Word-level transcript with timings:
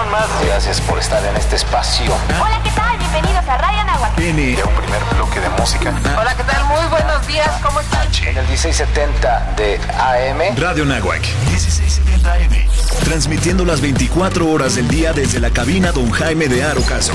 más. 0.00 0.26
Gracias 0.46 0.80
por 0.80 0.98
estar 0.98 1.22
en 1.24 1.36
este 1.36 1.56
espacio. 1.56 2.14
Hola, 2.40 2.60
¿qué 2.64 2.70
tal? 2.70 2.96
Bienvenidos 2.96 3.46
a 3.46 3.58
Radio 3.58 3.84
Nahuatl. 3.84 4.16
Tiene 4.16 4.56
un 4.64 4.74
primer 4.74 5.04
bloque 5.14 5.38
de 5.38 5.48
música. 5.50 5.92
Hola, 6.18 6.34
¿qué 6.34 6.44
tal? 6.44 6.64
Muy 6.64 6.86
buenos 6.86 7.26
días, 7.26 7.50
¿cómo 7.62 7.78
están? 7.80 8.06
En 8.22 8.38
el 8.38 8.46
1670 8.46 9.54
de 9.56 9.78
AM. 9.98 10.56
Radio 10.56 10.86
Nahuac, 10.86 11.20
1670 11.50 12.32
AM. 12.32 13.04
Transmitiendo 13.04 13.66
las 13.66 13.82
24 13.82 14.48
horas 14.48 14.76
del 14.76 14.88
día 14.88 15.12
desde 15.12 15.40
la 15.40 15.50
cabina 15.50 15.92
Don 15.92 16.10
Jaime 16.10 16.48
de 16.48 16.64
Arocaso. 16.64 17.12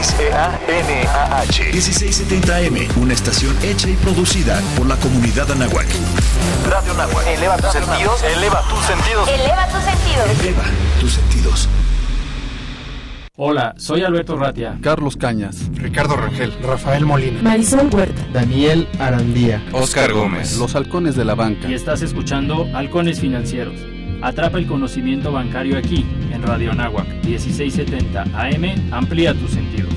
XEANAH. 0.00 1.72
1670 1.72 2.56
AM. 2.56 3.02
Una 3.02 3.14
estación 3.14 3.56
hecha 3.64 3.88
y 3.88 3.94
producida 3.94 4.60
por 4.76 4.86
la 4.86 4.94
comunidad 4.96 5.50
Anahuac. 5.50 5.88
Radio 6.68 6.94
Nahuac. 6.94 7.26
Eleva 7.26 7.56
tus 7.56 7.72
sentidos. 7.72 8.22
Eleva 8.22 8.62
tus 8.68 8.84
sentidos. 8.86 9.28
Eleva 9.28 9.66
tus 9.66 9.82
sentidos. 9.82 10.30
Eleva 10.30 10.64
tus 11.00 11.12
sentidos. 11.12 11.68
Hola, 13.42 13.72
soy 13.78 14.02
Alberto 14.02 14.36
Ratia. 14.36 14.76
Carlos 14.82 15.16
Cañas, 15.16 15.70
Ricardo 15.72 16.14
Rangel, 16.14 16.52
Rafael 16.62 17.06
Molina, 17.06 17.40
Marisol 17.40 17.88
Huerta, 17.90 18.22
Daniel 18.34 18.86
Arandía, 18.98 19.62
Oscar 19.72 20.12
Gómez, 20.12 20.58
Los 20.58 20.76
Halcones 20.76 21.16
de 21.16 21.24
la 21.24 21.34
Banca. 21.34 21.66
Y 21.66 21.72
estás 21.72 22.02
escuchando 22.02 22.68
Halcones 22.74 23.18
Financieros. 23.18 23.76
Atrapa 24.20 24.58
el 24.58 24.66
conocimiento 24.66 25.32
bancario 25.32 25.78
aquí, 25.78 26.04
en 26.30 26.42
Radio 26.42 26.72
Anáhuac, 26.72 27.06
1670 27.24 28.24
AM. 28.24 28.92
Amplía 28.92 29.32
tus 29.32 29.52
sentidos. 29.52 29.88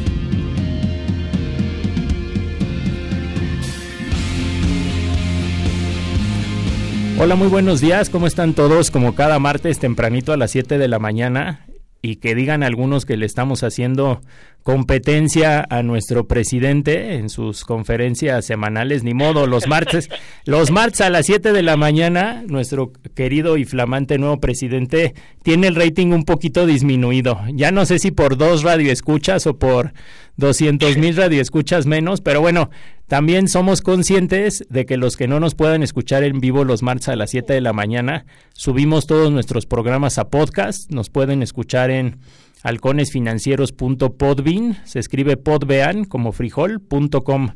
Hola, 7.20 7.36
muy 7.36 7.50
buenos 7.50 7.82
días. 7.82 8.10
¿Cómo 8.10 8.26
están 8.26 8.54
todos? 8.54 8.90
Como 8.90 9.16
cada 9.16 9.38
martes 9.40 9.80
tempranito 9.80 10.32
a 10.32 10.38
las 10.38 10.52
7 10.52 10.78
de 10.78 10.88
la 10.88 11.00
mañana 11.00 11.66
y 12.06 12.18
que 12.18 12.36
digan 12.36 12.64
algunos 12.64 13.06
que 13.06 13.16
le 13.16 13.26
estamos 13.26 13.64
haciendo 13.64 14.22
competencia 14.64 15.66
a 15.70 15.84
nuestro 15.84 16.26
presidente 16.28 17.16
en 17.16 17.30
sus 17.30 17.66
conferencias 17.66 18.46
semanales, 18.46 19.04
ni 19.04 19.14
modo, 19.14 19.46
los 19.46 19.68
martes, 19.68 20.10
los 20.46 20.72
martes 20.72 21.02
a 21.02 21.10
las 21.10 21.26
7 21.26 21.52
de 21.52 21.62
la 21.62 21.76
mañana, 21.76 22.44
nuestro 22.48 22.94
querido 23.14 23.58
y 23.58 23.66
flamante 23.66 24.18
nuevo 24.18 24.40
presidente 24.40 25.14
tiene 25.44 25.68
el 25.68 25.76
rating 25.76 26.08
un 26.08 26.24
poquito 26.24 26.66
disminuido. 26.66 27.42
Ya 27.54 27.72
no 27.72 27.86
sé 27.86 28.00
si 28.00 28.12
por 28.12 28.38
dos 28.38 28.64
radioescuchas 28.64 29.46
o 29.48 29.58
por 29.58 29.94
200 30.38 30.98
mil 30.98 31.16
radioescuchas 31.16 31.86
menos, 31.86 32.22
pero 32.22 32.40
bueno, 32.40 32.70
también 33.08 33.50
somos 33.50 33.82
conscientes 33.82 34.66
de 34.70 34.86
que 34.86 34.98
los 34.98 35.18
que 35.18 35.28
no 35.28 35.42
nos 35.42 35.56
puedan 35.56 35.84
escuchar 35.84 36.24
en 36.24 36.40
vivo 36.40 36.64
los 36.64 36.82
martes 36.84 37.10
a 37.10 37.16
las 37.18 37.32
7 37.32 37.54
de 37.54 37.62
la 37.62 37.74
mañana, 37.74 38.26
subimos 38.54 39.08
todos 39.08 39.30
nuestros 39.30 39.66
programas 39.66 40.18
a 40.18 40.30
podcast, 40.30 40.90
nos 40.90 41.10
pueden 41.10 41.44
escuchar 41.44 41.92
en 41.92 42.20
halconesfinancieros.podbean, 42.64 44.84
se 44.86 45.00
escribe 45.00 45.38
podbean 45.38 46.04
como 46.06 46.32
frijol.com. 46.32 47.56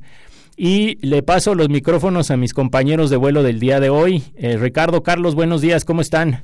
Y 0.55 1.03
le 1.07 1.23
paso 1.23 1.55
los 1.55 1.69
micrófonos 1.69 2.29
a 2.31 2.37
mis 2.37 2.53
compañeros 2.53 3.09
de 3.09 3.17
vuelo 3.17 3.41
del 3.43 3.59
día 3.59 3.79
de 3.79 3.89
hoy. 3.89 4.23
Eh, 4.35 4.57
Ricardo, 4.57 5.01
Carlos, 5.03 5.35
buenos 5.35 5.61
días, 5.61 5.85
¿cómo 5.85 6.01
están? 6.01 6.43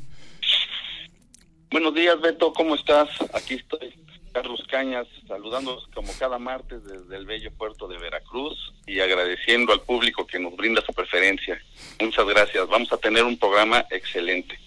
Buenos 1.71 1.95
días, 1.95 2.21
Beto, 2.21 2.53
¿cómo 2.53 2.75
estás? 2.75 3.09
Aquí 3.33 3.55
estoy, 3.55 3.91
Carlos 4.31 4.63
Cañas, 4.69 5.07
saludándolos 5.27 5.87
como 5.95 6.13
cada 6.19 6.37
martes 6.37 6.83
desde 6.83 7.15
el 7.15 7.25
bello 7.25 7.49
puerto 7.57 7.87
de 7.87 7.97
Veracruz 7.97 8.55
y 8.85 8.99
agradeciendo 8.99 9.73
al 9.73 9.81
público 9.81 10.27
que 10.27 10.37
nos 10.39 10.55
brinda 10.55 10.83
su 10.85 10.93
preferencia. 10.93 11.59
Muchas 11.99 12.27
gracias, 12.27 12.67
vamos 12.67 12.93
a 12.93 12.97
tener 12.97 13.23
un 13.23 13.37
programa 13.37 13.83
excelente. 13.89 14.59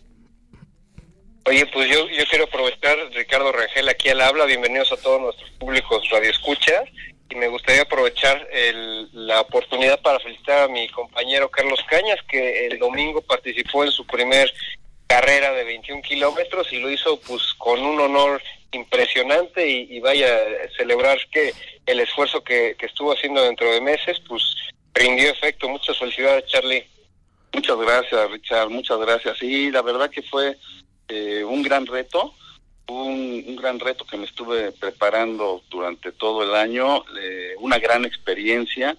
Oye, 1.49 1.65
pues 1.67 1.89
yo, 1.89 2.09
yo 2.09 2.25
quiero 2.29 2.47
aprovechar, 2.47 2.99
Ricardo 3.13 3.53
Rangel 3.53 3.89
aquí 3.89 4.09
al 4.09 4.21
habla, 4.21 4.47
bienvenidos 4.47 4.91
a 4.91 4.97
todos 4.97 5.21
nuestros 5.21 5.49
públicos 5.53 6.03
radioescuchas, 6.11 6.89
y 7.31 7.37
me 7.37 7.47
gustaría 7.47 7.83
aprovechar 7.83 8.49
el, 8.51 9.09
la 9.13 9.43
oportunidad 9.43 10.01
para 10.01 10.19
felicitar 10.19 10.63
a 10.63 10.69
mi 10.69 10.89
compañero 10.89 11.49
Carlos 11.49 11.79
Cañas, 11.89 12.19
que 12.29 12.67
el 12.67 12.81
domingo 12.81 13.23
participó 13.23 13.85
en 13.85 13.93
su 13.93 14.05
primer 14.05 14.53
carrera 15.07 15.53
de 15.53 15.63
21 15.63 16.03
kilómetros 16.03 16.73
y 16.73 16.81
lo 16.81 16.91
hizo 16.91 17.21
pues 17.21 17.55
con 17.55 17.81
un 17.81 18.01
honor 18.01 18.43
impresionante 18.73 19.71
y, 19.71 19.87
y 19.89 20.01
vaya 20.01 20.35
a 20.35 20.77
celebrar 20.77 21.17
que 21.31 21.55
el 21.87 22.01
esfuerzo 22.01 22.43
que, 22.43 22.75
que 22.77 22.87
estuvo 22.87 23.13
haciendo 23.13 23.41
dentro 23.45 23.71
de 23.71 23.81
meses 23.81 24.21
pues 24.27 24.43
rindió 24.95 25.31
efecto. 25.31 25.69
Muchas 25.69 25.97
felicidades, 25.97 26.47
Charlie. 26.47 26.85
Muchas 27.53 27.79
gracias, 27.79 28.31
Richard, 28.33 28.69
muchas 28.69 28.99
gracias. 28.99 29.39
Sí, 29.39 29.71
la 29.71 29.83
verdad 29.83 30.11
que 30.11 30.23
fue 30.23 30.59
eh, 31.09 31.45
un 31.45 31.63
gran 31.63 31.87
reto, 31.87 32.35
un, 32.89 33.45
un, 33.47 33.57
gran 33.57 33.81
reto 33.81 34.05
que 34.05 34.17
me 34.17 34.25
estuve 34.25 34.73
preparando 34.73 35.63
durante 35.71 36.13
todo 36.13 36.43
el 36.43 36.55
año, 36.55 37.05
eh, 37.21 37.55
una 37.59 37.79
gran 37.79 38.05
experiencia, 38.05 38.97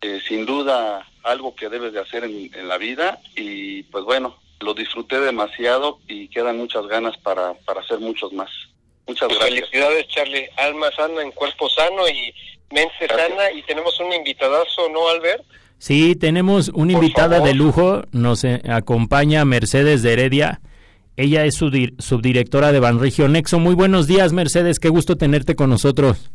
eh, 0.00 0.20
sin 0.26 0.46
duda 0.46 1.06
algo 1.22 1.54
que 1.54 1.68
debes 1.68 1.92
de 1.92 2.00
hacer 2.00 2.24
en, 2.24 2.50
en, 2.54 2.68
la 2.68 2.78
vida 2.78 3.20
y 3.36 3.82
pues 3.84 4.04
bueno, 4.04 4.38
lo 4.60 4.74
disfruté 4.74 5.20
demasiado 5.20 6.00
y 6.08 6.28
quedan 6.28 6.56
muchas 6.58 6.86
ganas 6.86 7.16
para, 7.18 7.54
para 7.64 7.80
hacer 7.80 7.98
muchos 7.98 8.32
más. 8.32 8.50
Muchas 9.06 9.28
pues 9.28 9.38
gracias. 9.38 9.68
Felicidades 9.68 10.08
Charlie, 10.08 10.48
alma 10.56 10.90
sana 10.96 11.22
en 11.22 11.32
cuerpo 11.32 11.68
sano 11.68 12.08
y 12.08 12.32
mente 12.70 12.94
gracias. 13.00 13.28
sana 13.28 13.52
y 13.52 13.62
tenemos 13.62 13.98
un 14.00 14.12
invitadazo, 14.12 14.88
¿no 14.90 15.08
Albert? 15.08 15.44
Sí, 15.80 16.14
tenemos 16.14 16.68
una 16.68 16.92
invitada 16.92 17.40
de 17.40 17.54
lujo, 17.54 18.02
nos 18.12 18.44
eh, 18.44 18.60
acompaña 18.68 19.46
Mercedes 19.46 20.02
de 20.02 20.12
Heredia. 20.12 20.60
Ella 21.20 21.44
es 21.44 21.56
su 21.56 21.70
subdirectora 21.98 22.72
de 22.72 22.80
Banregio 22.80 23.28
Nexo. 23.28 23.58
Muy 23.58 23.74
buenos 23.74 24.06
días, 24.06 24.32
Mercedes. 24.32 24.78
Qué 24.78 24.88
gusto 24.88 25.16
tenerte 25.18 25.54
con 25.54 25.68
nosotros. 25.68 26.30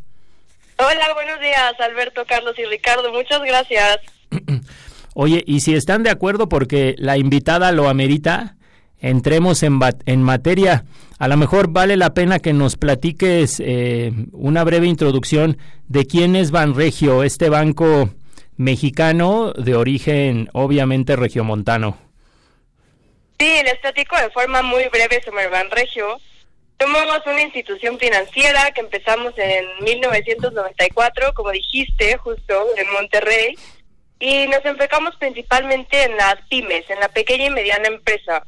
Hola, 0.78 1.12
buenos 1.14 1.40
días, 1.40 1.74
Alberto, 1.80 2.22
Carlos 2.24 2.54
y 2.56 2.64
Ricardo. 2.66 3.12
Muchas 3.12 3.40
gracias. 3.42 3.98
Oye, 5.14 5.42
y 5.44 5.58
si 5.58 5.74
están 5.74 6.04
de 6.04 6.10
acuerdo 6.10 6.48
porque 6.48 6.94
la 6.98 7.18
invitada 7.18 7.72
lo 7.72 7.88
amerita, 7.88 8.54
entremos 9.00 9.64
en, 9.64 9.80
en 10.04 10.22
materia. 10.22 10.84
A 11.18 11.26
lo 11.26 11.36
mejor 11.36 11.72
vale 11.72 11.96
la 11.96 12.14
pena 12.14 12.38
que 12.38 12.52
nos 12.52 12.76
platiques 12.76 13.58
eh, 13.58 14.12
una 14.30 14.62
breve 14.62 14.86
introducción 14.86 15.58
de 15.88 16.06
quién 16.06 16.36
es 16.36 16.52
Banregio, 16.52 17.24
este 17.24 17.48
banco 17.48 18.10
mexicano 18.56 19.52
de 19.52 19.74
origen 19.74 20.48
obviamente 20.52 21.16
regiomontano. 21.16 22.05
Sí, 23.38 23.62
les 23.64 23.78
platico 23.78 24.16
de 24.16 24.30
forma 24.30 24.62
muy 24.62 24.86
breve 24.88 25.20
sobre 25.22 25.48
Banregio. 25.48 26.20
Somos 26.80 27.26
una 27.26 27.42
institución 27.42 27.98
financiera 27.98 28.70
que 28.72 28.80
empezamos 28.80 29.34
en 29.36 29.66
1994, 29.84 31.34
como 31.34 31.50
dijiste, 31.50 32.16
justo 32.18 32.66
en 32.76 32.90
Monterrey, 32.92 33.56
y 34.18 34.46
nos 34.48 34.64
enfocamos 34.64 35.16
principalmente 35.16 36.04
en 36.04 36.16
las 36.16 36.36
pymes, 36.48 36.88
en 36.88 37.00
la 37.00 37.08
pequeña 37.08 37.46
y 37.46 37.50
mediana 37.50 37.88
empresa. 37.88 38.42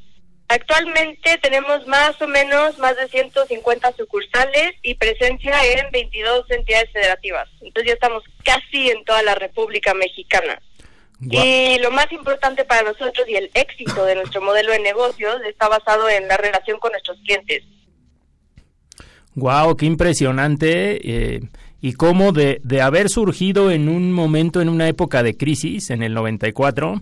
Actualmente 0.48 1.36
tenemos 1.42 1.86
más 1.86 2.20
o 2.22 2.26
menos 2.26 2.78
más 2.78 2.96
de 2.96 3.08
150 3.08 3.92
sucursales 3.92 4.72
y 4.82 4.94
presencia 4.94 5.54
en 5.64 5.90
22 5.90 6.50
entidades 6.50 6.90
federativas. 6.92 7.48
Entonces 7.60 7.88
ya 7.88 7.92
estamos 7.94 8.24
casi 8.44 8.90
en 8.90 9.04
toda 9.04 9.22
la 9.22 9.34
República 9.34 9.92
Mexicana. 9.92 10.58
Wow. 11.20 11.44
Y 11.44 11.78
lo 11.80 11.90
más 11.90 12.10
importante 12.12 12.64
para 12.64 12.82
nosotros 12.82 13.28
y 13.28 13.34
el 13.34 13.50
éxito 13.54 14.04
de 14.04 14.14
nuestro 14.14 14.40
modelo 14.40 14.72
de 14.72 14.80
negocios 14.80 15.36
está 15.46 15.68
basado 15.68 16.08
en 16.08 16.28
la 16.28 16.36
relación 16.36 16.78
con 16.78 16.92
nuestros 16.92 17.18
clientes. 17.24 17.64
Wow, 19.34 19.76
qué 19.76 19.86
impresionante. 19.86 21.34
Eh, 21.36 21.40
y 21.80 21.92
cómo 21.92 22.32
de, 22.32 22.60
de, 22.64 22.82
haber 22.82 23.08
surgido 23.08 23.70
en 23.70 23.88
un 23.88 24.12
momento, 24.12 24.60
en 24.60 24.68
una 24.68 24.88
época 24.88 25.22
de 25.22 25.36
crisis, 25.36 25.90
en 25.90 26.02
el 26.02 26.12
94, 26.14 27.00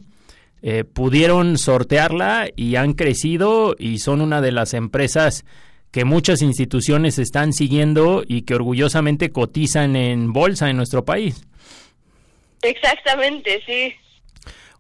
eh, 0.63 0.85
pudieron 0.85 1.59
sortearla 1.59 2.49
y 2.57 2.77
han 2.77 2.95
crecido 2.95 3.77
y 3.79 3.99
son 3.99 4.21
una 4.21 4.41
de 4.41 4.53
las 4.53 4.75
empresas 4.75 5.45
que 5.91 6.05
muchas 6.05 6.43
instituciones 6.43 7.19
están 7.19 7.53
siguiendo 7.53 8.25
y 8.27 8.43
que 8.43 8.55
orgullosamente 8.55 9.31
cotizan 9.31 9.97
en 9.97 10.33
bolsa 10.33 10.69
en 10.69 10.77
nuestro 10.77 11.05
país. 11.05 11.47
Exactamente, 12.63 13.63
sí. 13.65 13.95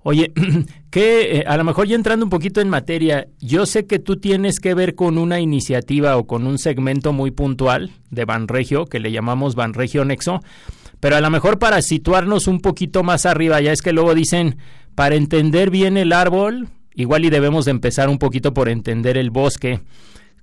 Oye, 0.08 0.32
que 0.90 1.38
eh, 1.38 1.44
a 1.48 1.56
lo 1.56 1.64
mejor 1.64 1.88
ya 1.88 1.96
entrando 1.96 2.24
un 2.24 2.30
poquito 2.30 2.60
en 2.60 2.68
materia, 2.68 3.26
yo 3.40 3.66
sé 3.66 3.86
que 3.86 3.98
tú 3.98 4.18
tienes 4.18 4.60
que 4.60 4.72
ver 4.72 4.94
con 4.94 5.18
una 5.18 5.40
iniciativa 5.40 6.16
o 6.16 6.28
con 6.28 6.46
un 6.46 6.58
segmento 6.58 7.12
muy 7.12 7.32
puntual 7.32 7.90
de 8.12 8.24
Banregio, 8.24 8.84
que 8.84 9.00
le 9.00 9.10
llamamos 9.10 9.56
Banregio 9.56 10.04
Nexo, 10.04 10.44
pero 11.00 11.16
a 11.16 11.20
lo 11.20 11.28
mejor 11.28 11.58
para 11.58 11.82
situarnos 11.82 12.46
un 12.46 12.60
poquito 12.60 13.02
más 13.02 13.26
arriba, 13.26 13.60
ya 13.60 13.72
es 13.72 13.82
que 13.82 13.92
luego 13.92 14.14
dicen, 14.14 14.58
para 14.94 15.16
entender 15.16 15.70
bien 15.70 15.96
el 15.96 16.12
árbol, 16.12 16.68
igual 16.94 17.24
y 17.24 17.30
debemos 17.30 17.64
de 17.64 17.72
empezar 17.72 18.08
un 18.08 18.18
poquito 18.18 18.54
por 18.54 18.68
entender 18.68 19.18
el 19.18 19.30
bosque. 19.30 19.80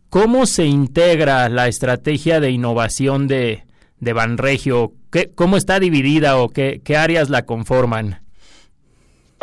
¿Cómo 0.09 0.45
se 0.45 0.65
integra 0.65 1.47
la 1.47 1.69
estrategia 1.69 2.41
de 2.41 2.51
innovación 2.51 3.29
de, 3.29 3.63
de 4.01 4.11
Banregio? 4.11 4.91
¿Qué, 5.09 5.31
¿Cómo 5.33 5.55
está 5.55 5.79
dividida 5.79 6.35
o 6.35 6.49
qué, 6.49 6.81
qué 6.83 6.97
áreas 6.97 7.29
la 7.29 7.45
conforman? 7.45 8.22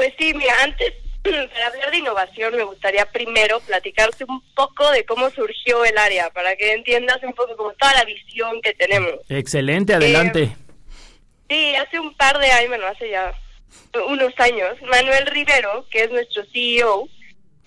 Pues 0.00 0.14
sí, 0.18 0.32
mira, 0.32 0.54
antes 0.62 0.94
para 1.22 1.66
hablar 1.66 1.90
de 1.90 1.98
innovación 1.98 2.56
me 2.56 2.64
gustaría 2.64 3.04
primero 3.04 3.60
platicarte 3.60 4.24
un 4.26 4.40
poco 4.54 4.90
de 4.92 5.04
cómo 5.04 5.28
surgió 5.28 5.84
el 5.84 5.98
área, 5.98 6.30
para 6.30 6.56
que 6.56 6.72
entiendas 6.72 7.22
un 7.22 7.34
poco 7.34 7.54
como 7.54 7.72
toda 7.74 7.92
la 7.92 8.04
visión 8.06 8.62
que 8.62 8.72
tenemos. 8.72 9.16
Excelente, 9.28 9.92
adelante. 9.92 10.44
Eh, 10.44 10.56
sí, 11.50 11.74
hace 11.74 12.00
un 12.00 12.14
par 12.14 12.38
de 12.38 12.50
años, 12.50 12.68
bueno, 12.70 12.86
hace 12.86 13.10
ya 13.10 13.34
unos 14.06 14.32
años, 14.38 14.80
Manuel 14.88 15.26
Rivero, 15.26 15.84
que 15.90 16.04
es 16.04 16.10
nuestro 16.10 16.44
CEO, 16.50 17.06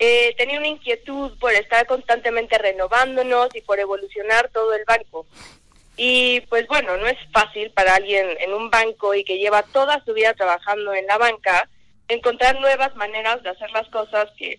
eh, 0.00 0.34
tenía 0.36 0.58
una 0.58 0.66
inquietud 0.66 1.38
por 1.38 1.52
estar 1.52 1.86
constantemente 1.86 2.58
renovándonos 2.58 3.54
y 3.54 3.60
por 3.60 3.78
evolucionar 3.78 4.48
todo 4.48 4.74
el 4.74 4.84
banco. 4.84 5.24
Y 5.96 6.40
pues 6.48 6.66
bueno, 6.66 6.96
no 6.96 7.06
es 7.06 7.18
fácil 7.32 7.70
para 7.70 7.94
alguien 7.94 8.26
en 8.40 8.52
un 8.52 8.70
banco 8.70 9.14
y 9.14 9.22
que 9.22 9.38
lleva 9.38 9.62
toda 9.62 10.02
su 10.04 10.12
vida 10.14 10.34
trabajando 10.34 10.92
en 10.94 11.06
la 11.06 11.16
banca 11.16 11.68
encontrar 12.08 12.60
nuevas 12.60 12.94
maneras 12.96 13.42
de 13.42 13.50
hacer 13.50 13.70
las 13.70 13.88
cosas 13.88 14.30
que 14.36 14.58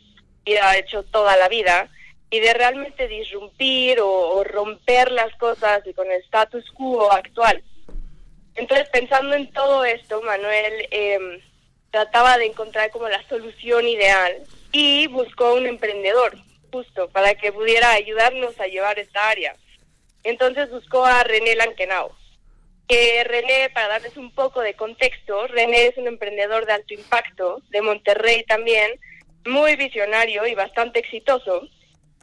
ha 0.62 0.78
hecho 0.78 1.04
toda 1.04 1.36
la 1.38 1.50
vida 1.50 1.90
y 2.30 2.40
de 2.40 2.54
realmente 2.54 3.08
disrumpir 3.08 4.00
o, 4.02 4.44
romper 4.44 5.12
las 5.12 5.34
cosas 5.38 5.84
con 5.96 6.12
el 6.12 6.22
status 6.24 6.70
quo 6.72 7.12
actual. 7.12 7.64
Entonces, 8.56 8.90
pensando 8.90 9.36
en 9.36 9.52
todo 9.52 9.84
esto, 9.86 10.22
Manuel 10.22 10.88
eh, 10.92 11.42
trataba 11.92 12.38
de 12.38 12.48
encontrar 12.48 12.90
como 12.92 13.10
la 13.10 13.28
solución 13.28 13.88
ideal 13.88 14.44
y 14.72 15.08
buscó 15.08 15.54
un 15.54 15.66
emprendedor, 15.66 16.38
justo, 16.72 17.10
para 17.10 17.36
que 17.36 17.52
pudiera 17.52 17.92
ayudarnos 17.92 18.60
a 18.60 18.68
llevar 18.68 18.98
esta 19.00 19.30
área. 19.30 19.56
Entonces 20.24 20.70
buscó 20.72 21.06
a 21.06 21.24
René 21.24 21.56
Lankenau 21.56 22.12
que 22.88 23.24
René, 23.24 23.70
para 23.74 23.88
darles 23.88 24.16
un 24.18 24.32
poco 24.32 24.62
de 24.62 24.76
contexto, 24.76 25.48
René 25.48 25.88
es 25.88 25.98
un 25.98 26.08
emprendedor 26.08 26.66
de 26.66 26.74
alto 26.74 26.94
impacto, 26.94 27.62
de 27.70 27.82
Monterrey 27.82 28.44
también, 28.44 29.00
muy 29.46 29.76
visionario 29.76 30.46
y 30.46 30.56
bastante 30.56 31.00
exitoso. 31.00 31.68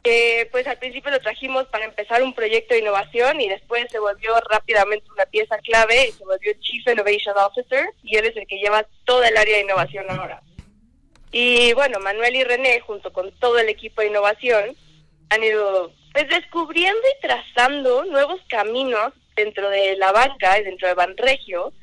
Que 0.03 0.49
pues 0.51 0.67
al 0.67 0.77
principio 0.77 1.11
lo 1.11 1.21
trajimos 1.21 1.65
para 1.67 1.85
empezar 1.85 2.21
un 2.23 2.33
proyecto 2.33 2.73
de 2.73 2.81
innovación 2.81 3.39
y 3.39 3.47
después 3.47 3.85
se 3.89 3.99
volvió 3.99 4.33
rápidamente 4.49 5.09
una 5.09 5.25
pieza 5.25 5.57
clave 5.59 6.09
y 6.09 6.11
se 6.11 6.25
volvió 6.25 6.51
Chief 6.59 6.85
Innovation 6.85 7.37
Officer 7.37 7.87
y 8.03 8.17
él 8.17 8.25
es 8.25 8.35
el 8.35 8.45
que 8.45 8.57
lleva 8.57 8.85
toda 9.05 9.29
el 9.29 9.37
área 9.37 9.55
de 9.55 9.63
innovación 9.63 10.05
ahora. 10.09 10.41
Y 11.31 11.71
bueno, 11.73 11.99
Manuel 11.99 12.35
y 12.35 12.43
René, 12.43 12.81
junto 12.81 13.13
con 13.13 13.31
todo 13.39 13.59
el 13.59 13.69
equipo 13.69 14.01
de 14.01 14.07
innovación, 14.07 14.75
han 15.29 15.43
ido 15.43 15.93
pues 16.11 16.27
descubriendo 16.27 16.99
y 16.99 17.21
trazando 17.21 18.03
nuevos 18.05 18.41
caminos 18.49 19.13
dentro 19.35 19.69
de 19.69 19.95
la 19.97 20.11
banca 20.11 20.59
y 20.59 20.63
dentro 20.63 20.87
de 20.87 20.93
Banregio 20.93 21.73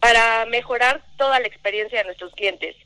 para 0.00 0.46
mejorar 0.46 1.04
toda 1.16 1.40
la 1.40 1.46
experiencia 1.46 1.98
de 1.98 2.04
nuestros 2.04 2.32
clientes. 2.34 2.76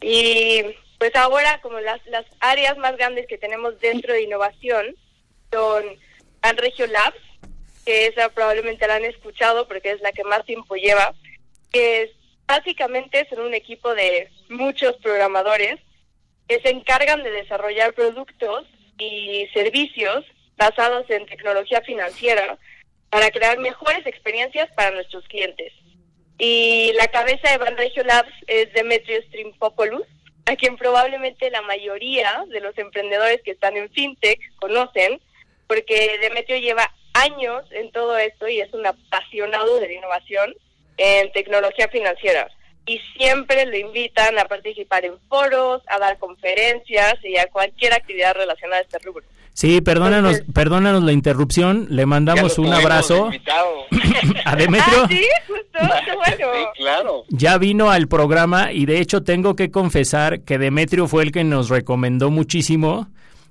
Y 0.00 0.62
pues 0.98 1.14
ahora 1.16 1.60
como 1.62 1.80
las, 1.80 2.04
las 2.06 2.24
áreas 2.40 2.76
más 2.78 2.96
grandes 2.96 3.26
que 3.26 3.38
tenemos 3.38 3.78
dentro 3.80 4.12
de 4.12 4.22
innovación 4.22 4.96
son 5.50 5.84
Banregio 6.40 6.86
Labs, 6.86 7.20
que 7.84 8.06
esa 8.06 8.28
probablemente 8.28 8.86
la 8.86 8.96
han 8.96 9.04
escuchado 9.04 9.66
porque 9.68 9.92
es 9.92 10.00
la 10.00 10.12
que 10.12 10.24
más 10.24 10.44
tiempo 10.44 10.74
lleva, 10.76 11.14
que 11.72 12.02
es, 12.02 12.10
básicamente 12.46 13.26
son 13.28 13.40
un 13.40 13.54
equipo 13.54 13.94
de 13.94 14.28
muchos 14.48 14.96
programadores 14.96 15.80
que 16.48 16.60
se 16.60 16.70
encargan 16.70 17.22
de 17.22 17.30
desarrollar 17.30 17.94
productos 17.94 18.66
y 18.98 19.48
servicios 19.54 20.24
basados 20.56 21.08
en 21.10 21.26
tecnología 21.26 21.80
financiera 21.82 22.58
para 23.12 23.30
crear 23.30 23.58
mejores 23.58 24.06
experiencias 24.06 24.70
para 24.74 24.90
nuestros 24.90 25.22
clientes. 25.28 25.70
Y 26.38 26.92
la 26.94 27.08
cabeza 27.08 27.50
de 27.50 27.58
Banregio 27.58 28.02
Labs 28.04 28.32
es 28.46 28.72
Demetrios 28.72 29.26
Trimpopoulos, 29.30 30.06
a 30.46 30.56
quien 30.56 30.78
probablemente 30.78 31.50
la 31.50 31.60
mayoría 31.60 32.46
de 32.48 32.60
los 32.60 32.76
emprendedores 32.78 33.42
que 33.42 33.50
están 33.50 33.76
en 33.76 33.90
FinTech 33.90 34.40
conocen, 34.56 35.20
porque 35.66 36.16
Demetrio 36.22 36.56
lleva 36.56 36.90
años 37.12 37.64
en 37.72 37.92
todo 37.92 38.16
esto 38.16 38.48
y 38.48 38.62
es 38.62 38.72
un 38.72 38.86
apasionado 38.86 39.78
de 39.78 39.88
la 39.88 39.92
innovación 39.92 40.54
en 40.96 41.30
tecnología 41.32 41.88
financiera. 41.88 42.48
Y 42.86 42.98
siempre 43.18 43.66
lo 43.66 43.76
invitan 43.76 44.38
a 44.38 44.46
participar 44.46 45.04
en 45.04 45.20
foros, 45.28 45.82
a 45.86 45.98
dar 45.98 46.18
conferencias 46.18 47.16
y 47.22 47.36
a 47.36 47.46
cualquier 47.48 47.92
actividad 47.92 48.34
relacionada 48.34 48.80
a 48.80 48.84
este 48.84 48.98
rubro. 49.00 49.26
Sí, 49.54 49.80
perdónanos, 49.80 50.42
perdónanos 50.54 51.02
la 51.02 51.12
interrupción. 51.12 51.86
Le 51.90 52.06
mandamos 52.06 52.58
un 52.58 52.72
abrazo 52.72 53.30
a 54.44 54.56
Demetrio. 54.56 55.02
Ah, 55.04 55.08
sí, 55.08 55.24
justo, 55.46 55.78
bueno. 56.16 56.46
Sí, 56.54 56.80
claro. 56.82 57.24
Ya 57.28 57.58
vino 57.58 57.90
al 57.90 58.08
programa 58.08 58.72
y 58.72 58.86
de 58.86 59.00
hecho 59.00 59.22
tengo 59.22 59.54
que 59.54 59.70
confesar 59.70 60.40
que 60.40 60.58
Demetrio 60.58 61.06
fue 61.06 61.24
el 61.24 61.32
que 61.32 61.44
nos 61.44 61.68
recomendó 61.68 62.30
muchísimo 62.30 63.08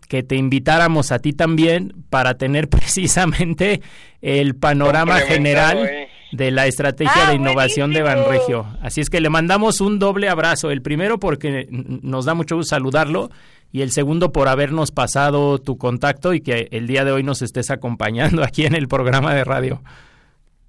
que 0.08 0.24
te 0.24 0.36
invitáramos 0.36 1.12
a 1.14 1.20
ti 1.20 1.32
también 1.34 1.94
para 2.10 2.34
tener 2.34 2.68
precisamente 2.70 3.82
el 4.22 4.56
panorama 4.56 5.20
general 5.20 5.90
de 6.32 6.52
la 6.52 6.66
estrategia 6.66 7.28
Ah, 7.28 7.30
de 7.30 7.36
innovación 7.36 7.94
de. 7.94 8.02
Banregio. 8.02 8.66
Así 8.82 9.02
es 9.02 9.10
que 9.10 9.22
le 9.22 9.30
mandamos 9.30 9.82
un 9.82 10.00
doble 10.00 10.30
abrazo. 10.30 10.72
El 10.72 10.82
primero 10.82 11.20
porque 11.20 11.68
nos 11.70 12.26
da 12.26 12.34
mucho 12.34 12.56
gusto 12.56 12.70
saludarlo 12.76 13.30
y 13.72 13.82
el 13.82 13.92
segundo 13.92 14.32
por 14.32 14.48
habernos 14.48 14.92
pasado 14.92 15.60
tu 15.60 15.78
contacto 15.78 16.34
y 16.34 16.42
que 16.42 16.68
el 16.72 16.88
día 16.88 17.04
de 17.06 17.12
hoy 17.12 17.24
nos 17.24 17.42
estés 17.42 17.72
acompañando 17.72 18.44
aquí 18.46 18.66
en 18.66 18.76
el 18.76 18.88
programa 18.88 19.34
de 19.34 19.44
radio. 19.44 19.82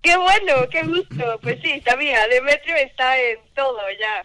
Qué 0.02 0.16
bueno, 0.16 0.68
qué 0.70 0.82
gusto. 0.82 1.38
Pues 1.42 1.58
sí, 1.62 1.80
sabía, 1.84 2.26
Demetrio 2.28 2.74
está 2.76 3.16
en 3.20 3.38
todo 3.54 3.78
ya. 4.00 4.22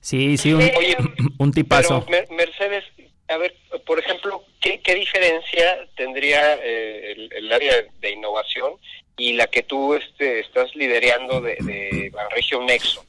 Sí, 0.00 0.36
sí, 0.36 0.52
un, 0.52 0.62
Oye, 0.62 0.96
un 1.38 1.52
tipazo. 1.52 2.04
Pero, 2.06 2.10
Mer- 2.28 2.36
Mercedes, 2.36 2.84
a 3.28 3.36
ver, 3.36 3.54
por 3.86 3.98
ejemplo, 3.98 4.42
¿qué, 4.60 4.80
qué 4.80 4.94
diferencia 4.94 5.86
tendría 5.96 6.54
eh, 6.64 7.12
el, 7.12 7.32
el 7.32 7.52
área 7.52 7.74
de 8.00 8.10
innovación 8.12 8.72
y 9.16 9.34
la 9.34 9.46
que 9.48 9.62
tú 9.62 9.94
este, 9.94 10.40
estás 10.40 10.74
liderando 10.74 11.40
de, 11.40 11.56
de 11.60 12.10
Banregio 12.12 12.62
Nexo? 12.64 13.04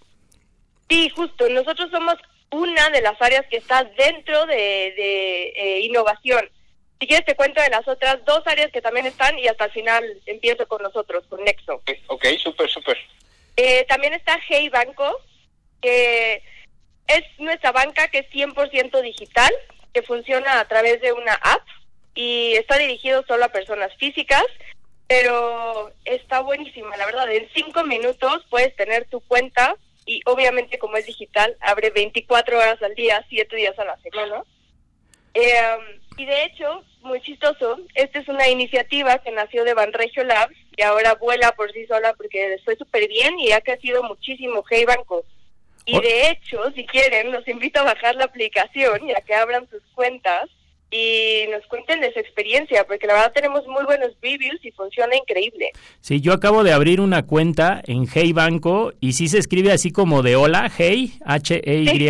Sí, 0.89 1.09
justo. 1.09 1.47
Nosotros 1.49 1.89
somos 1.91 2.15
una 2.51 2.89
de 2.89 3.01
las 3.01 3.21
áreas 3.21 3.45
que 3.49 3.57
está 3.57 3.83
dentro 3.83 4.45
de, 4.45 4.55
de, 4.55 5.53
eh, 5.55 5.79
innovación. 5.81 6.49
Si 6.99 7.07
quieres 7.07 7.25
te 7.25 7.35
cuento 7.35 7.61
de 7.61 7.69
las 7.69 7.87
otras 7.87 8.23
dos 8.25 8.41
áreas 8.45 8.71
que 8.71 8.81
también 8.81 9.05
están 9.05 9.37
y 9.39 9.47
hasta 9.47 9.65
el 9.65 9.71
final 9.71 10.03
empiezo 10.25 10.67
con 10.67 10.81
nosotros, 10.81 11.25
con 11.29 11.43
Nexo. 11.43 11.75
Ok, 11.75 11.91
Ok, 12.07 12.25
súper, 12.41 12.69
súper. 12.69 12.97
Eh, 13.55 13.85
también 13.87 14.13
está 14.13 14.37
Hey 14.47 14.69
Banco, 14.69 15.19
que 15.81 16.41
es 17.07 17.23
nuestra 17.37 17.71
banca 17.71 18.07
que 18.09 18.19
es 18.19 18.29
100% 18.31 19.01
digital, 19.01 19.51
que 19.93 20.01
funciona 20.01 20.59
a 20.59 20.67
través 20.67 21.01
de 21.01 21.13
una 21.13 21.33
app 21.33 21.65
y 22.15 22.53
está 22.55 22.77
dirigido 22.77 23.23
solo 23.27 23.45
a 23.45 23.49
personas 23.49 23.95
físicas, 23.97 24.45
pero 25.07 25.91
está 26.05 26.41
buenísima, 26.41 26.95
la 26.97 27.05
verdad. 27.05 27.31
En 27.31 27.49
cinco 27.53 27.83
minutos 27.83 28.45
puedes 28.49 28.75
tener 28.75 29.05
tu 29.05 29.21
cuenta 29.21 29.75
y 30.09 30.21
obviamente 30.25 30.79
como 30.79 30.97
es 30.97 31.05
digital, 31.05 31.55
abre 31.61 31.91
24 31.91 32.57
horas 32.57 32.81
al 32.81 32.95
día, 32.95 33.23
7 33.29 33.55
días 33.55 33.77
a 33.77 33.85
la 33.85 33.95
semana. 33.97 34.43
Eh, 35.35 35.77
y 36.17 36.25
de 36.25 36.45
hecho, 36.45 36.83
muy 37.01 37.21
chistoso, 37.21 37.77
esta 37.93 38.17
es 38.17 38.27
una 38.27 38.49
iniciativa 38.49 39.19
que 39.19 39.29
nació 39.29 39.63
de 39.63 39.75
Banregio 39.75 40.23
Labs 40.23 40.55
y 40.75 40.81
ahora 40.81 41.13
vuela 41.13 41.51
por 41.51 41.71
sí 41.73 41.85
sola 41.85 42.13
porque 42.13 42.49
les 42.49 42.63
fue 42.63 42.75
súper 42.75 43.07
bien 43.07 43.37
y 43.37 43.51
ha 43.51 43.61
crecido 43.61 44.01
muchísimo 44.01 44.63
Hey 44.67 44.85
Banco. 44.85 45.23
Y 45.85 46.01
de 46.01 46.31
hecho, 46.31 46.71
si 46.71 46.87
quieren, 46.87 47.31
los 47.31 47.47
invito 47.47 47.79
a 47.79 47.93
bajar 47.93 48.15
la 48.15 48.25
aplicación 48.25 49.07
y 49.07 49.11
a 49.11 49.21
que 49.21 49.35
abran 49.35 49.69
sus 49.69 49.83
cuentas 49.93 50.49
y 50.91 51.45
nos 51.51 51.65
cuenten 51.67 52.01
de 52.01 52.11
su 52.13 52.19
experiencia, 52.19 52.83
porque 52.87 53.05
la 53.05 53.13
verdad 53.13 53.31
tenemos 53.33 53.65
muy 53.67 53.83
buenos 53.85 54.09
reviews 54.21 54.59
y 54.63 54.71
funciona 54.71 55.15
increíble. 55.15 55.71
Sí, 56.01 56.21
yo 56.21 56.33
acabo 56.33 56.63
de 56.63 56.73
abrir 56.73 56.99
una 56.99 57.25
cuenta 57.25 57.81
en 57.85 58.07
Hey 58.11 58.33
Banco 58.33 58.93
y 58.99 59.13
sí 59.13 59.27
se 59.27 59.37
escribe 59.37 59.71
así 59.71 59.91
como 59.91 60.23
de 60.23 60.35
hola, 60.35 60.71
Hey, 60.75 61.13
H-E-Y. 61.25 62.09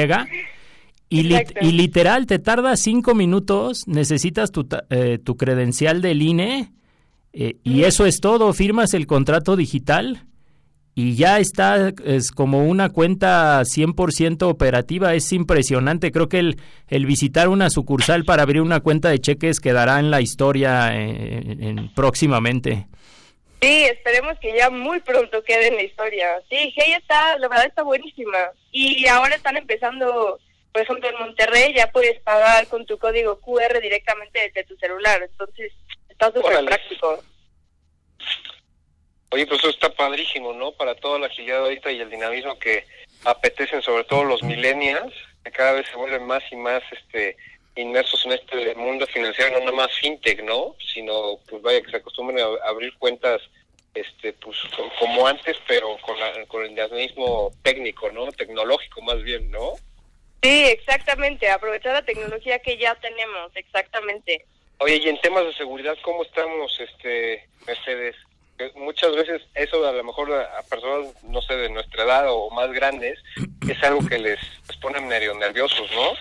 Y, 1.12 1.34
y 1.62 1.72
literal, 1.72 2.28
te 2.28 2.38
tarda 2.38 2.78
cinco 2.78 3.16
minutos, 3.16 3.88
necesitas 3.88 4.52
tu, 4.52 4.68
eh, 4.92 5.18
tu 5.18 5.38
credencial 5.38 6.04
del 6.04 6.22
INE 6.22 6.72
eh, 7.34 7.58
y 7.64 7.84
eso 7.84 8.06
es 8.06 8.22
todo, 8.22 8.54
firmas 8.54 8.94
el 8.94 9.08
contrato 9.08 9.56
digital 9.56 10.29
y 10.96 11.16
ya 11.16 11.40
está, 11.40 11.94
es 12.06 12.32
como 12.32 12.66
una 12.66 12.90
cuenta 12.90 13.62
100% 13.62 14.44
operativa, 14.50 15.14
es 15.14 15.32
impresionante, 15.32 16.12
creo 16.12 16.28
que 16.28 16.40
el, 16.40 16.58
el 16.90 17.06
visitar 17.06 17.48
una 17.48 17.70
sucursal 17.70 18.26
para 18.26 18.44
abrir 18.44 18.62
una 18.62 18.82
cuenta 18.82 19.10
de 19.10 19.20
cheques 19.20 19.60
quedará 19.60 20.00
en 20.00 20.12
la 20.12 20.20
historia 20.22 20.90
eh, 20.94 21.42
en- 21.60 21.94
próximamente. 21.94 22.88
Sí, 23.62 23.84
esperemos 23.84 24.38
que 24.40 24.56
ya 24.58 24.70
muy 24.70 25.00
pronto 25.02 25.44
quede 25.44 25.68
en 25.68 25.76
la 25.76 25.84
historia. 25.84 26.28
Sí, 26.50 26.74
Hey 26.76 26.94
está, 26.98 27.38
la 27.40 27.48
verdad 27.50 27.66
está 27.68 27.84
buenísima. 27.84 28.38
Y 28.72 29.06
ahora 29.08 29.36
están 29.36 29.58
empezando, 29.58 30.40
por 30.72 30.82
ejemplo, 30.82 31.10
en 31.10 31.20
Monterrey 31.20 31.74
ya 31.76 31.92
puedes 31.92 32.22
pagar 32.22 32.68
con 32.68 32.86
tu 32.86 32.98
código 32.98 33.40
QR 33.42 33.82
directamente 33.82 34.40
desde 34.48 34.64
tu 34.66 34.78
celular. 34.78 35.22
Entonces, 35.30 35.74
está 36.08 36.28
súper 36.32 36.64
práctico. 36.64 37.22
Oye, 39.32 39.46
pues 39.46 39.60
eso 39.60 39.70
está 39.70 39.90
padrísimo, 39.94 40.54
¿no? 40.54 40.72
Para 40.72 40.96
toda 40.96 41.20
la 41.20 41.28
agilidad 41.28 41.60
ahorita 41.60 41.92
y 41.92 42.00
el 42.00 42.10
dinamismo 42.10 42.58
que 42.58 42.86
apetecen 43.26 43.82
sobre 43.82 44.04
todo 44.06 44.24
los 44.24 44.42
millennials, 44.42 45.14
que 45.44 45.52
cada 45.52 45.74
vez 45.74 45.88
se 45.88 45.96
vuelven 45.96 46.26
más 46.26 46.44
y 46.52 46.56
más 46.56 46.82
este 46.92 47.38
inmersos 47.76 48.26
en 48.26 48.34
este 48.34 48.76
mundo 48.76 49.06
financiero, 49.08 49.52
no 49.52 49.60
nada 49.60 49.72
más 49.72 49.94
fintech, 50.00 50.44
¿no? 50.44 50.76
Sino, 50.94 51.40
pues 51.48 51.62
vaya, 51.62 51.82
que 51.82 51.92
se 51.92 51.98
acostumbren 51.98 52.40
a 52.40 52.68
abrir 52.68 52.94
cuentas 52.98 53.42
este 53.94 54.34
pues 54.34 54.58
como 55.00 55.26
antes, 55.28 55.58
pero 55.68 55.98
con, 56.02 56.20
la, 56.20 56.46
con 56.48 56.64
el 56.66 56.92
mismo 56.92 57.52
técnico, 57.64 58.12
¿no? 58.12 58.32
Tecnológico 58.32 59.02
más 59.02 59.22
bien, 59.24 59.50
¿no? 59.52 59.76
Sí, 60.42 60.66
exactamente, 60.66 61.50
aprovechar 61.50 61.94
la 61.94 62.06
tecnología 62.06 62.60
que 62.60 62.78
ya 62.78 62.96
tenemos, 62.96 63.52
exactamente. 63.56 64.46
Oye, 64.80 64.98
y 64.98 65.10
en 65.10 65.20
temas 65.20 65.46
de 65.46 65.54
seguridad, 65.54 65.98
¿cómo 66.02 66.24
estamos, 66.24 66.80
este 66.80 67.46
Mercedes? 67.68 68.16
Muchas 68.76 69.16
veces 69.16 69.42
eso 69.56 69.86
a 69.88 69.92
lo 69.92 70.04
mejor 70.04 70.32
a, 70.34 70.62
personas, 70.64 71.14
no 71.24 71.42
sé, 71.42 71.56
de 71.56 71.70
nuestra 71.70 72.04
edad 72.04 72.26
o 72.30 72.50
más 72.52 72.72
grandes, 72.72 73.20
es 73.68 73.84
algo 73.84 74.06
que 74.08 74.18
les, 74.18 74.40
les 74.68 74.78
pone 74.78 75.00
medio 75.02 75.34
nerviosos, 75.36 75.90
¿no? 75.94 76.14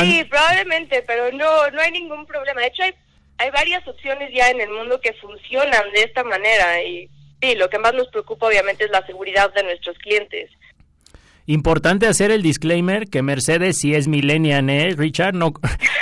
Sí, 0.00 0.24
probablemente, 0.24 1.02
pero 1.02 1.32
no, 1.32 1.70
no 1.70 1.80
hay 1.80 1.92
ningún 1.92 2.26
problema. 2.26 2.60
De 2.60 2.68
hecho, 2.68 2.82
hay, 2.82 2.94
hay 3.38 3.50
varias 3.50 3.86
opciones 3.86 4.30
ya 4.34 4.50
en 4.50 4.60
el 4.60 4.70
mundo 4.70 5.00
que 5.00 5.12
funcionan 5.14 5.90
de 5.92 6.02
esta 6.02 6.24
manera 6.24 6.82
y 6.82 7.08
sí, 7.40 7.54
lo 7.54 7.70
que 7.70 7.78
más 7.78 7.94
nos 7.94 8.08
preocupa 8.08 8.46
obviamente 8.46 8.84
es 8.84 8.90
la 8.90 9.04
seguridad 9.06 9.52
de 9.52 9.62
nuestros 9.62 9.96
clientes. 9.98 10.50
Importante 11.46 12.06
hacer 12.06 12.30
el 12.30 12.42
disclaimer 12.42 13.08
que 13.08 13.22
Mercedes 13.22 13.78
sí 13.80 13.94
es 13.94 14.06
millennial, 14.06 14.70
¿eh, 14.70 14.94
Richard? 14.96 15.34
No, 15.34 15.52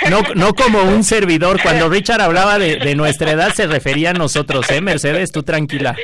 no, 0.09 0.21
no 0.35 0.53
como 0.53 0.83
un 0.83 1.03
servidor. 1.03 1.59
Cuando 1.61 1.89
Richard 1.89 2.21
hablaba 2.21 2.59
de, 2.59 2.77
de 2.77 2.95
nuestra 2.95 3.31
edad 3.31 3.53
se 3.53 3.65
refería 3.67 4.11
a 4.11 4.13
nosotros, 4.13 4.69
¿eh, 4.69 4.81
Mercedes? 4.81 5.31
Tú 5.31 5.43
tranquila. 5.43 5.95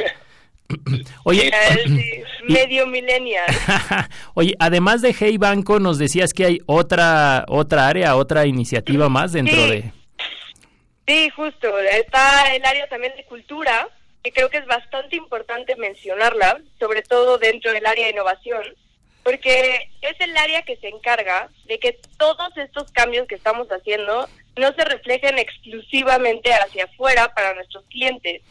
Oye, 1.23 1.51
medio 2.47 2.87
millennial. 2.87 3.45
Oye, 4.33 4.55
además 4.59 5.01
de 5.01 5.15
Hey 5.17 5.37
Banco, 5.37 5.79
nos 5.79 5.97
decías 5.97 6.33
que 6.33 6.45
hay 6.45 6.59
otra 6.65 7.45
otra 7.47 7.87
área, 7.87 8.15
otra 8.15 8.45
iniciativa 8.45 9.09
más 9.09 9.33
dentro 9.33 9.67
de. 9.67 9.91
Sí, 11.07 11.29
justo. 11.29 11.77
Está 11.79 12.53
el 12.53 12.65
área 12.65 12.87
también 12.89 13.13
de 13.15 13.23
cultura, 13.25 13.87
que 14.23 14.31
creo 14.31 14.49
que 14.49 14.57
es 14.57 14.65
bastante 14.65 15.15
importante 15.15 15.75
mencionarla, 15.77 16.59
sobre 16.79 17.01
todo 17.01 17.37
dentro 17.37 17.71
del 17.71 17.85
área 17.85 18.05
de 18.05 18.11
innovación, 18.11 18.63
porque 19.27 19.89
es 19.99 20.15
el 20.21 20.37
área 20.37 20.61
que 20.61 20.77
se 20.77 20.87
encarga 20.87 21.49
de 21.65 21.79
que 21.79 21.99
todos 22.17 22.55
estos 22.55 22.89
cambios 22.93 23.27
que 23.27 23.35
estamos 23.35 23.67
haciendo 23.67 24.25
no 24.55 24.73
se 24.73 24.85
reflejen 24.85 25.37
exclusivamente 25.37 26.53
hacia 26.53 26.85
afuera 26.85 27.33
para 27.35 27.53
nuestros 27.53 27.83
clientes, 27.89 28.41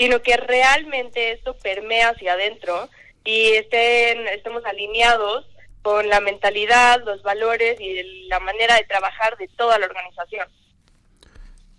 sino 0.00 0.22
que 0.22 0.36
realmente 0.36 1.30
esto 1.30 1.56
permea 1.58 2.08
hacia 2.08 2.32
adentro 2.32 2.88
y 3.24 3.52
estén, 3.52 4.26
estemos 4.26 4.64
alineados 4.64 5.46
con 5.82 6.08
la 6.08 6.18
mentalidad, 6.18 7.04
los 7.04 7.22
valores 7.22 7.80
y 7.80 8.26
la 8.26 8.40
manera 8.40 8.74
de 8.74 8.82
trabajar 8.82 9.36
de 9.36 9.46
toda 9.56 9.78
la 9.78 9.86
organización. 9.86 10.48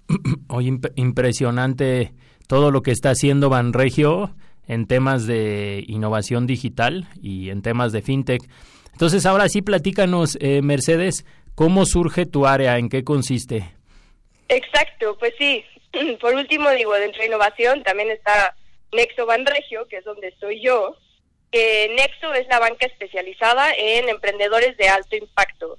Hoy 0.48 0.80
impresionante 0.96 2.14
todo 2.48 2.72
lo 2.72 2.82
que 2.82 2.92
está 2.92 3.10
haciendo 3.10 3.50
Banregio 3.50 4.38
en 4.68 4.88
temas 4.88 5.26
de 5.28 5.84
innovación 5.88 6.48
digital 6.48 7.08
y 7.22 7.50
en 7.50 7.62
temas 7.62 7.92
de 7.92 8.02
fintech. 8.02 8.42
Entonces, 8.92 9.26
ahora 9.26 9.48
sí, 9.50 9.62
platícanos, 9.62 10.38
eh, 10.42 10.62
Mercedes, 10.62 11.26
¿cómo 11.56 11.86
surge 11.86 12.26
tu 12.26 12.48
área? 12.48 12.78
¿En 12.78 12.90
qué 12.90 13.04
consiste? 13.04 13.74
Exacto, 14.50 15.18
pues 15.20 15.34
sí, 15.38 15.64
Por 16.22 16.36
último, 16.36 16.70
digo, 16.72 16.94
dentro 16.94 17.22
de 17.22 17.28
innovación 17.28 17.84
también 17.84 18.12
está 18.12 18.56
Nexo 18.92 19.26
Banregio, 19.26 19.88
que 19.88 19.98
es 19.98 20.06
donde 20.06 20.30
estoy 20.30 20.62
yo. 20.62 20.96
Que 21.52 21.94
Nexo 21.96 22.34
es 22.34 22.48
la 22.48 22.60
banca 22.60 22.86
especializada 22.86 23.74
en 23.74 24.10
emprendedores 24.10 24.76
de 24.78 24.90
alto 24.90 25.16
impacto. 25.16 25.78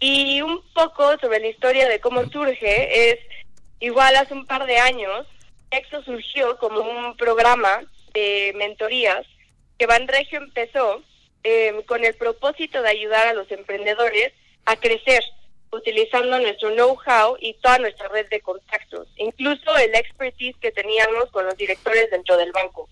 Y 0.00 0.40
un 0.42 0.62
poco 0.72 1.18
sobre 1.18 1.40
la 1.40 1.48
historia 1.48 1.88
de 1.88 2.00
cómo 2.00 2.24
surge 2.28 3.10
es, 3.10 3.18
igual 3.80 4.14
hace 4.16 4.34
un 4.34 4.46
par 4.46 4.64
de 4.66 4.78
años, 4.78 5.26
Nexo 5.72 6.02
surgió 6.02 6.56
como 6.58 6.80
un 6.80 7.16
programa 7.16 7.80
mentorías 8.56 9.26
que 9.78 9.86
Banregio 9.86 10.38
empezó 10.38 11.02
eh, 11.44 11.82
con 11.86 12.04
el 12.04 12.14
propósito 12.14 12.82
de 12.82 12.90
ayudar 12.90 13.28
a 13.28 13.32
los 13.32 13.50
emprendedores 13.50 14.32
a 14.64 14.76
crecer 14.76 15.22
utilizando 15.70 16.38
nuestro 16.38 16.70
know-how 16.70 17.36
y 17.40 17.54
toda 17.54 17.78
nuestra 17.78 18.08
red 18.08 18.28
de 18.28 18.40
contactos, 18.40 19.06
incluso 19.16 19.76
el 19.76 19.94
expertise 19.94 20.56
que 20.60 20.72
teníamos 20.72 21.30
con 21.30 21.44
los 21.44 21.56
directores 21.56 22.10
dentro 22.10 22.36
del 22.36 22.52
banco. 22.52 22.88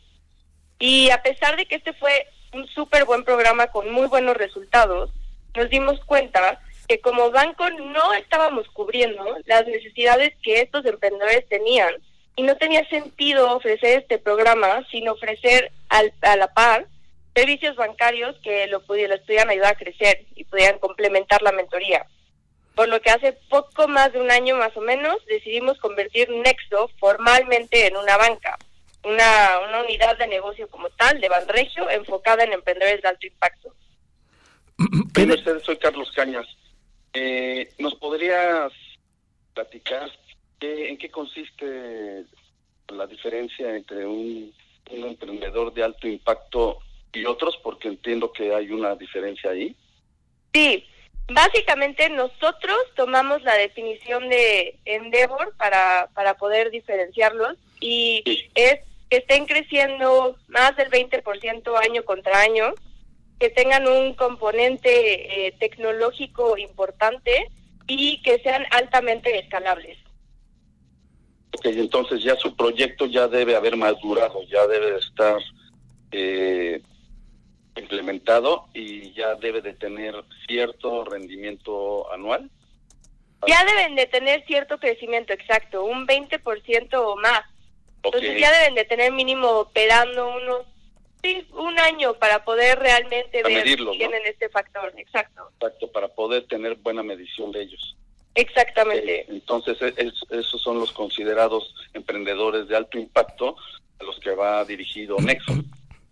Y 0.79 1.11
a 1.11 1.23
pesar 1.23 1.57
de 1.57 1.67
que 1.67 1.77
este 1.77 1.95
fue 1.95 2.27
un 2.53 2.67
súper 2.69 3.05
buen 3.05 3.25
programa 3.25 3.69
con 3.69 3.91
muy 3.91 4.07
buenos 4.07 4.37
resultados, 4.37 5.11
nos 5.55 5.71
dimos 5.71 5.99
cuenta 6.05 6.61
que 6.87 7.01
como 7.01 7.31
banco 7.31 7.69
no 7.71 8.13
estábamos 8.15 8.69
cubriendo 8.69 9.25
las 9.47 9.67
necesidades 9.67 10.35
que 10.43 10.61
estos 10.61 10.85
emprendedores 10.85 11.49
tenían 11.49 11.95
y 12.37 12.43
no 12.43 12.57
tenía 12.57 12.87
sentido 12.89 13.57
ofrecer 13.57 14.01
este 14.01 14.19
programa 14.19 14.87
sin 14.91 15.09
ofrecer 15.09 15.73
al, 15.89 16.13
a 16.23 16.37
la 16.37 16.53
par 16.53 16.87
servicios 17.35 17.77
bancarios 17.77 18.37
que 18.43 18.67
lo, 18.69 18.81
pudieran, 18.83 19.19
pudieran 19.21 19.51
ayudar 19.51 19.75
a 19.75 19.79
crecer 19.79 20.25
y 20.35 20.45
pudieran 20.45 20.79
complementar 20.79 21.43
la 21.43 21.53
mentoría 21.53 22.07
por 22.77 22.89
lo 22.89 23.01
que 23.01 23.11
hace 23.11 23.33
poco 23.49 23.89
más 23.89 24.13
de 24.13 24.21
un 24.21 24.31
año 24.31 24.55
más 24.55 24.77
o 24.77 24.83
menos 24.83 25.17
decidimos 25.27 25.79
convertir 25.79 26.29
Nexo 26.29 26.91
formalmente 27.01 27.87
en 27.87 27.97
una 27.97 28.19
banca, 28.19 28.59
una, 29.03 29.61
una 29.67 29.81
unidad 29.81 30.17
de 30.19 30.29
negocio 30.29 30.69
como 30.69 30.91
tal 30.91 31.19
de 31.21 31.31
Banregio 31.31 31.89
enfocada 31.89 32.45
en 32.45 32.53
emprendedores 32.53 33.01
de 33.01 33.09
alto 33.09 33.27
impacto. 33.27 33.75
soy 35.65 35.79
Carlos 35.79 36.13
Cañas. 36.13 36.47
Eh, 37.15 37.71
¿Nos 37.79 37.95
podrías 37.95 38.71
platicar 39.55 40.11
en 40.61 40.99
qué 40.99 41.11
consiste 41.11 42.25
la 42.89 43.07
diferencia 43.07 43.75
entre 43.77 44.07
un, 44.07 44.53
un 44.91 45.05
emprendedor 45.05 45.73
de 45.75 45.85
alto 45.85 46.09
impacto 46.09 46.79
y 47.13 47.25
otros? 47.25 47.59
Porque 47.63 47.89
entiendo 47.89 48.33
que 48.33 48.55
hay 48.55 48.71
una 48.71 48.95
diferencia 48.95 49.51
ahí. 49.51 49.75
Sí, 50.53 50.85
Básicamente 51.29 52.09
nosotros 52.09 52.77
tomamos 52.95 53.43
la 53.43 53.55
definición 53.57 54.29
de 54.29 54.79
Endeavor 54.85 55.57
para, 55.57 56.09
para 56.15 56.35
poder 56.35 56.71
diferenciarlos 56.71 57.57
y 57.81 58.23
es 58.55 58.79
que 59.11 59.17
estén 59.17 59.47
creciendo 59.47 60.37
más 60.47 60.77
del 60.77 60.89
20% 60.89 61.77
año 61.85 62.05
contra 62.05 62.41
año, 62.41 62.75
que 63.41 63.51
tengan 63.51 63.89
un 63.89 64.15
componente 64.15 65.47
eh, 65.47 65.53
tecnológico 65.59 66.57
importante 66.59 67.51
y 67.89 68.23
que 68.23 68.39
sean 68.39 68.65
altamente 68.71 69.37
escalables. 69.37 69.99
Ok, 71.53 71.67
entonces 71.67 72.23
ya 72.23 72.37
su 72.37 72.55
proyecto 72.55 73.07
ya 73.07 73.29
debe 73.29 73.57
haber 73.57 73.77
madurado, 73.77 74.43
ya 74.45 74.67
debe 74.67 74.99
estar 74.99 75.39
eh, 76.13 76.83
implementado 77.77 78.69
y 78.75 79.13
ya 79.13 79.35
debe 79.37 79.63
de 79.63 79.75
tener 79.75 80.15
cierto 80.47 81.05
rendimiento 81.05 82.13
anual. 82.13 82.51
Ya 83.47 83.65
deben 83.65 83.95
de 83.95 84.07
tener 84.07 84.45
cierto 84.47 84.79
crecimiento, 84.79 85.33
exacto, 85.33 85.85
un 85.85 86.07
20% 86.07 86.95
o 86.95 87.17
más. 87.17 87.43
Entonces 88.03 88.41
ya 88.41 88.53
deben 88.53 88.75
de 88.75 88.85
tener 88.85 89.13
mínimo 89.13 89.49
operando 89.49 90.37
unos, 90.37 90.67
sí, 91.23 91.47
un 91.53 91.79
año 91.79 92.15
para 92.15 92.45
poder 92.45 92.79
realmente 92.79 93.43
ver 93.43 93.67
si 93.67 93.77
tienen 93.77 94.23
este 94.25 94.49
factor, 94.49 94.93
exacto. 94.97 95.51
Exacto, 95.55 95.91
para 95.91 96.09
poder 96.09 96.47
tener 96.47 96.77
buena 96.77 97.03
medición 97.03 97.53
de 97.53 97.63
ellos. 97.63 97.97
Exactamente. 98.37 99.25
entonces, 99.29 99.79
esos 100.31 100.63
son 100.63 100.79
los 100.79 100.93
considerados 100.93 101.75
emprendedores 101.95 102.69
de 102.69 102.77
alto 102.77 102.99
impacto 102.99 103.57
a 103.99 104.05
los 104.05 104.21
que 104.21 104.31
va 104.31 104.65
dirigido 104.65 105.17
Nexo. 105.19 105.55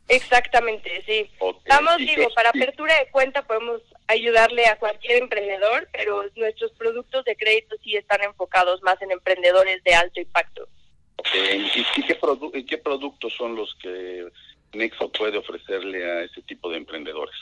Exactamente, 0.08 1.02
sí. 1.06 1.30
Vamos, 1.68 1.98
digo, 1.98 2.28
para 2.34 2.50
apertura 2.50 2.98
de 2.98 3.10
cuenta 3.10 3.42
podemos 3.46 3.80
ayudarle 4.06 4.66
a 4.66 4.78
cualquier 4.78 5.22
emprendedor, 5.22 5.88
pero 5.92 6.24
nuestros 6.36 6.72
productos 6.72 7.24
de 7.24 7.36
crédito 7.36 7.76
sí 7.82 7.96
están 7.96 8.22
enfocados 8.22 8.82
más 8.82 9.00
en 9.00 9.12
emprendedores 9.12 9.82
de 9.84 9.94
alto 9.94 10.20
impacto. 10.20 10.68
¿Y, 11.34 12.02
qué, 12.02 12.66
qué 12.66 12.78
productos 12.78 13.32
son 13.34 13.56
los 13.56 13.74
que 13.76 14.26
Nexo 14.72 15.10
puede 15.10 15.38
ofrecerle 15.38 16.04
a 16.04 16.22
ese 16.24 16.42
tipo 16.42 16.70
de 16.70 16.78
emprendedores? 16.78 17.36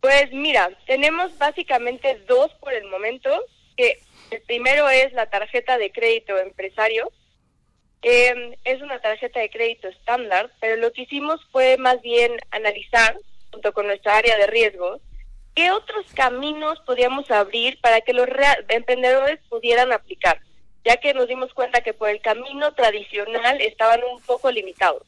Pues 0.00 0.32
mira, 0.32 0.70
tenemos 0.86 1.36
básicamente 1.38 2.20
dos 2.26 2.52
por 2.54 2.72
el 2.72 2.84
momento, 2.88 3.30
que 3.76 4.00
el 4.30 4.40
primero 4.42 4.88
es 4.88 5.12
la 5.12 5.26
tarjeta 5.26 5.78
de 5.78 5.92
crédito 5.92 6.38
empresario, 6.38 7.10
eh, 8.02 8.58
es 8.64 8.82
una 8.82 9.00
tarjeta 9.00 9.40
de 9.40 9.50
crédito 9.50 9.88
estándar, 9.88 10.50
pero 10.60 10.76
lo 10.76 10.92
que 10.92 11.02
hicimos 11.02 11.40
fue 11.52 11.76
más 11.76 12.00
bien 12.02 12.32
analizar, 12.50 13.16
junto 13.52 13.72
con 13.72 13.86
nuestra 13.86 14.16
área 14.16 14.36
de 14.36 14.46
riesgos, 14.46 15.00
qué 15.54 15.70
otros 15.70 16.06
caminos 16.14 16.80
podíamos 16.86 17.30
abrir 17.30 17.80
para 17.80 18.00
que 18.00 18.12
los 18.12 18.26
emprendedores 18.68 19.38
pudieran 19.48 19.92
aplicar, 19.92 20.40
ya 20.84 20.96
que 20.96 21.14
nos 21.14 21.28
dimos 21.28 21.52
cuenta 21.54 21.82
que 21.82 21.94
por 21.94 22.08
el 22.08 22.20
camino 22.20 22.72
tradicional 22.74 23.60
estaban 23.60 24.00
un 24.04 24.20
poco 24.22 24.50
limitados. 24.50 25.02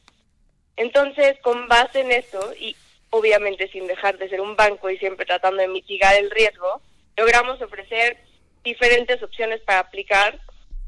Entonces, 0.77 1.37
con 1.41 1.67
base 1.67 2.01
en 2.01 2.11
eso, 2.11 2.53
y 2.59 2.75
obviamente 3.09 3.67
sin 3.69 3.87
dejar 3.87 4.17
de 4.17 4.29
ser 4.29 4.41
un 4.41 4.55
banco 4.55 4.89
y 4.89 4.97
siempre 4.97 5.25
tratando 5.25 5.61
de 5.61 5.67
mitigar 5.67 6.15
el 6.15 6.31
riesgo, 6.31 6.81
logramos 7.17 7.61
ofrecer 7.61 8.17
diferentes 8.65 9.23
opciones 9.23 9.61
para 9.61 9.79
aplicar, 9.79 10.39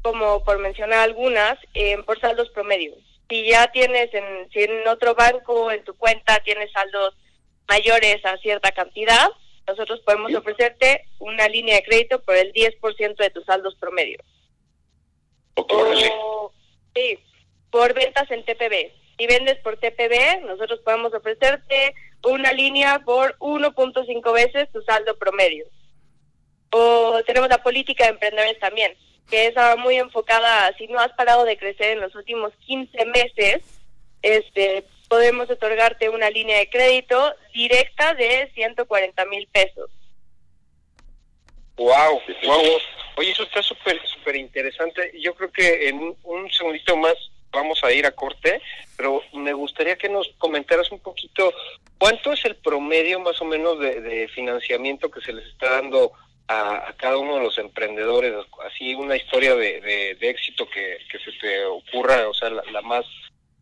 como 0.02 0.44
por 0.44 0.58
mencionar 0.58 0.98
algunas, 0.98 1.58
por 2.04 2.20
saldos 2.20 2.50
promedio. 2.50 2.94
Si 3.30 3.48
ya 3.48 3.70
tienes 3.72 4.12
en, 4.12 4.50
si 4.52 4.64
en 4.64 4.86
otro 4.88 5.14
banco 5.14 5.70
en 5.70 5.84
tu 5.84 5.94
cuenta 5.96 6.40
tienes 6.40 6.70
saldos 6.72 7.16
mayores 7.68 8.24
a 8.24 8.36
cierta 8.38 8.72
cantidad, 8.72 9.28
nosotros 9.66 10.00
podemos 10.00 10.34
ofrecerte 10.34 11.06
una 11.18 11.46
línea 11.48 11.76
de 11.76 11.82
crédito 11.82 12.20
por 12.22 12.36
el 12.36 12.52
10% 12.52 13.16
de 13.16 13.30
tus 13.30 13.44
saldos 13.44 13.74
promedio. 13.76 14.18
O, 15.54 16.52
sí, 16.94 17.18
por 17.70 17.92
ventas 17.92 18.30
en 18.30 18.44
TPB. 18.44 18.92
Si 19.18 19.26
vendes 19.26 19.58
por 19.58 19.76
TPB, 19.76 20.46
nosotros 20.46 20.80
podemos 20.80 21.12
ofrecerte 21.12 21.94
una 22.24 22.52
línea 22.52 23.00
por 23.04 23.36
1.5 23.38 24.32
veces 24.32 24.70
tu 24.72 24.80
saldo 24.82 25.18
promedio. 25.18 25.66
O 26.70 27.20
tenemos 27.26 27.48
la 27.48 27.62
política 27.62 28.04
de 28.04 28.10
emprendedores 28.10 28.58
también, 28.58 28.94
que 29.30 29.46
es 29.46 29.54
muy 29.78 29.96
enfocada, 29.96 30.74
si 30.76 30.86
no 30.88 30.98
has 30.98 31.12
parado 31.12 31.44
de 31.44 31.56
crecer 31.56 31.92
en 31.92 32.00
los 32.00 32.14
últimos 32.14 32.52
15 32.66 33.04
meses, 33.06 33.62
este 34.22 34.84
podemos 35.08 35.48
otorgarte 35.48 36.10
una 36.10 36.28
línea 36.28 36.58
de 36.58 36.68
crédito 36.68 37.34
directa 37.54 38.14
de 38.14 38.50
140 38.54 39.24
mil 39.24 39.48
pesos. 39.48 39.90
Wow, 41.76 42.20
wow. 42.44 42.62
Oye, 43.16 43.30
eso 43.30 43.44
está 43.44 43.62
súper, 43.62 44.00
súper 44.06 44.36
interesante. 44.36 45.12
Yo 45.18 45.34
creo 45.34 45.50
que 45.50 45.88
en 45.88 46.14
un 46.24 46.50
segundito 46.50 46.96
más 46.96 47.14
vamos 47.50 47.82
a 47.82 47.92
ir 47.92 48.04
a 48.06 48.12
corte, 48.12 48.60
pero 48.96 49.22
me 49.32 49.52
gustaría 49.52 49.96
que 49.96 50.08
nos 50.08 50.28
comentaras 50.38 50.90
un 50.92 51.00
poquito 51.00 51.52
cuánto 51.98 52.32
es 52.32 52.44
el 52.44 52.56
promedio 52.56 53.20
más 53.20 53.40
o 53.40 53.44
menos 53.44 53.78
de, 53.78 54.28
financiamiento 54.34 55.10
que 55.10 55.20
se 55.20 55.32
les 55.32 55.46
está 55.46 55.70
dando 55.70 56.12
a, 56.48 56.94
cada 56.96 57.18
uno 57.18 57.36
de 57.36 57.42
los 57.42 57.58
emprendedores, 57.58 58.34
así 58.66 58.94
una 58.94 59.16
historia 59.16 59.54
de, 59.54 60.16
éxito 60.20 60.68
que, 60.68 60.98
se 61.10 61.32
te 61.40 61.64
ocurra, 61.64 62.28
o 62.28 62.34
sea, 62.34 62.50
la 62.50 62.82
más 62.82 63.04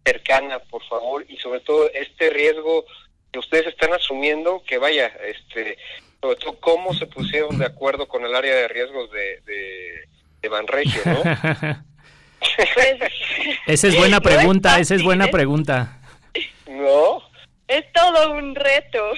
cercana, 0.05 0.61
por 0.61 0.85
favor, 0.85 1.25
y 1.29 1.37
sobre 1.39 1.61
todo 1.61 1.91
este 1.93 2.31
riesgo 2.31 2.87
que 3.33 3.41
ustedes 3.41 3.67
están 3.67 3.93
asumiendo, 3.93 4.63
que 4.65 4.79
vaya, 4.79 5.09
este, 5.27 5.77
sobre 6.21 6.37
todo 6.37 6.61
cómo 6.61 6.95
se 6.95 7.07
pusieron 7.07 7.59
de 7.59 7.67
acuerdo 7.67 8.07
con 8.07 8.25
el 8.25 8.35
área 8.35 8.55
de 8.55 8.69
riesgos 8.69 9.11
de, 9.11 9.41
de, 9.43 10.49
Banregio, 10.49 11.03
¿no? 11.07 11.23
esa 13.67 13.89
es 13.89 13.97
buena 13.97 14.21
pregunta, 14.21 14.79
esa 14.79 14.95
es 14.95 15.03
buena 15.03 15.27
pregunta. 15.27 16.01
¿No? 16.69 17.21
Es 17.67 17.85
todo 17.93 18.31
un 18.35 18.55
reto, 18.55 19.11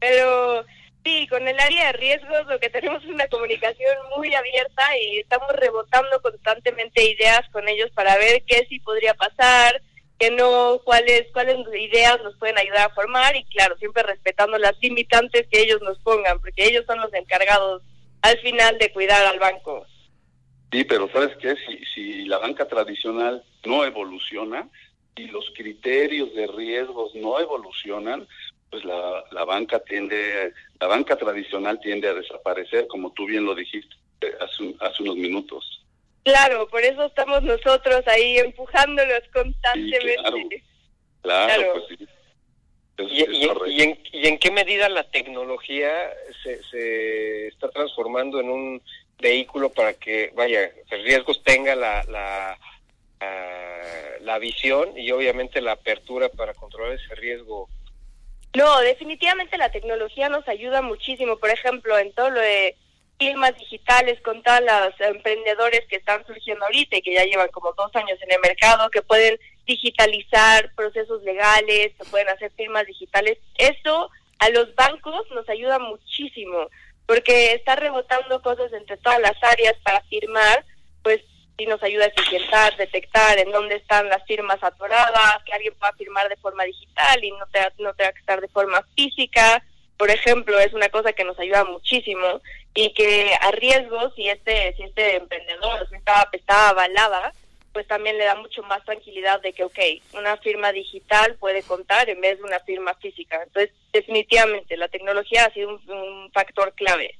pero 0.00 0.64
Sí, 1.04 1.26
con 1.28 1.46
el 1.46 1.60
área 1.60 1.88
de 1.88 1.92
riesgos 1.92 2.46
lo 2.48 2.58
que 2.58 2.70
tenemos 2.70 3.04
es 3.04 3.10
una 3.10 3.28
comunicación 3.28 3.94
muy 4.16 4.34
abierta 4.34 4.82
y 4.98 5.18
estamos 5.18 5.50
rebotando 5.52 6.22
constantemente 6.22 7.04
ideas 7.04 7.42
con 7.52 7.68
ellos 7.68 7.90
para 7.90 8.16
ver 8.16 8.42
qué 8.46 8.66
sí 8.70 8.80
podría 8.80 9.12
pasar, 9.12 9.82
qué 10.18 10.30
no, 10.30 10.80
cuáles 10.82 11.30
cuáles 11.32 11.58
ideas 11.78 12.22
nos 12.22 12.36
pueden 12.38 12.56
ayudar 12.56 12.90
a 12.90 12.94
formar 12.94 13.36
y 13.36 13.44
claro, 13.44 13.76
siempre 13.76 14.02
respetando 14.02 14.56
las 14.56 14.74
limitantes 14.80 15.46
que 15.50 15.60
ellos 15.60 15.82
nos 15.82 15.98
pongan, 15.98 16.40
porque 16.40 16.66
ellos 16.66 16.86
son 16.86 16.98
los 16.98 17.12
encargados 17.12 17.82
al 18.22 18.38
final 18.38 18.78
de 18.78 18.90
cuidar 18.90 19.26
al 19.26 19.38
banco. 19.38 19.86
Sí, 20.72 20.84
pero 20.84 21.10
¿sabes 21.12 21.36
qué? 21.36 21.54
Si, 21.66 21.84
si 21.94 22.24
la 22.24 22.38
banca 22.38 22.66
tradicional 22.66 23.44
no 23.66 23.84
evoluciona 23.84 24.70
y 25.16 25.26
los 25.26 25.52
criterios 25.54 26.34
de 26.34 26.46
riesgos 26.46 27.14
no 27.14 27.38
evolucionan, 27.38 28.26
pues 28.74 28.84
la, 28.84 29.22
la 29.30 29.44
banca 29.44 29.78
tiende, 29.78 30.52
la 30.80 30.88
banca 30.88 31.14
tradicional 31.14 31.78
tiende 31.78 32.08
a 32.08 32.14
desaparecer, 32.14 32.88
como 32.88 33.12
tú 33.12 33.24
bien 33.24 33.44
lo 33.44 33.54
dijiste 33.54 33.94
hace, 34.40 34.74
hace 34.80 35.02
unos 35.04 35.14
minutos. 35.14 35.80
Claro, 36.24 36.66
por 36.66 36.82
eso 36.82 37.04
estamos 37.04 37.44
nosotros 37.44 38.04
ahí 38.08 38.38
empujándolos 38.38 39.22
constantemente. 39.32 40.64
claro, 41.22 41.72
pues 41.74 41.84
sí. 41.88 42.08
¿Y, 42.98 43.44
y, 43.44 43.80
en, 43.82 44.00
¿Y, 44.12 44.26
en, 44.26 44.38
qué 44.38 44.50
medida 44.50 44.88
la 44.88 45.04
tecnología 45.04 45.92
se, 46.42 46.60
se 46.64 47.46
está 47.46 47.68
transformando 47.68 48.40
en 48.40 48.48
un 48.48 48.82
vehículo 49.20 49.70
para 49.70 49.94
que, 49.94 50.32
vaya, 50.34 50.68
el 50.90 51.04
riesgos 51.04 51.44
tenga 51.44 51.76
la, 51.76 52.02
la, 52.08 52.58
la 54.20 54.38
visión 54.40 54.98
y 54.98 55.12
obviamente 55.12 55.60
la 55.60 55.72
apertura 55.72 56.28
para 56.28 56.54
controlar 56.54 56.94
ese 56.94 57.14
riesgo 57.14 57.68
no, 58.54 58.80
definitivamente 58.80 59.58
la 59.58 59.70
tecnología 59.70 60.28
nos 60.28 60.46
ayuda 60.48 60.82
muchísimo. 60.82 61.36
Por 61.36 61.50
ejemplo, 61.50 61.98
en 61.98 62.12
todo 62.12 62.30
lo 62.30 62.40
de 62.40 62.76
firmas 63.18 63.56
digitales 63.56 64.20
con 64.22 64.42
todos 64.42 64.60
los 64.60 65.00
emprendedores 65.00 65.82
que 65.88 65.96
están 65.96 66.26
surgiendo 66.26 66.64
ahorita 66.64 66.96
y 66.96 67.02
que 67.02 67.14
ya 67.14 67.24
llevan 67.24 67.48
como 67.48 67.72
dos 67.72 67.94
años 67.94 68.18
en 68.22 68.32
el 68.32 68.40
mercado, 68.40 68.90
que 68.90 69.02
pueden 69.02 69.38
digitalizar 69.66 70.72
procesos 70.74 71.22
legales, 71.22 71.92
que 71.96 72.04
pueden 72.10 72.28
hacer 72.28 72.50
firmas 72.56 72.86
digitales. 72.86 73.38
Eso 73.56 74.10
a 74.38 74.48
los 74.50 74.74
bancos 74.74 75.26
nos 75.30 75.48
ayuda 75.48 75.78
muchísimo 75.78 76.68
porque 77.06 77.54
está 77.54 77.76
rebotando 77.76 78.40
cosas 78.42 78.72
entre 78.72 78.96
todas 78.96 79.20
las 79.20 79.42
áreas 79.42 79.74
para 79.84 80.00
firmar, 80.02 80.64
pues 81.02 81.20
sí 81.56 81.66
nos 81.66 81.82
ayuda 81.82 82.04
a 82.04 82.08
eficientar, 82.08 82.76
detectar 82.76 83.38
en 83.38 83.50
dónde 83.52 83.76
están 83.76 84.08
las 84.08 84.24
firmas 84.24 84.62
atoradas, 84.62 85.42
que 85.44 85.52
alguien 85.52 85.74
pueda 85.74 85.92
firmar 85.92 86.28
de 86.28 86.36
forma 86.36 86.64
digital 86.64 87.24
y 87.24 87.30
no 87.32 87.46
tenga, 87.52 87.72
no 87.78 87.94
tenga 87.94 88.12
que 88.12 88.20
estar 88.20 88.40
de 88.40 88.48
forma 88.48 88.82
física. 88.94 89.62
Por 89.96 90.10
ejemplo, 90.10 90.58
es 90.58 90.72
una 90.72 90.88
cosa 90.88 91.12
que 91.12 91.24
nos 91.24 91.38
ayuda 91.38 91.64
muchísimo 91.64 92.40
y 92.74 92.92
que 92.92 93.30
a 93.40 93.52
riesgo, 93.52 94.10
si 94.16 94.28
este, 94.28 94.74
si 94.76 94.82
este 94.82 95.16
emprendedor, 95.16 95.88
si 95.88 95.96
avalada, 96.48 97.32
pues 97.72 97.86
también 97.86 98.18
le 98.18 98.24
da 98.24 98.36
mucho 98.36 98.62
más 98.62 98.84
tranquilidad 98.84 99.40
de 99.40 99.52
que, 99.52 99.64
ok, 99.64 99.78
una 100.14 100.36
firma 100.38 100.72
digital 100.72 101.36
puede 101.40 101.62
contar 101.62 102.08
en 102.08 102.20
vez 102.20 102.38
de 102.38 102.44
una 102.44 102.60
firma 102.60 102.94
física. 102.94 103.42
Entonces, 103.42 103.72
definitivamente, 103.92 104.76
la 104.76 104.88
tecnología 104.88 105.44
ha 105.44 105.52
sido 105.52 105.80
un 105.88 106.30
factor 106.32 106.72
clave. 106.74 107.16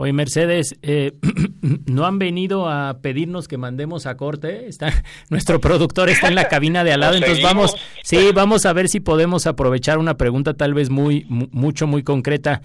Oye, 0.00 0.12
Mercedes, 0.12 0.76
eh, 0.82 1.12
¿no 1.86 2.06
han 2.06 2.20
venido 2.20 2.68
a 2.68 3.00
pedirnos 3.02 3.48
que 3.48 3.58
mandemos 3.58 4.06
a 4.06 4.16
corte? 4.16 4.68
Está, 4.68 4.92
nuestro 5.28 5.60
productor 5.60 6.08
está 6.08 6.28
en 6.28 6.36
la 6.36 6.48
cabina 6.48 6.84
de 6.84 6.92
al 6.92 7.00
lado, 7.00 7.16
entonces 7.16 7.42
vamos, 7.42 7.76
sí, 8.04 8.30
vamos 8.32 8.64
a 8.64 8.72
ver 8.72 8.88
si 8.88 9.00
podemos 9.00 9.48
aprovechar 9.48 9.98
una 9.98 10.16
pregunta 10.16 10.54
tal 10.54 10.72
vez 10.72 10.88
muy, 10.88 11.26
mucho, 11.28 11.88
muy 11.88 12.04
concreta. 12.04 12.62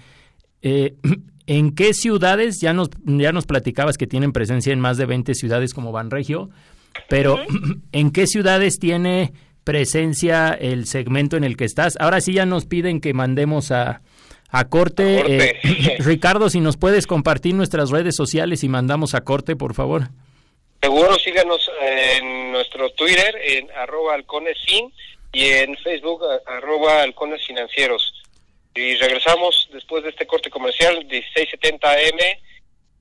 Eh, 0.62 0.94
¿En 1.46 1.74
qué 1.74 1.92
ciudades, 1.92 2.60
ya 2.60 2.72
nos, 2.72 2.88
ya 3.04 3.32
nos 3.32 3.44
platicabas 3.46 3.98
que 3.98 4.06
tienen 4.06 4.32
presencia 4.32 4.72
en 4.72 4.80
más 4.80 4.96
de 4.96 5.04
20 5.04 5.34
ciudades 5.34 5.74
como 5.74 5.92
Banregio, 5.92 6.50
pero 7.08 7.38
¿en 7.92 8.12
qué 8.12 8.28
ciudades 8.28 8.78
tiene 8.78 9.32
presencia 9.64 10.52
el 10.52 10.86
segmento 10.86 11.36
en 11.36 11.42
el 11.42 11.56
que 11.56 11.64
estás? 11.64 11.96
Ahora 11.98 12.20
sí 12.20 12.32
ya 12.32 12.46
nos 12.46 12.64
piden 12.64 13.00
que 13.00 13.12
mandemos 13.12 13.72
a 13.72 14.02
a 14.54 14.68
corte. 14.68 15.24
Eh, 15.26 15.96
Ricardo, 15.98 16.48
si 16.48 16.60
nos 16.60 16.76
puedes 16.76 17.08
compartir 17.08 17.54
nuestras 17.54 17.90
redes 17.90 18.14
sociales 18.14 18.62
y 18.62 18.68
mandamos 18.68 19.14
a 19.14 19.22
corte, 19.22 19.56
por 19.56 19.74
favor. 19.74 20.10
Seguro, 20.80 21.18
síganos 21.18 21.68
en 21.80 22.52
nuestro 22.52 22.90
Twitter, 22.90 23.34
en 23.42 23.68
arroba 23.72 24.14
halconesin 24.14 24.92
y 25.32 25.46
en 25.46 25.76
Facebook, 25.78 26.22
arroba 26.46 27.02
halcones 27.02 27.44
financieros. 27.44 28.12
Y 28.76 28.94
regresamos 28.96 29.68
después 29.72 30.04
de 30.04 30.10
este 30.10 30.26
corte 30.26 30.50
comercial, 30.50 30.98
1670 30.98 31.90
AM, 31.90 32.38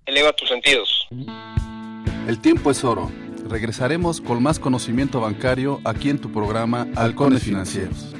eleva 0.07 0.33
tus 0.33 0.49
sentidos. 0.49 1.07
El 2.27 2.41
tiempo 2.41 2.71
es 2.71 2.83
oro. 2.83 3.11
Regresaremos 3.47 4.21
con 4.21 4.41
más 4.41 4.57
conocimiento 4.57 5.19
bancario 5.21 5.81
aquí 5.83 6.09
en 6.09 6.19
tu 6.19 6.31
programa 6.31 6.87
Halcones 6.95 7.43
Financieros. 7.43 8.15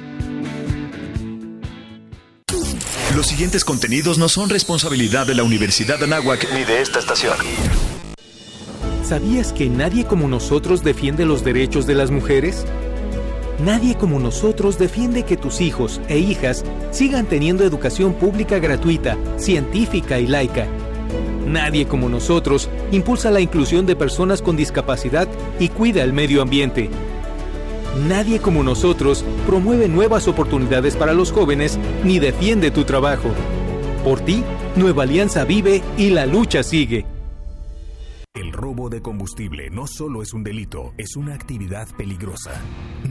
Los 3.14 3.26
siguientes 3.26 3.64
contenidos 3.64 4.18
no 4.18 4.28
son 4.28 4.50
responsabilidad 4.50 5.24
de 5.24 5.36
la 5.36 5.44
Universidad 5.44 5.98
de 6.00 6.06
Anáhuac 6.06 6.52
ni 6.52 6.64
de 6.64 6.82
esta 6.82 6.98
estación. 6.98 7.36
¿Sabías 9.04 9.52
que 9.52 9.68
nadie 9.68 10.04
como 10.04 10.26
nosotros 10.26 10.82
defiende 10.82 11.24
los 11.24 11.44
derechos 11.44 11.86
de 11.86 11.94
las 11.94 12.10
mujeres? 12.10 12.64
Nadie 13.64 13.94
como 13.94 14.18
nosotros 14.18 14.78
defiende 14.78 15.22
que 15.22 15.36
tus 15.36 15.60
hijos 15.60 16.00
e 16.08 16.18
hijas 16.18 16.64
sigan 16.90 17.26
teniendo 17.26 17.62
educación 17.62 18.14
pública 18.14 18.58
gratuita, 18.58 19.16
científica 19.36 20.18
y 20.18 20.26
laica. 20.26 20.66
Nadie 21.46 21.86
como 21.86 22.08
nosotros 22.08 22.68
impulsa 22.90 23.30
la 23.30 23.40
inclusión 23.40 23.86
de 23.86 23.94
personas 23.94 24.42
con 24.42 24.56
discapacidad 24.56 25.28
y 25.60 25.68
cuida 25.68 26.02
el 26.02 26.12
medio 26.12 26.42
ambiente. 26.42 26.90
Nadie 27.96 28.40
como 28.40 28.62
nosotros 28.62 29.24
promueve 29.46 29.88
nuevas 29.88 30.26
oportunidades 30.26 30.96
para 30.96 31.14
los 31.14 31.30
jóvenes 31.30 31.78
ni 32.02 32.18
defiende 32.18 32.70
tu 32.70 32.84
trabajo. 32.84 33.30
Por 34.02 34.20
ti, 34.20 34.42
Nueva 34.76 35.04
Alianza 35.04 35.44
vive 35.44 35.82
y 35.96 36.10
la 36.10 36.26
lucha 36.26 36.62
sigue. 36.62 37.13
El 38.36 38.52
robo 38.52 38.88
de 38.88 39.00
combustible 39.00 39.70
no 39.70 39.86
solo 39.86 40.20
es 40.20 40.34
un 40.34 40.42
delito, 40.42 40.92
es 40.98 41.14
una 41.14 41.34
actividad 41.34 41.86
peligrosa. 41.96 42.60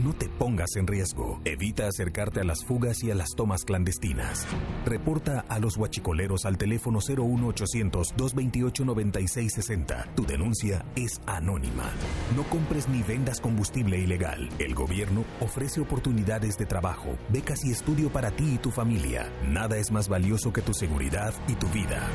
No 0.04 0.12
te 0.12 0.28
pongas 0.28 0.76
en 0.76 0.86
riesgo. 0.86 1.40
Evita 1.46 1.88
acercarte 1.88 2.40
a 2.40 2.44
las 2.44 2.62
fugas 2.62 3.02
y 3.02 3.10
a 3.10 3.14
las 3.14 3.30
tomas 3.30 3.64
clandestinas. 3.64 4.46
Reporta 4.84 5.46
a 5.48 5.58
los 5.60 5.78
huachicoleros 5.78 6.44
al 6.44 6.58
teléfono 6.58 6.98
01800 6.98 8.14
228 8.14 8.84
9660. 8.84 10.12
Tu 10.14 10.26
denuncia 10.26 10.84
es 10.94 11.18
anónima. 11.24 11.90
No 12.36 12.42
compres 12.50 12.86
ni 12.90 13.02
vendas 13.02 13.40
combustible 13.40 13.98
ilegal. 13.98 14.50
El 14.58 14.74
gobierno 14.74 15.24
ofrece 15.40 15.80
oportunidades 15.80 16.58
de 16.58 16.66
trabajo, 16.66 17.16
becas 17.30 17.64
y 17.64 17.72
estudio 17.72 18.12
para 18.12 18.30
ti 18.30 18.56
y 18.56 18.58
tu 18.58 18.70
familia. 18.70 19.32
Nada 19.48 19.78
es 19.78 19.90
más 19.90 20.06
valioso 20.06 20.52
que 20.52 20.60
tu 20.60 20.74
seguridad 20.74 21.32
y 21.48 21.54
tu 21.54 21.66
vida. 21.68 22.10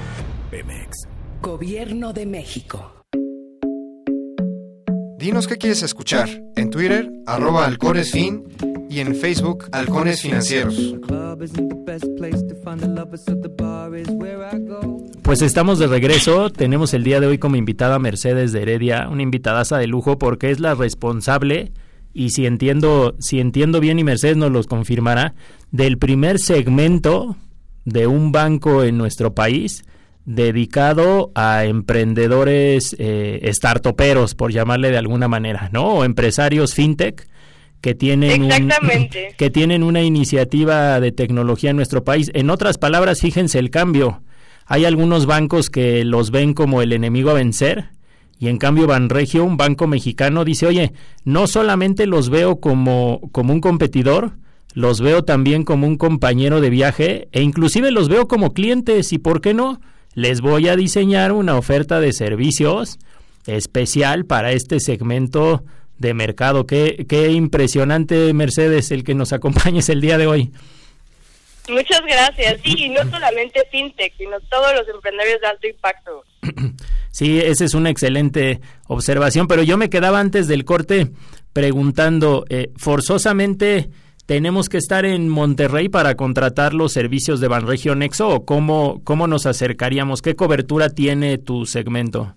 Pemex. 0.52 1.08
Gobierno 1.42 2.14
de 2.14 2.28
México. 2.28 2.99
Dinos 5.20 5.48
qué 5.48 5.58
quieres 5.58 5.84
escuchar. 5.84 6.30
En 6.56 6.70
Twitter, 6.70 7.12
arroba 7.26 7.66
halconesfin 7.66 8.42
y 8.90 9.02
en 9.02 9.14
Facebook, 9.14 9.66
Halcones 9.74 10.22
Financieros. 10.22 10.96
Pues 15.22 15.42
estamos 15.42 15.78
de 15.78 15.88
regreso. 15.88 16.50
Tenemos 16.50 16.94
el 16.94 17.04
día 17.04 17.20
de 17.20 17.28
hoy 17.28 17.38
como 17.38 17.58
invitada 17.58 18.00
Mercedes 18.00 18.54
de 18.54 18.62
Heredia, 18.62 19.10
una 19.10 19.22
invitadaza 19.22 19.78
de 19.78 19.88
lujo 19.88 20.18
porque 20.18 20.52
es 20.52 20.62
la 20.62 20.74
responsable 20.74 21.74
y 22.14 22.30
si 22.30 22.46
entiendo, 22.46 23.18
si 23.20 23.42
entiendo 23.42 23.82
bien 23.82 24.00
y 24.00 24.06
Mercedes 24.06 24.38
nos 24.38 24.52
los 24.52 24.68
confirmará, 24.68 25.34
del 25.72 25.98
primer 25.98 26.40
segmento 26.40 27.36
de 27.84 28.08
un 28.08 28.32
banco 28.32 28.86
en 28.86 28.98
nuestro 28.98 29.36
país 29.36 29.84
dedicado 30.26 31.32
a 31.36 31.66
emprendedores 31.66 32.96
eh, 33.00 33.50
startuperos, 33.54 34.36
por 34.36 34.52
llamarle 34.52 34.92
de 34.92 34.98
alguna 34.98 35.28
manera, 35.28 35.70
¿no? 35.72 35.86
O 35.86 36.04
empresarios 36.04 36.74
fintech 36.74 37.28
que 37.82 37.96
tienen 37.96 38.50
que 39.38 39.50
tienen 39.50 39.84
una 39.84 40.02
iniciativa 40.02 41.00
de 41.00 41.12
tecnología 41.12 41.72
en 41.72 41.78
nuestro 41.78 42.04
país. 42.04 42.32
En 42.34 42.50
otras 42.50 42.78
palabras, 42.78 43.22
fíjense 43.22 43.60
el 43.60 43.70
cambio. 43.70 44.22
Hay 44.66 44.86
algunos 44.86 45.26
bancos 45.26 45.70
que 45.70 46.06
los 46.06 46.32
ven 46.32 46.54
como 46.54 46.82
el 46.82 46.94
enemigo 46.94 47.32
a 47.32 47.34
vencer 47.34 47.90
y 48.40 48.48
en 48.48 48.58
cambio 48.58 48.88
Banregio, 48.88 49.44
un 49.44 49.58
banco 49.58 49.86
mexicano, 49.86 50.46
dice, 50.46 50.66
oye, 50.66 50.94
no 51.26 51.46
solamente 51.46 52.08
los 52.08 52.30
veo 52.30 52.62
como, 52.62 53.20
como 53.34 53.52
un 53.52 53.60
competidor, 53.60 54.32
los 54.74 55.02
veo 55.02 55.24
también 55.24 55.64
como 55.66 55.86
un 55.86 55.98
compañero 55.98 56.62
de 56.62 56.70
viaje 56.70 57.28
e 57.34 57.42
inclusive 57.42 57.92
los 57.92 58.08
veo 58.08 58.30
como 58.30 58.54
clientes 58.54 59.12
y, 59.12 59.18
¿por 59.18 59.42
qué 59.42 59.54
no? 59.54 59.82
Les 60.14 60.42
voy 60.42 60.68
a 60.68 60.76
diseñar 60.76 61.32
una 61.32 61.58
oferta 61.58 62.00
de 62.00 62.14
servicios 62.14 63.00
especial 63.46 64.26
para 64.26 64.52
este 64.52 64.80
segmento 64.80 65.64
de 65.98 66.14
mercado. 66.14 66.66
Qué, 66.66 67.06
qué 67.08 67.32
impresionante, 67.32 68.34
Mercedes, 68.34 68.92
el 68.92 69.04
que 69.04 69.16
nos 69.16 69.34
acompañes 69.34 69.90
el 69.90 70.02
día 70.02 70.18
de 70.18 70.28
hoy. 70.28 70.52
Muchas 71.70 72.02
gracias. 72.02 72.60
Sí, 72.64 72.90
no 72.90 73.10
solamente 73.10 73.62
FinTech, 73.70 74.14
sino 74.18 74.40
todos 74.50 74.74
los 74.74 74.88
emprendedores 74.88 75.42
de 75.42 75.48
alto 75.48 75.68
impacto. 75.68 76.24
Sí, 77.12 77.40
esa 77.40 77.66
es 77.66 77.74
una 77.74 77.90
excelente 77.90 78.62
observación, 78.88 79.48
pero 79.48 79.64
yo 79.64 79.78
me 79.78 79.90
quedaba 79.90 80.20
antes 80.20 80.48
del 80.48 80.64
corte 80.64 81.12
preguntando, 81.54 82.46
eh, 82.50 82.72
forzosamente 82.78 83.90
¿Tenemos 84.30 84.70
que 84.70 84.78
estar 84.78 85.06
en 85.06 85.28
Monterrey 85.28 85.90
para 85.90 86.14
contratar 86.14 86.76
los 86.76 86.94
servicios 86.94 87.42
de 87.42 87.48
Banregio 87.48 87.96
Nexo 87.96 88.30
o 88.30 88.46
cómo, 88.46 89.02
cómo 89.04 89.26
nos 89.26 89.48
acercaríamos? 89.48 90.22
¿Qué 90.22 90.36
cobertura 90.36 90.90
tiene 90.90 91.40
tu 91.40 91.66
segmento? 91.66 92.36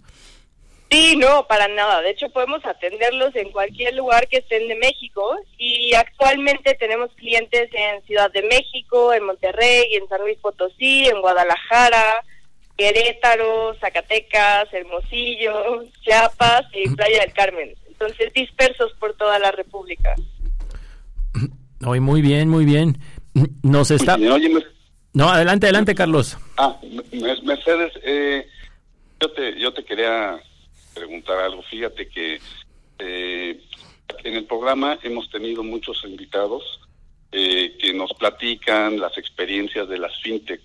Sí, 0.91 1.17
no, 1.19 1.47
para 1.47 1.69
nada. 1.69 2.01
De 2.01 2.09
hecho, 2.09 2.31
podemos 2.31 2.65
atenderlos 2.65 3.37
en 3.37 3.53
cualquier 3.53 3.95
lugar 3.95 4.27
que 4.29 4.39
estén 4.39 4.69
de 4.69 4.77
México 4.77 5.37
y 5.59 5.93
actualmente 5.93 6.75
tenemos 6.77 7.11
clientes 7.13 7.69
en 7.75 8.03
Ciudad 8.07 8.33
de 8.33 8.43
México, 8.45 9.13
en 9.13 9.27
Monterrey, 9.27 9.93
en 9.93 10.09
San 10.09 10.23
Luis 10.23 10.39
Potosí, 10.39 11.05
en 11.05 11.21
Guadalajara, 11.21 12.23
Querétaro, 12.75 13.75
Zacatecas, 13.81 14.73
Hermosillo, 14.73 15.85
Chiapas 16.01 16.63
y 16.73 16.89
Playa 16.89 17.21
del 17.21 17.35
Carmen. 17.35 17.75
Entonces, 17.87 18.33
dispersos 18.33 18.95
por 18.99 19.13
toda 19.13 19.39
la 19.39 19.51
República. 19.51 20.15
Hoy 21.85 22.01
muy 22.01 22.23
bien, 22.23 22.49
muy 22.49 22.65
bien. 22.65 22.99
Nos 23.63 23.91
está... 23.91 24.17
no, 24.17 25.29
adelante, 25.29 25.67
adelante, 25.67 25.95
Carlos. 25.95 26.37
Ah, 26.57 26.79
Mercedes, 27.43 27.93
eh, 28.03 28.47
yo, 29.21 29.31
te, 29.33 29.59
yo 29.59 29.73
te 29.73 29.85
quería 29.85 30.39
preguntar 30.95 31.39
algo. 31.39 31.63
Fíjate 31.63 32.09
que 32.09 32.41
eh, 32.99 33.61
en 34.25 34.35
el 34.35 34.45
programa 34.45 34.99
hemos 35.03 35.31
tenido 35.31 35.63
muchos 35.63 36.05
invitados 36.05 36.63
eh, 37.33 37.77
que 37.79 37.93
nos 37.95 38.13
platican 38.15 39.01
las 39.01 39.17
experiencias 39.19 39.89
de 39.89 39.99
las 39.99 40.13
fintech. 40.23 40.61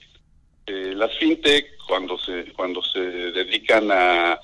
las 0.67 1.17
fintech, 1.17 1.65
cuando 1.87 2.17
se, 2.17 2.51
cuando 2.53 2.83
se 2.83 2.99
dedican 2.99 3.89
a 3.91 4.39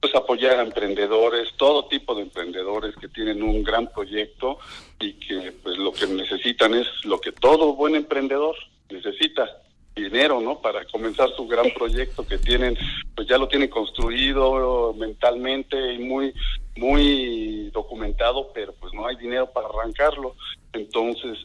pues 0.00 0.14
apoyar 0.14 0.58
a 0.58 0.62
emprendedores, 0.62 1.52
todo 1.56 1.86
tipo 1.86 2.14
de 2.14 2.22
emprendedores 2.22 2.96
que 2.96 3.08
tienen 3.08 3.42
un 3.42 3.62
gran 3.62 3.92
proyecto 3.92 4.58
y 4.98 5.12
que 5.14 5.52
que 6.00 6.06
necesitan 6.06 6.74
es 6.74 6.86
lo 7.04 7.20
que 7.20 7.32
todo 7.32 7.74
buen 7.74 7.94
emprendedor 7.94 8.56
necesita, 8.88 9.48
dinero, 9.94 10.40
¿no? 10.40 10.60
Para 10.60 10.84
comenzar 10.86 11.28
su 11.36 11.46
gran 11.46 11.70
proyecto 11.72 12.26
que 12.26 12.38
tienen, 12.38 12.76
pues 13.14 13.28
ya 13.28 13.36
lo 13.36 13.48
tienen 13.48 13.68
construido 13.68 14.94
mentalmente 14.94 15.94
y 15.94 15.98
muy 15.98 16.32
muy 16.76 17.70
documentado, 17.70 18.50
pero 18.54 18.72
pues 18.80 18.94
no 18.94 19.06
hay 19.06 19.16
dinero 19.16 19.50
para 19.52 19.68
arrancarlo. 19.68 20.34
Entonces, 20.72 21.38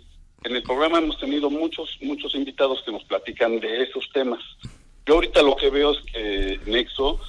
en 0.43 0.55
el 0.55 0.63
programa 0.63 0.99
hemos 0.99 1.19
tenido 1.19 1.49
muchos 1.49 1.97
muchos 2.01 2.33
invitados 2.35 2.81
que 2.85 2.91
nos 2.91 3.03
platican 3.03 3.59
de 3.59 3.83
esos 3.83 4.09
temas. 4.13 4.41
Yo 5.05 5.15
ahorita 5.15 5.41
lo 5.41 5.55
que 5.55 5.69
veo 5.69 5.91
es 5.91 5.99
que 6.11 6.59
Nexo 6.65 7.19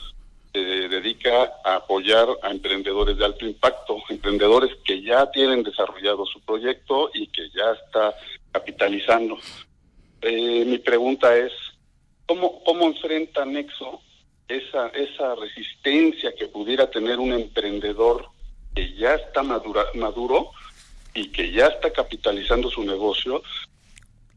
se 0.56 0.88
dedica 0.88 1.52
a 1.64 1.76
apoyar 1.76 2.26
a 2.42 2.50
emprendedores 2.50 3.18
de 3.18 3.24
alto 3.26 3.44
impacto, 3.44 4.02
emprendedores 4.08 4.70
que 4.84 5.02
ya 5.02 5.30
tienen 5.30 5.62
desarrollado 5.62 6.24
su 6.24 6.40
proyecto 6.40 7.10
y 7.12 7.26
que 7.26 7.50
ya 7.50 7.72
está 7.72 8.14
capitalizando. 8.52 9.36
Eh, 10.22 10.64
mi 10.64 10.78
pregunta 10.78 11.36
es, 11.36 11.52
¿cómo, 12.24 12.64
¿cómo 12.64 12.86
enfrenta 12.86 13.44
Nexo 13.44 14.00
esa, 14.48 14.88
esa 14.88 15.34
resistencia 15.34 16.32
que 16.34 16.46
pudiera 16.46 16.90
tener 16.90 17.18
un 17.18 17.32
emprendedor 17.34 18.26
que 18.74 18.94
ya 18.94 19.14
está 19.14 19.42
madura, 19.42 19.84
maduro 19.94 20.52
y 21.12 21.30
que 21.32 21.50
ya 21.52 21.66
está 21.66 21.92
capitalizando 21.92 22.70
su 22.70 22.82
negocio 22.82 23.42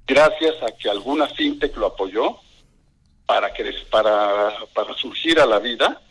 gracias 0.05 0.55
a 0.63 0.71
que 0.77 0.89
alguna 0.89 1.27
fintech 1.27 1.75
lo 1.77 1.88
apoyó 1.88 2.38
para 3.25 3.53
para 3.91 4.53
para 4.73 4.93
surgir 4.95 5.39
a 5.39 5.45
la 5.45 5.60
vida 5.60 6.01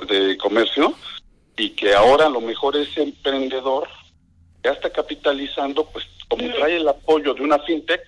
de 0.00 0.36
comercio 0.38 0.94
y 1.56 1.70
que 1.70 1.94
ahora 1.94 2.26
a 2.26 2.30
lo 2.30 2.40
mejor 2.40 2.76
ese 2.76 3.02
emprendedor 3.02 3.88
ya 4.62 4.72
está 4.72 4.90
capitalizando, 4.90 5.84
pues 5.86 6.04
como 6.28 6.48
trae 6.54 6.76
el 6.76 6.88
apoyo 6.88 7.34
de 7.34 7.42
una 7.42 7.58
fintech, 7.60 8.02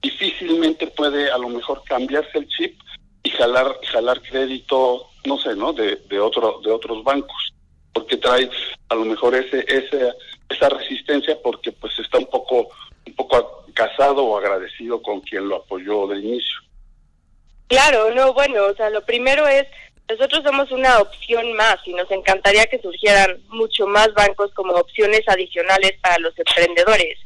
difícilmente 0.00 0.86
puede 0.86 1.30
a 1.30 1.38
lo 1.38 1.48
mejor 1.48 1.82
cambiarse 1.84 2.38
el 2.38 2.48
chip 2.48 2.80
y 3.22 3.30
jalar 3.30 3.76
jalar 3.92 4.22
crédito, 4.22 5.08
no 5.26 5.38
sé, 5.38 5.54
¿no? 5.54 5.72
De, 5.72 5.96
de 5.96 6.20
otro 6.20 6.60
de 6.64 6.70
otros 6.70 7.04
bancos, 7.04 7.52
porque 7.92 8.16
trae 8.16 8.48
a 8.88 8.94
lo 8.94 9.04
mejor 9.04 9.34
ese 9.34 9.64
ese 9.68 10.12
esa 10.48 10.68
resistencia 10.68 11.36
porque 11.42 11.72
pues 11.72 11.98
está 11.98 12.18
un 12.18 12.26
poco 12.26 12.68
un 13.06 13.14
poco 13.14 13.64
casado 13.74 14.24
o 14.24 14.38
agradecido 14.38 15.02
con 15.02 15.20
quien 15.20 15.48
lo 15.48 15.56
apoyó 15.56 16.06
de 16.06 16.18
inicio. 16.20 16.58
Claro, 17.66 18.12
no, 18.14 18.32
bueno, 18.32 18.66
o 18.66 18.74
sea, 18.74 18.90
lo 18.90 19.04
primero 19.04 19.46
es 19.46 19.66
nosotros 20.10 20.42
somos 20.44 20.70
una 20.72 20.98
opción 20.98 21.52
más 21.54 21.76
y 21.84 21.94
nos 21.94 22.10
encantaría 22.10 22.66
que 22.66 22.80
surgieran 22.80 23.40
mucho 23.48 23.86
más 23.86 24.12
bancos 24.14 24.52
como 24.54 24.74
opciones 24.74 25.22
adicionales 25.26 25.92
para 26.02 26.18
los 26.18 26.32
emprendedores. 26.38 27.18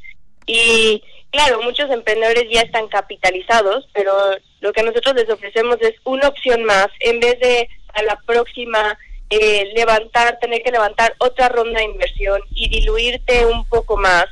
Y 0.46 1.02
claro, 1.30 1.62
muchos 1.62 1.90
emprendedores 1.90 2.44
ya 2.50 2.60
están 2.62 2.88
capitalizados, 2.88 3.88
pero 3.92 4.12
lo 4.60 4.72
que 4.72 4.82
nosotros 4.82 5.14
les 5.14 5.30
ofrecemos 5.30 5.78
es 5.80 5.94
una 6.04 6.28
opción 6.28 6.64
más 6.64 6.88
en 7.00 7.20
vez 7.20 7.38
de 7.40 7.68
a 7.94 8.02
la 8.02 8.20
próxima 8.26 8.98
eh, 9.30 9.72
levantar, 9.74 10.38
tener 10.38 10.62
que 10.62 10.70
levantar 10.70 11.14
otra 11.18 11.48
ronda 11.48 11.80
de 11.80 11.86
inversión 11.86 12.40
y 12.50 12.68
diluirte 12.68 13.46
un 13.46 13.64
poco 13.66 13.96
más. 13.96 14.26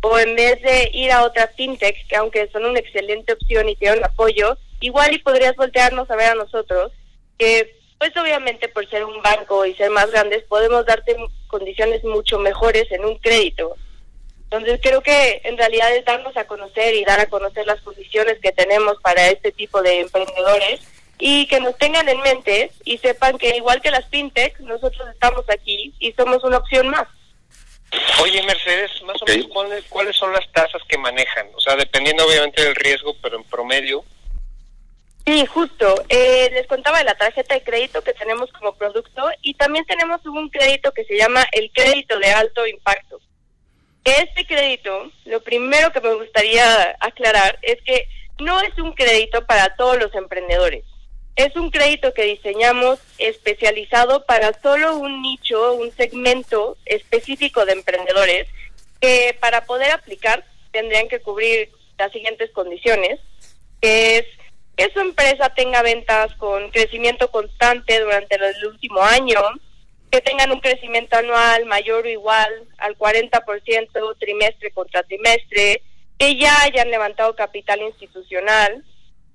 O 0.00 0.18
en 0.18 0.36
vez 0.36 0.62
de 0.62 0.90
ir 0.94 1.10
a 1.10 1.24
otra 1.24 1.48
fintech, 1.48 2.06
que 2.06 2.16
aunque 2.16 2.48
son 2.52 2.64
una 2.64 2.78
excelente 2.78 3.32
opción 3.32 3.68
y 3.68 3.76
tienen 3.76 4.04
apoyo, 4.04 4.56
igual 4.80 5.12
y 5.12 5.18
podrías 5.18 5.56
voltearnos 5.56 6.08
a 6.10 6.16
ver 6.16 6.30
a 6.30 6.34
nosotros, 6.36 6.92
que 7.36 7.77
pues 7.98 8.16
obviamente 8.16 8.68
por 8.68 8.88
ser 8.88 9.04
un 9.04 9.20
banco 9.22 9.66
y 9.66 9.74
ser 9.74 9.90
más 9.90 10.10
grandes 10.10 10.44
podemos 10.44 10.86
darte 10.86 11.16
condiciones 11.48 12.04
mucho 12.04 12.38
mejores 12.38 12.90
en 12.92 13.04
un 13.04 13.18
crédito. 13.18 13.74
Entonces 14.44 14.80
creo 14.82 15.02
que 15.02 15.42
en 15.44 15.58
realidad 15.58 15.94
es 15.94 16.04
darnos 16.04 16.36
a 16.36 16.46
conocer 16.46 16.94
y 16.94 17.04
dar 17.04 17.20
a 17.20 17.28
conocer 17.28 17.66
las 17.66 17.80
condiciones 17.82 18.38
que 18.40 18.52
tenemos 18.52 18.96
para 19.02 19.28
este 19.28 19.52
tipo 19.52 19.82
de 19.82 20.00
emprendedores 20.00 20.80
y 21.18 21.46
que 21.48 21.60
nos 21.60 21.76
tengan 21.76 22.08
en 22.08 22.20
mente 22.20 22.70
y 22.84 22.96
sepan 22.98 23.36
que 23.36 23.56
igual 23.56 23.82
que 23.82 23.90
las 23.90 24.08
fintech, 24.08 24.58
nosotros 24.60 25.06
estamos 25.12 25.44
aquí 25.50 25.92
y 25.98 26.12
somos 26.12 26.42
una 26.44 26.58
opción 26.58 26.88
más. 26.88 27.08
Oye, 28.22 28.42
Mercedes, 28.42 28.90
más 29.02 29.20
o 29.22 29.26
menos, 29.26 29.46
¿cuáles, 29.48 29.84
¿cuáles 29.88 30.16
son 30.16 30.32
las 30.32 30.50
tasas 30.52 30.82
que 30.88 30.98
manejan? 30.98 31.48
O 31.54 31.60
sea, 31.60 31.74
dependiendo 31.74 32.26
obviamente 32.26 32.62
del 32.62 32.74
riesgo, 32.74 33.16
pero 33.20 33.36
en 33.36 33.44
promedio. 33.44 34.04
Sí, 35.28 35.44
justo. 35.44 36.02
Eh, 36.08 36.48
les 36.54 36.66
contaba 36.66 37.00
de 37.00 37.04
la 37.04 37.14
tarjeta 37.14 37.52
de 37.52 37.62
crédito 37.62 38.00
que 38.00 38.14
tenemos 38.14 38.50
como 38.50 38.74
producto 38.76 39.28
y 39.42 39.52
también 39.52 39.84
tenemos 39.84 40.24
un 40.24 40.48
crédito 40.48 40.90
que 40.92 41.04
se 41.04 41.18
llama 41.18 41.46
el 41.52 41.70
crédito 41.70 42.18
de 42.18 42.30
alto 42.30 42.66
impacto. 42.66 43.20
Este 44.04 44.46
crédito, 44.46 45.12
lo 45.26 45.42
primero 45.42 45.92
que 45.92 46.00
me 46.00 46.14
gustaría 46.14 46.96
aclarar 47.00 47.58
es 47.60 47.76
que 47.82 48.08
no 48.38 48.58
es 48.62 48.78
un 48.78 48.92
crédito 48.92 49.44
para 49.44 49.76
todos 49.76 49.98
los 49.98 50.14
emprendedores. 50.14 50.86
Es 51.36 51.54
un 51.56 51.70
crédito 51.70 52.14
que 52.14 52.22
diseñamos 52.22 52.98
especializado 53.18 54.24
para 54.24 54.58
solo 54.62 54.96
un 54.96 55.20
nicho, 55.20 55.74
un 55.74 55.92
segmento 55.92 56.78
específico 56.86 57.66
de 57.66 57.72
emprendedores 57.72 58.48
que 58.98 59.36
para 59.38 59.66
poder 59.66 59.90
aplicar 59.90 60.46
tendrían 60.72 61.08
que 61.08 61.20
cubrir 61.20 61.70
las 61.98 62.12
siguientes 62.12 62.50
condiciones, 62.52 63.20
que 63.82 64.16
es 64.16 64.37
que 64.78 64.88
su 64.92 65.00
empresa 65.00 65.48
tenga 65.56 65.82
ventas 65.82 66.32
con 66.36 66.70
crecimiento 66.70 67.32
constante 67.32 67.98
durante 67.98 68.36
el 68.36 68.64
último 68.64 69.02
año, 69.02 69.40
que 70.08 70.20
tengan 70.20 70.52
un 70.52 70.60
crecimiento 70.60 71.16
anual 71.16 71.66
mayor 71.66 72.06
o 72.06 72.08
igual 72.08 72.48
al 72.78 72.96
40% 72.96 74.16
trimestre 74.20 74.70
contra 74.70 75.02
trimestre, 75.02 75.82
que 76.16 76.36
ya 76.36 76.62
hayan 76.62 76.92
levantado 76.92 77.34
capital 77.34 77.82
institucional, 77.82 78.84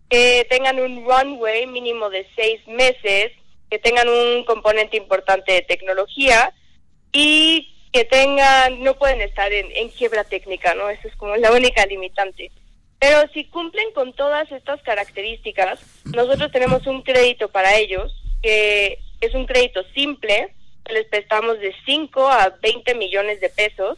que 0.10 0.48
tengan 0.50 0.80
un 0.80 1.04
runway 1.04 1.68
mínimo 1.68 2.10
de 2.10 2.26
seis 2.38 2.66
meses, 2.66 3.34
que 3.70 3.80
tengan 3.80 4.08
un 4.08 4.46
componente 4.46 4.96
importante 4.96 5.52
de 5.52 5.62
tecnología 5.64 6.54
y 7.12 7.70
que 7.92 8.06
tengan, 8.06 8.82
no 8.82 8.96
pueden 8.96 9.20
estar 9.20 9.52
en, 9.52 9.90
quiebra 9.90 10.24
técnica, 10.24 10.74
¿no? 10.74 10.90
Esa 10.90 11.10
es 11.10 11.16
como 11.18 11.36
la 11.36 11.52
única 11.52 11.86
limitante. 11.86 12.50
Pero 13.04 13.28
si 13.34 13.44
cumplen 13.44 13.92
con 13.92 14.14
todas 14.14 14.50
estas 14.50 14.82
características, 14.82 15.78
nosotros 16.06 16.50
tenemos 16.54 16.88
un 16.88 17.02
crédito 17.02 17.50
para 17.50 17.76
ellos, 17.76 18.16
que 18.42 18.98
es 19.20 19.36
un 19.36 19.46
crédito 19.46 19.84
simple, 19.94 20.56
les 20.90 21.06
prestamos 21.08 21.60
de 21.60 21.76
5 21.86 22.30
a 22.30 22.56
20 22.62 22.96
millones 22.96 23.42
de 23.42 23.50
pesos, 23.50 23.98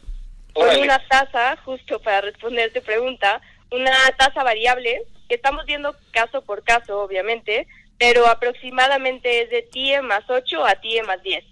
con 0.52 0.76
una 0.80 0.98
tasa, 1.06 1.56
justo 1.64 2.00
para 2.00 2.22
responder 2.22 2.72
tu 2.72 2.82
pregunta, 2.82 3.40
una 3.70 3.92
tasa 4.18 4.42
variable 4.42 5.04
que 5.28 5.36
estamos 5.36 5.66
viendo 5.66 5.94
caso 6.10 6.42
por 6.42 6.64
caso, 6.64 7.00
obviamente, 7.00 7.68
pero 7.98 8.26
aproximadamente 8.26 9.42
es 9.42 9.50
de 9.50 9.62
TIE 9.62 10.02
más 10.02 10.28
8 10.28 10.66
a 10.66 10.74
TIE 10.80 11.04
más 11.04 11.22
10. 11.22 11.44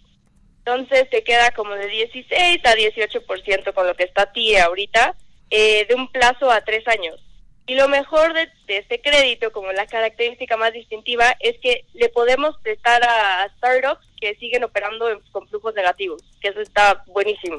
Entonces 0.58 1.06
se 1.08 1.22
queda 1.22 1.52
como 1.52 1.76
de 1.76 1.86
16 1.86 2.64
a 2.64 2.74
18% 2.74 3.72
con 3.72 3.86
lo 3.86 3.94
que 3.94 4.02
está 4.02 4.32
TIE 4.32 4.58
ahorita, 4.58 5.14
eh, 5.50 5.86
de 5.86 5.94
un 5.94 6.10
plazo 6.10 6.50
a 6.50 6.60
tres 6.62 6.88
años. 6.88 7.23
Y 7.66 7.76
lo 7.76 7.88
mejor 7.88 8.34
de, 8.34 8.50
este 8.66 9.00
crédito, 9.00 9.50
como 9.50 9.72
la 9.72 9.86
característica 9.86 10.56
más 10.56 10.72
distintiva, 10.72 11.34
es 11.40 11.58
que 11.60 11.86
le 11.94 12.10
podemos 12.10 12.56
prestar 12.58 13.02
a 13.02 13.48
startups 13.56 14.06
que 14.20 14.34
siguen 14.36 14.64
operando 14.64 15.06
con 15.32 15.48
flujos 15.48 15.74
negativos, 15.74 16.22
que 16.40 16.48
eso 16.48 16.60
está 16.60 17.02
buenísimo. 17.06 17.56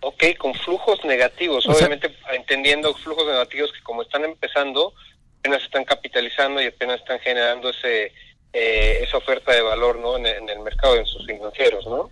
Ok, 0.00 0.24
con 0.38 0.54
flujos 0.54 1.04
negativos, 1.04 1.66
obviamente 1.66 2.14
entendiendo 2.32 2.92
flujos 2.94 3.26
negativos 3.26 3.72
que 3.72 3.82
como 3.82 4.02
están 4.02 4.24
empezando, 4.24 4.92
apenas 5.38 5.62
están 5.62 5.84
capitalizando 5.84 6.60
y 6.60 6.66
apenas 6.66 7.00
están 7.00 7.20
generando 7.20 7.70
ese 7.70 8.12
eh, 8.52 9.00
esa 9.02 9.16
oferta 9.16 9.52
de 9.52 9.62
valor 9.62 9.98
no 9.98 10.16
en, 10.16 10.26
el 10.26 10.60
mercado, 10.60 10.96
en 10.96 11.04
sus 11.06 11.26
financieros, 11.26 11.84
¿no? 11.86 12.10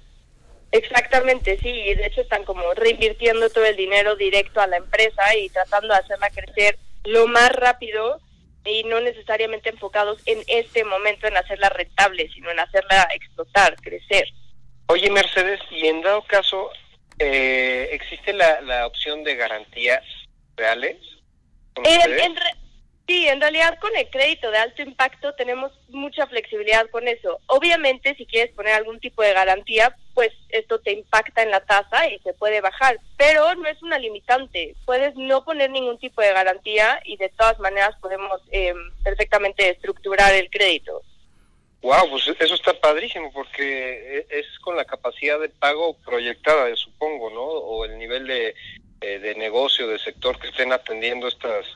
Exactamente, 0.73 1.59
sí, 1.59 1.69
y 1.69 1.95
de 1.95 2.07
hecho 2.07 2.23
están 2.23 2.45
como 2.45 2.73
reinvirtiendo 2.75 3.51
todo 3.51 3.67
el 3.67 3.77
dinero 3.77 4.17
directo 4.17 4.61
a 4.61 4.67
la 4.67 4.79
empresa 4.79 5.37
y 5.37 5.51
tratando 5.51 5.89
de 5.89 6.01
hacerla 6.01 6.31
crecer 6.31 6.79
lo 7.05 7.27
más 7.27 7.53
rápido 7.53 8.19
y 8.65 8.85
no 8.85 9.01
necesariamente 9.01 9.69
enfocados 9.69 10.23
en 10.25 10.43
este 10.47 10.85
momento 10.85 11.27
en 11.27 11.37
hacerla 11.37 11.69
rentable, 11.69 12.31
sino 12.33 12.51
en 12.51 12.61
hacerla 12.61 13.07
explotar, 13.15 13.77
crecer. 13.77 14.27
Oye, 14.87 15.11
Mercedes, 15.11 15.61
y 15.71 15.87
en 15.87 16.01
dado 16.01 16.23
caso, 16.23 16.71
eh, 17.19 17.89
¿existe 17.93 18.33
la, 18.33 18.63
la 18.63 18.87
opción 18.87 19.25
de 19.25 19.37
garantías 19.37 20.03
reales? 20.57 20.97
En, 21.85 22.35
sí, 23.13 23.29
en 23.29 23.41
realidad 23.41 23.79
con 23.79 23.95
el 23.95 24.09
crédito 24.09 24.51
de 24.51 24.57
alto 24.57 24.81
impacto 24.81 25.35
tenemos 25.35 25.71
mucha 25.89 26.27
flexibilidad 26.27 26.89
con 26.91 27.07
eso. 27.07 27.41
Obviamente, 27.47 28.15
si 28.17 28.25
quieres 28.25 28.55
poner 28.55 28.73
algún 28.73 29.01
tipo 29.01 29.23
de 29.23 29.35
garantía, 29.35 29.95
pues 30.15 30.31
esto 30.49 30.81
te 30.81 30.93
impacta 30.93 31.43
en 31.43 31.51
la 31.51 31.61
tasa 31.61 32.09
y 32.09 32.19
se 32.21 32.33
puede 32.33 32.63
bajar, 32.63 32.99
pero 33.19 33.55
no 33.55 33.69
es 33.69 33.83
una 33.83 33.99
limitante. 33.99 34.75
Puedes 34.87 35.15
no 35.17 35.45
poner 35.45 35.71
ningún 35.71 35.99
tipo 35.99 36.23
de 36.23 36.33
garantía 36.33 37.01
y 37.05 37.19
de 37.19 37.29
todas 37.29 37.59
maneras 37.59 37.95
podemos 38.01 38.41
eh, 38.51 38.73
perfectamente 39.05 39.69
estructurar 39.69 40.33
el 40.35 40.49
crédito. 40.49 41.03
Wow, 41.83 42.09
pues 42.11 42.29
eso 42.39 42.55
está 42.55 42.73
padrísimo 42.81 43.31
porque 43.33 44.27
e, 44.31 44.39
es 44.39 44.47
con 44.61 44.77
la 44.77 44.85
capacidad 44.85 45.39
de 45.39 45.49
pago 45.51 45.99
proyectada, 45.99 46.75
supongo, 46.77 47.29
¿no? 47.31 47.43
O 47.43 47.85
el 47.85 47.99
nivel 47.99 48.27
de, 48.27 48.55
eh, 49.01 49.19
de 49.19 49.35
negocio, 49.35 49.87
de 49.89 49.99
sector 49.99 50.39
que 50.39 50.49
estén 50.49 50.73
atendiendo 50.73 51.27
estas, 51.27 51.67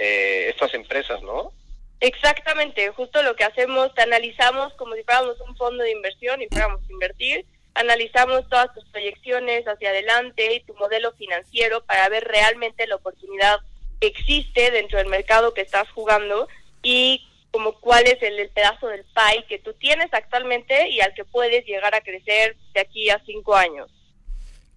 eh, 0.00 0.48
estas 0.48 0.74
empresas, 0.74 1.22
¿no? 1.22 1.52
Exactamente, 2.00 2.88
justo 2.90 3.22
lo 3.22 3.36
que 3.36 3.44
hacemos, 3.44 3.94
te 3.94 4.02
analizamos 4.02 4.72
como 4.74 4.94
si 4.94 5.02
fuéramos 5.02 5.38
un 5.42 5.54
fondo 5.56 5.84
de 5.84 5.90
inversión 5.90 6.40
y 6.40 6.48
fuéramos 6.48 6.80
a 6.80 6.92
invertir, 6.92 7.44
analizamos 7.74 8.48
todas 8.48 8.72
tus 8.74 8.84
proyecciones 8.86 9.66
hacia 9.66 9.90
adelante 9.90 10.54
y 10.54 10.60
tu 10.60 10.74
modelo 10.74 11.12
financiero 11.12 11.84
para 11.84 12.08
ver 12.08 12.24
realmente 12.24 12.86
la 12.86 12.96
oportunidad 12.96 13.60
que 14.00 14.06
existe 14.06 14.70
dentro 14.70 14.98
del 14.98 15.08
mercado 15.08 15.52
que 15.52 15.60
estás 15.60 15.90
jugando 15.90 16.48
y 16.82 17.26
como 17.50 17.78
cuál 17.80 18.06
es 18.06 18.22
el, 18.22 18.48
pedazo 18.50 18.86
del 18.86 19.04
pie 19.04 19.44
que 19.48 19.58
tú 19.58 19.74
tienes 19.74 20.08
actualmente 20.12 20.88
y 20.88 21.00
al 21.00 21.12
que 21.14 21.24
puedes 21.24 21.66
llegar 21.66 21.94
a 21.94 22.00
crecer 22.00 22.56
de 22.72 22.80
aquí 22.80 23.10
a 23.10 23.20
cinco 23.26 23.54
años. 23.54 23.90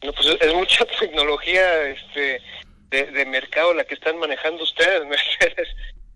No, 0.02 0.12
pues 0.12 0.28
es 0.42 0.54
mucha 0.54 0.86
tecnología 1.00 1.90
este 1.90 2.42
de, 3.02 3.26
mercado 3.26 3.74
la 3.74 3.84
que 3.84 3.96
están 3.96 4.18
manejando 4.18 4.64
ustedes, 4.64 5.06
Mercedes. 5.08 5.70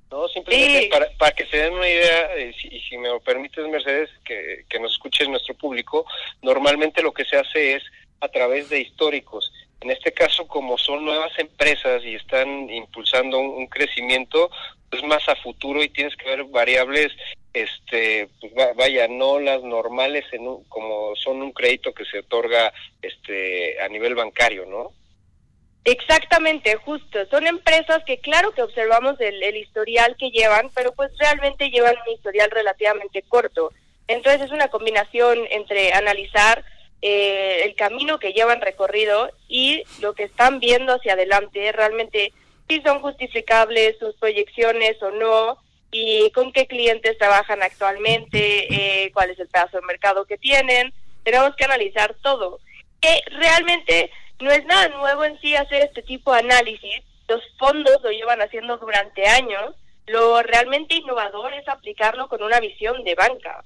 No, 0.09 0.27
simplemente 0.29 0.87
para, 0.89 1.09
para 1.17 1.35
que 1.35 1.45
se 1.47 1.57
den 1.57 1.73
una 1.73 1.89
idea, 1.89 2.37
eh, 2.37 2.55
y 2.63 2.79
si, 2.79 2.97
me 2.97 3.09
lo 3.09 3.19
permites, 3.19 3.67
Mercedes, 3.67 4.09
que, 4.23 4.63
que 4.69 4.79
nos 4.79 4.93
escuche 4.93 5.27
nuestro 5.27 5.53
público, 5.55 6.05
normalmente 6.41 7.01
lo 7.01 7.11
que 7.11 7.25
se 7.25 7.35
hace 7.35 7.75
es 7.75 7.83
a 8.21 8.29
través 8.29 8.69
de 8.69 8.79
históricos. 8.79 9.51
En 9.81 9.91
este 9.91 10.11
caso, 10.11 10.47
como 10.47 10.77
son 10.77 11.05
nuevas 11.05 11.37
empresas 11.37 12.03
y 12.03 12.15
están 12.15 12.69
impulsando 12.69 13.37
un, 13.39 13.67
crecimiento, 13.67 14.49
es 14.91 15.03
más 15.03 15.27
a 15.29 15.35
futuro 15.35 15.83
y 15.83 15.89
tienes 15.89 16.15
que 16.15 16.29
ver 16.29 16.45
variables, 16.45 17.11
este, 17.53 18.27
pues 18.39 18.53
vaya, 18.75 19.07
no 19.07 19.39
las 19.39 19.61
normales 19.61 20.25
en 20.31 20.45
como 20.67 21.15
son 21.15 21.41
un 21.41 21.51
crédito 21.51 21.93
que 21.93 22.05
se 22.05 22.19
otorga 22.19 22.73
este, 23.01 23.79
a 23.81 23.87
nivel 23.87 24.15
bancario, 24.15 24.65
¿no? 24.65 24.91
Exactamente, 25.87 26.75
justo. 26.83 27.25
Son 27.31 27.47
empresas 27.47 28.03
que 28.05 28.17
claro 28.17 28.51
que 28.51 28.61
observamos 28.61 29.15
el, 29.21 29.55
historial 29.55 30.17
que 30.19 30.31
llevan, 30.31 30.69
pero 30.75 30.91
pues 30.91 31.17
realmente 31.17 31.69
llevan 31.69 31.95
un 32.05 32.13
historial 32.13 32.51
relativamente 32.51 33.21
corto. 33.21 33.71
Entonces 34.09 34.41
es 34.41 34.51
una 34.51 34.67
combinación 34.67 35.39
entre 35.49 35.93
analizar 35.93 36.65
eh, 37.01 37.61
el 37.63 37.73
camino 37.75 38.19
que 38.19 38.33
llevan 38.33 38.59
recorrido 38.59 39.31
y 39.47 39.83
lo 40.01 40.13
que 40.13 40.23
están 40.23 40.59
viendo 40.59 40.93
hacia 40.93 41.13
adelante, 41.13 41.71
realmente 41.71 42.33
si 42.67 42.81
son 42.81 42.99
justificables 42.99 43.97
sus 43.97 44.13
proyecciones 44.15 45.01
o 45.01 45.11
no, 45.11 45.57
y 45.89 46.29
con 46.31 46.51
qué 46.51 46.67
clientes 46.67 47.17
trabajan 47.17 47.63
actualmente, 47.63 49.05
eh, 49.05 49.09
cuál 49.13 49.29
es 49.29 49.39
el 49.39 49.47
pedazo 49.47 49.77
de 49.77 49.87
mercado 49.87 50.25
que 50.25 50.37
tienen. 50.37 50.93
Tenemos 51.23 51.55
que 51.55 51.63
analizar 51.63 52.13
todo. 52.21 52.59
Que 52.99 53.21
realmente 53.27 54.11
no 54.39 54.51
es 54.51 54.65
nada 54.65 54.89
nuevo 54.89 55.25
en 55.25 55.39
sí 55.39 55.55
hacer 55.55 55.83
este 55.83 56.03
tipo 56.03 56.33
de 56.33 56.39
análisis. 56.39 57.03
Los 57.27 57.41
fondos 57.57 58.01
lo 58.03 58.11
llevan 58.11 58.41
haciendo 58.41 58.77
durante 58.77 59.27
años. 59.27 59.75
Lo 60.05 60.41
realmente 60.43 60.95
innovador 60.95 61.53
es 61.53 61.67
aplicarlo 61.67 62.27
con 62.27 62.43
una 62.43 62.59
visión 62.59 63.03
de 63.03 63.15
banca. 63.15 63.63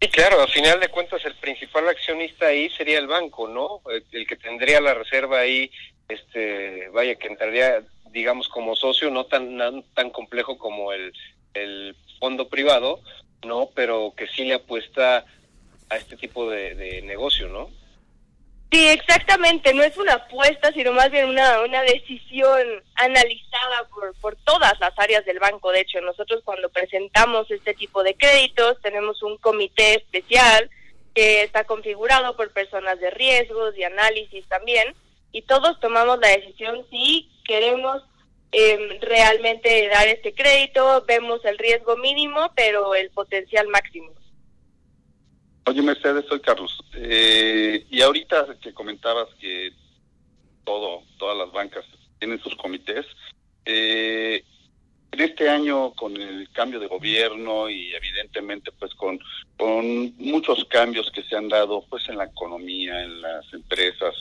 Sí, 0.00 0.08
claro, 0.08 0.40
a 0.40 0.46
final 0.46 0.78
de 0.78 0.88
cuentas 0.88 1.24
el 1.24 1.34
principal 1.36 1.88
accionista 1.88 2.46
ahí 2.46 2.70
sería 2.70 2.98
el 2.98 3.08
banco, 3.08 3.48
¿no? 3.48 3.80
El, 4.12 4.26
que 4.26 4.36
tendría 4.36 4.80
la 4.80 4.94
reserva 4.94 5.40
ahí, 5.40 5.70
este, 6.08 6.88
vaya, 6.90 7.16
que 7.16 7.26
entraría, 7.26 7.82
digamos, 8.10 8.48
como 8.48 8.76
socio, 8.76 9.10
no 9.10 9.26
tan, 9.26 9.82
tan 9.94 10.10
complejo 10.10 10.56
como 10.56 10.92
el, 10.92 11.12
el 11.54 11.96
fondo 12.20 12.48
privado, 12.48 13.00
¿no? 13.44 13.70
Pero 13.74 14.12
que 14.16 14.28
sí 14.28 14.44
le 14.44 14.54
apuesta 14.54 15.24
a 15.88 15.96
este 15.96 16.16
tipo 16.16 16.48
de, 16.48 16.74
de 16.76 17.02
negocio, 17.02 17.48
¿no? 17.48 17.70
Sí, 18.70 18.86
exactamente, 18.86 19.72
no 19.72 19.82
es 19.82 19.96
una 19.96 20.14
apuesta, 20.14 20.70
sino 20.72 20.92
más 20.92 21.10
bien 21.10 21.26
una, 21.30 21.62
una 21.62 21.80
decisión 21.82 22.82
analizada 22.96 23.88
por, 23.88 24.14
por 24.20 24.36
todas 24.44 24.78
las 24.78 24.92
áreas 24.98 25.24
del 25.24 25.38
banco. 25.38 25.72
De 25.72 25.80
hecho, 25.80 26.02
nosotros 26.02 26.42
cuando 26.44 26.68
presentamos 26.68 27.50
este 27.50 27.72
tipo 27.72 28.02
de 28.02 28.14
créditos 28.14 28.78
tenemos 28.82 29.22
un 29.22 29.38
comité 29.38 29.94
especial 29.94 30.68
que 31.14 31.42
está 31.42 31.64
configurado 31.64 32.36
por 32.36 32.52
personas 32.52 33.00
de 33.00 33.10
riesgos 33.10 33.76
y 33.76 33.84
análisis 33.84 34.46
también, 34.48 34.94
y 35.32 35.42
todos 35.42 35.80
tomamos 35.80 36.18
la 36.18 36.28
decisión 36.28 36.86
si 36.90 37.30
queremos 37.44 38.02
eh, 38.52 38.98
realmente 39.00 39.88
dar 39.88 40.08
este 40.08 40.32
crédito, 40.34 41.04
vemos 41.06 41.44
el 41.44 41.58
riesgo 41.58 41.96
mínimo, 41.96 42.52
pero 42.54 42.94
el 42.94 43.10
potencial 43.10 43.66
máximo. 43.68 44.12
Oye, 45.68 45.82
Mercedes, 45.82 46.24
soy 46.26 46.40
Carlos. 46.40 46.82
Eh, 46.94 47.84
y 47.90 48.00
ahorita 48.00 48.56
que 48.58 48.72
comentabas 48.72 49.28
que 49.38 49.70
todo, 50.64 51.02
todas 51.18 51.36
las 51.36 51.52
bancas 51.52 51.84
tienen 52.18 52.40
sus 52.40 52.56
comités, 52.56 53.04
eh, 53.66 54.42
en 55.12 55.20
este 55.20 55.50
año 55.50 55.92
con 55.92 56.16
el 56.16 56.48
cambio 56.52 56.80
de 56.80 56.86
gobierno 56.86 57.68
y 57.68 57.92
evidentemente 57.92 58.72
pues 58.78 58.94
con, 58.94 59.18
con 59.58 60.16
muchos 60.16 60.64
cambios 60.70 61.10
que 61.10 61.22
se 61.22 61.36
han 61.36 61.50
dado 61.50 61.84
pues 61.90 62.08
en 62.08 62.16
la 62.16 62.24
economía, 62.24 63.02
en 63.04 63.20
las 63.20 63.52
empresas, 63.52 64.14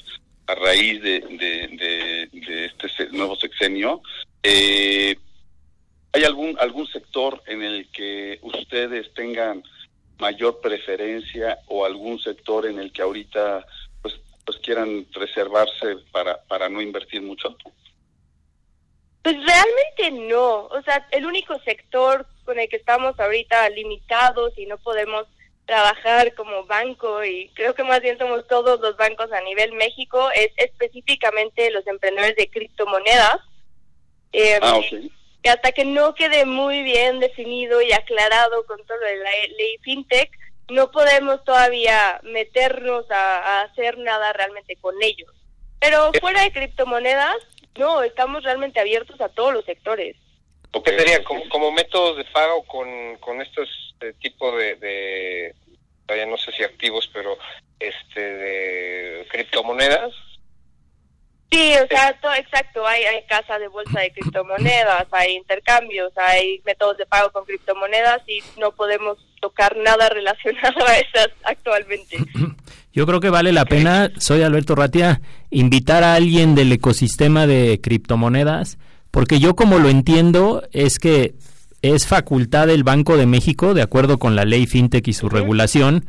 a 0.47 0.55
raíz 0.55 1.01
de, 1.01 1.21
de, 1.21 2.27
de, 2.29 2.65
este 2.65 3.07
nuevo 3.11 3.37
sexenio, 3.37 4.01
eh, 4.43 5.15
¿hay 6.11 6.23
algún, 6.25 6.57
algún 6.59 6.87
sector 6.87 7.41
en 7.47 7.63
el 7.63 7.87
que 7.91 8.37
ustedes 8.41 9.13
tengan 9.13 9.63
mayor 10.19 10.59
preferencia 10.61 11.59
o 11.67 11.85
algún 11.85 12.19
sector 12.19 12.65
en 12.65 12.79
el 12.79 12.91
que 12.91 13.01
ahorita 13.01 13.65
pues 14.01 14.15
pues 14.45 14.57
quieran 14.59 15.05
reservarse 15.11 15.97
para 16.11 16.41
para 16.43 16.69
no 16.69 16.81
invertir 16.81 17.21
mucho? 17.21 17.55
Pues 19.23 19.35
realmente 19.35 20.29
no, 20.29 20.67
o 20.67 20.81
sea, 20.83 21.05
el 21.11 21.25
único 21.25 21.59
sector 21.59 22.25
con 22.45 22.57
el 22.59 22.69
que 22.69 22.77
estamos 22.77 23.19
ahorita 23.19 23.69
limitados 23.69 24.57
y 24.57 24.65
no 24.65 24.77
podemos 24.77 25.25
trabajar 25.65 26.33
como 26.33 26.63
banco 26.65 27.25
y 27.25 27.49
creo 27.49 27.75
que 27.75 27.83
más 27.83 27.99
bien 28.01 28.17
somos 28.17 28.47
todos 28.47 28.79
los 28.79 28.95
bancos 28.95 29.29
a 29.33 29.41
nivel 29.41 29.73
México 29.73 30.29
es 30.33 30.49
específicamente 30.55 31.69
los 31.71 31.85
emprendedores 31.87 32.37
de 32.37 32.49
criptomonedas. 32.49 33.39
Eh, 34.31 34.59
ah, 34.61 34.77
okay 34.77 35.11
que 35.41 35.49
hasta 35.49 35.71
que 35.71 35.85
no 35.85 36.13
quede 36.15 36.45
muy 36.45 36.83
bien 36.83 37.19
definido 37.19 37.81
y 37.81 37.91
aclarado 37.91 38.65
con 38.65 38.83
todo 38.85 38.97
lo 38.97 39.05
de 39.05 39.17
la 39.17 39.31
ley 39.57 39.77
fintech, 39.81 40.31
no 40.69 40.91
podemos 40.91 41.43
todavía 41.43 42.19
meternos 42.23 43.09
a, 43.09 43.61
hacer 43.61 43.97
nada 43.97 44.33
realmente 44.33 44.75
con 44.77 44.95
ellos. 45.01 45.31
Pero 45.79 46.11
fuera 46.19 46.41
de 46.41 46.51
criptomonedas, 46.51 47.37
no, 47.77 48.01
estamos 48.03 48.43
realmente 48.43 48.79
abiertos 48.79 49.19
a 49.21 49.29
todos 49.29 49.53
los 49.53 49.65
sectores. 49.65 50.15
¿Qué 50.83 50.97
sería 50.97 51.23
como, 51.23 51.47
como 51.49 51.71
métodos 51.71 52.17
de 52.17 52.25
pago 52.25 52.63
con, 52.63 53.15
con 53.17 53.41
estos 53.41 53.95
eh, 54.01 54.13
tipos 54.19 54.55
de, 54.57 54.75
de, 54.75 55.55
ya 56.09 56.25
no 56.25 56.37
sé 56.37 56.51
si 56.51 56.63
activos, 56.63 57.09
pero 57.13 57.37
este 57.79 58.19
de 58.21 59.27
criptomonedas? 59.29 60.13
Sí, 61.49 61.73
o 61.81 61.87
sea, 61.87 62.09
exacto, 62.37 62.85
hay, 62.85 63.03
hay 63.03 63.23
casa 63.27 63.57
de 63.57 63.69
bolsa 63.69 64.01
de 64.01 64.11
criptomonedas, 64.11 65.07
hay 65.11 65.35
intercambios, 65.35 66.11
hay 66.17 66.61
métodos 66.65 66.97
de 66.97 67.05
pago 67.05 67.31
con 67.31 67.45
criptomonedas 67.45 68.21
y 68.27 68.41
no 68.59 68.71
podemos 68.71 69.17
tocar 69.39 69.77
nada 69.77 70.09
relacionado 70.13 70.85
a 70.85 70.97
esas 70.97 71.29
actualmente. 71.43 72.17
Yo 72.93 73.05
creo 73.05 73.19
que 73.19 73.29
vale 73.29 73.51
la 73.51 73.65
pena, 73.65 74.11
soy 74.17 74.41
Alberto 74.41 74.73
Ratia, 74.73 75.21
invitar 75.51 76.03
a 76.03 76.15
alguien 76.15 76.55
del 76.55 76.71
ecosistema 76.71 77.45
de 77.45 77.79
criptomonedas, 77.79 78.79
porque 79.11 79.39
yo 79.39 79.55
como 79.55 79.77
lo 79.77 79.89
entiendo 79.89 80.63
es 80.71 80.97
que 80.97 81.35
es 81.83 82.07
facultad 82.07 82.65
del 82.65 82.83
Banco 82.83 83.15
de 83.15 83.27
México, 83.27 83.75
de 83.75 83.83
acuerdo 83.83 84.17
con 84.17 84.35
la 84.35 84.45
ley 84.45 84.65
FinTech 84.65 85.07
y 85.07 85.13
su 85.13 85.29
regulación, 85.29 86.07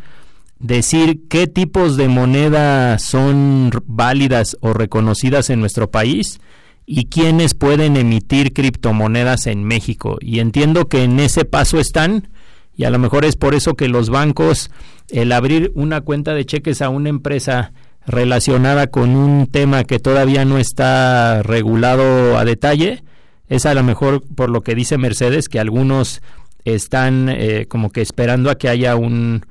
decir 0.58 1.28
qué 1.28 1.46
tipos 1.46 1.96
de 1.96 2.08
moneda 2.08 2.98
son 2.98 3.70
válidas 3.86 4.56
o 4.60 4.72
reconocidas 4.72 5.50
en 5.50 5.60
nuestro 5.60 5.90
país 5.90 6.40
y 6.86 7.06
quiénes 7.06 7.54
pueden 7.54 7.96
emitir 7.96 8.52
criptomonedas 8.52 9.46
en 9.46 9.64
México. 9.64 10.18
Y 10.20 10.40
entiendo 10.40 10.88
que 10.88 11.04
en 11.04 11.20
ese 11.20 11.44
paso 11.44 11.78
están 11.78 12.28
y 12.76 12.84
a 12.84 12.90
lo 12.90 12.98
mejor 12.98 13.24
es 13.24 13.36
por 13.36 13.54
eso 13.54 13.74
que 13.74 13.88
los 13.88 14.08
bancos, 14.08 14.70
el 15.08 15.32
abrir 15.32 15.72
una 15.74 16.00
cuenta 16.00 16.32
de 16.32 16.46
cheques 16.46 16.80
a 16.80 16.88
una 16.88 17.08
empresa 17.08 17.72
relacionada 18.06 18.86
con 18.86 19.16
un 19.16 19.48
tema 19.48 19.84
que 19.84 19.98
todavía 19.98 20.44
no 20.44 20.58
está 20.58 21.42
regulado 21.42 22.38
a 22.38 22.44
detalle, 22.44 23.02
es 23.48 23.66
a 23.66 23.74
lo 23.74 23.82
mejor 23.82 24.22
por 24.34 24.48
lo 24.48 24.62
que 24.62 24.74
dice 24.74 24.96
Mercedes, 24.96 25.48
que 25.48 25.60
algunos 25.60 26.22
están 26.64 27.28
eh, 27.28 27.66
como 27.68 27.90
que 27.90 28.00
esperando 28.00 28.50
a 28.50 28.56
que 28.56 28.68
haya 28.68 28.96
un, 28.96 29.44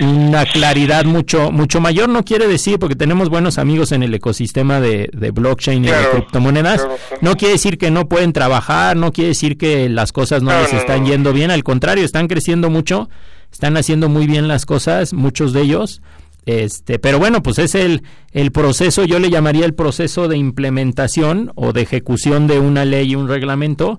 una 0.00 0.44
claridad 0.46 1.04
mucho 1.04 1.50
mucho 1.50 1.80
mayor 1.80 2.08
no 2.08 2.24
quiere 2.24 2.46
decir 2.46 2.78
porque 2.78 2.94
tenemos 2.94 3.28
buenos 3.28 3.58
amigos 3.58 3.92
en 3.92 4.02
el 4.02 4.14
ecosistema 4.14 4.80
de, 4.80 5.08
blockchain 5.34 5.84
y 5.84 5.88
de 5.88 6.08
criptomonedas 6.12 6.86
no 7.20 7.36
quiere 7.36 7.54
decir 7.54 7.78
que 7.78 7.90
no 7.90 8.08
pueden 8.08 8.32
trabajar 8.32 8.96
no 8.96 9.12
quiere 9.12 9.28
decir 9.28 9.56
que 9.56 9.88
las 9.88 10.12
cosas 10.12 10.42
no, 10.42 10.50
les 10.60 10.72
están 10.72 11.04
yendo 11.04 11.32
bien 11.32 11.50
al 11.50 11.64
contrario 11.64 12.04
están 12.04 12.28
creciendo 12.28 12.70
mucho 12.70 13.08
están 13.52 13.76
haciendo 13.76 14.08
muy 14.08 14.26
bien 14.26 14.48
las 14.48 14.66
cosas 14.66 15.12
muchos 15.12 15.52
de 15.52 15.62
ellos 15.62 16.00
este 16.46 16.98
pero 16.98 17.18
bueno 17.18 17.42
pues 17.42 17.58
es 17.58 17.74
el 17.74 18.02
el 18.32 18.52
proceso 18.52 19.04
yo 19.04 19.18
le 19.18 19.30
llamaría 19.30 19.64
el 19.64 19.74
proceso 19.74 20.28
de 20.28 20.36
implementación 20.36 21.52
o 21.56 21.72
de 21.72 21.82
ejecución 21.82 22.46
de 22.46 22.60
una 22.60 22.84
ley 22.84 23.12
y 23.12 23.16
un 23.16 23.28
reglamento 23.28 23.98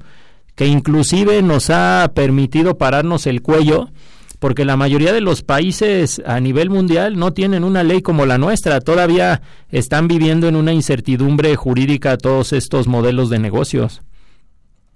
que 0.55 0.65
inclusive 0.65 1.41
nos 1.41 1.69
ha 1.69 2.11
permitido 2.15 2.77
pararnos 2.77 3.27
el 3.27 3.41
cuello 3.41 3.89
porque 4.39 4.65
la 4.65 4.77
mayoría 4.77 5.13
de 5.13 5.21
los 5.21 5.41
países 5.43 6.21
a 6.25 6.39
nivel 6.39 6.69
mundial 6.69 7.17
no 7.17 7.33
tienen 7.33 7.63
una 7.63 7.83
ley 7.83 8.01
como 8.01 8.25
la 8.25 8.37
nuestra, 8.37 8.81
todavía 8.81 9.41
están 9.71 10.07
viviendo 10.07 10.47
en 10.47 10.55
una 10.55 10.73
incertidumbre 10.73 11.55
jurídica 11.55 12.17
todos 12.17 12.53
estos 12.53 12.87
modelos 12.87 13.29
de 13.29 13.39
negocios. 13.39 14.01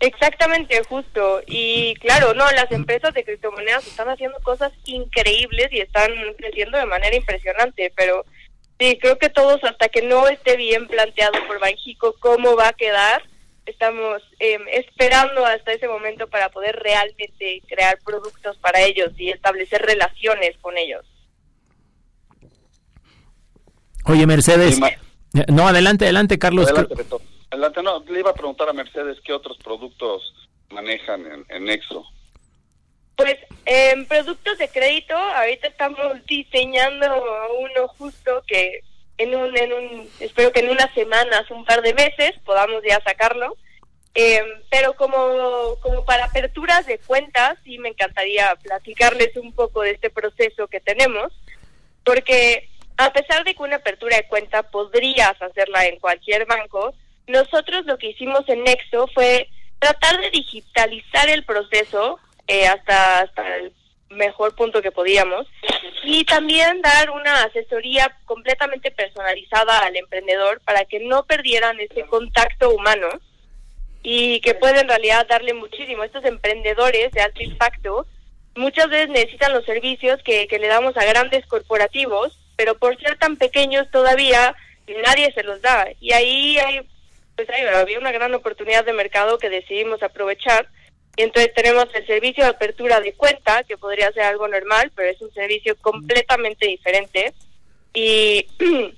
Exactamente, 0.02 0.82
justo. 0.90 1.42
Y 1.46 1.94
claro, 1.96 2.34
no, 2.34 2.50
las 2.52 2.72
empresas 2.72 3.14
de 3.14 3.24
criptomonedas 3.24 3.86
están 3.86 4.10
haciendo 4.10 4.40
cosas 4.40 4.72
increíbles 4.86 5.68
y 5.72 5.80
están 5.80 6.10
creciendo 6.38 6.78
de 6.78 6.88
manera 6.88 7.16
impresionante, 7.16 7.94
pero 7.96 8.26
sí, 8.80 8.98
creo 9.00 9.20
que 9.20 9.30
todos 9.30 9.64
hasta 9.64 9.90
que 9.90 10.02
no 10.02 10.28
esté 10.28 10.58
bien 10.58 10.88
planteado 10.88 11.34
por 11.48 11.60
Banjico 11.60 12.16
cómo 12.20 12.56
va 12.56 12.70
a 12.70 12.74
quedar, 12.74 13.22
estamos 13.66 14.22
em, 14.40 14.62
esperando 14.70 15.46
hasta 15.46 15.74
ese 15.74 15.88
momento 15.88 16.28
para 16.28 16.50
poder 16.50 16.76
realmente 16.78 17.62
crear 17.68 18.00
productos 18.04 18.58
para 18.58 18.82
ellos 18.82 19.12
y 19.18 19.30
establecer 19.30 19.82
relaciones 19.82 20.58
con 20.62 20.78
ellos. 20.78 21.06
Oye, 24.06 24.26
Mercedes. 24.26 24.80
Eh, 24.80 25.46
no, 25.48 25.68
adelante, 25.68 26.06
adelante, 26.06 26.40
Carlos. 26.40 26.68
Adelante, 27.50 27.84
no, 27.84 28.04
le 28.06 28.20
iba 28.20 28.32
a 28.32 28.34
preguntar 28.34 28.70
a 28.70 28.74
Mercedes 28.74 29.20
qué 29.24 29.34
otros 29.34 29.58
productos 29.58 30.34
manejan 30.70 31.26
en, 31.26 31.46
en 31.50 31.66
Nexo. 31.66 32.06
Pues 33.16 33.38
en 33.66 34.06
productos 34.08 34.58
de 34.58 34.70
crédito, 34.70 35.16
ahorita 35.16 35.68
estamos 35.68 36.26
diseñando 36.26 37.06
uno 37.60 37.88
justo 37.90 38.44
que 38.48 38.82
en 39.22 39.36
un, 39.36 39.56
en 39.56 39.74
un, 39.74 40.10
espero 40.20 40.52
que 40.52 40.62
en 40.62 40.70
unas 40.70 40.94
semanas, 40.94 41.50
un 41.52 41.66
par 41.66 41.82
de 41.82 41.94
meses, 41.94 42.34
podamos 42.44 42.82
ya 42.88 43.00
sacarlo. 43.04 43.56
Eh, 44.14 44.44
pero 44.70 44.94
como, 44.94 45.78
como 45.82 46.04
para 46.04 46.26
aperturas 46.26 46.86
de 46.86 46.98
cuentas, 47.00 47.58
sí 47.64 47.78
me 47.78 47.90
encantaría 47.90 48.56
platicarles 48.62 49.36
un 49.38 49.54
poco 49.54 49.82
de 49.82 49.92
este 49.92 50.10
proceso 50.10 50.68
que 50.68 50.82
tenemos, 50.82 51.32
porque 52.04 52.68
a 52.98 53.14
pesar 53.14 53.44
de 53.46 53.56
que 53.56 53.64
una 53.64 53.78
apertura 53.78 54.18
de 54.18 54.28
cuenta 54.28 54.64
podrías 54.64 55.42
hacerla 55.42 55.86
en 55.86 56.00
cualquier 56.00 56.46
banco, 56.46 56.94
nosotros 57.28 57.86
lo 57.86 57.98
que 57.98 58.10
hicimos 58.10 58.48
en 58.50 58.64
Nexo 58.64 59.08
fue 59.14 59.48
tratar 59.80 60.20
de 60.20 60.30
digitalizar 60.32 61.30
el 61.30 61.46
proceso 61.46 62.20
eh, 62.48 62.68
hasta, 62.68 63.22
hasta 63.22 63.56
el 63.58 63.72
mejor 64.12 64.56
punto 64.56 64.82
que 64.82 64.92
podíamos 64.92 65.48
y 66.04 66.24
también 66.26 66.82
dar 66.82 67.10
una 67.12 67.44
asesoría 67.44 68.16
completamente 68.26 68.92
personalizada 68.92 69.80
al 69.80 69.96
emprendedor 69.96 70.62
para 70.62 70.86
que 70.86 71.00
no 71.00 71.24
perdieran 71.24 71.80
ese 71.80 72.06
contacto 72.06 72.72
humano 72.72 73.08
y 74.04 74.40
que 74.42 74.56
puede 74.56 74.82
en 74.82 74.88
realidad 74.88 75.28
darle 75.28 75.54
muchísimo. 75.54 76.04
Estos 76.04 76.26
emprendedores 76.26 77.12
de 77.12 77.22
alto 77.22 77.44
impacto 77.44 78.06
muchas 78.56 78.90
veces 78.90 79.10
necesitan 79.10 79.54
los 79.54 79.66
servicios 79.66 80.22
que, 80.24 80.48
que 80.48 80.60
le 80.60 80.68
damos 80.68 80.98
a 80.98 81.06
grandes 81.06 81.46
corporativos, 81.46 82.38
pero 82.56 82.78
por 82.78 83.00
ser 83.00 83.18
tan 83.18 83.38
pequeños 83.38 83.90
todavía 83.92 84.56
nadie 85.06 85.32
se 85.34 85.44
los 85.44 85.62
da. 85.62 85.88
Y 86.00 86.14
ahí 86.14 86.58
hay, 86.60 86.82
pues 87.36 87.50
hay, 87.50 87.66
había 87.66 88.00
una 88.00 88.12
gran 88.12 88.34
oportunidad 88.34 88.86
de 88.86 88.94
mercado 88.94 89.38
que 89.38 89.50
decidimos 89.50 90.04
aprovechar 90.04 90.68
entonces 91.18 91.54
tenemos 91.54 91.88
el 91.94 92.06
servicio 92.08 92.44
de 92.44 92.52
apertura 92.52 93.00
de 93.02 93.14
cuenta, 93.14 93.64
que 93.64 93.78
podría 93.78 94.12
ser 94.12 94.24
algo 94.24 94.48
normal, 94.48 94.92
pero 94.96 95.10
es 95.10 95.22
un 95.22 95.34
servicio 95.34 95.76
completamente 95.82 96.68
diferente. 96.68 97.34
Y 97.94 98.48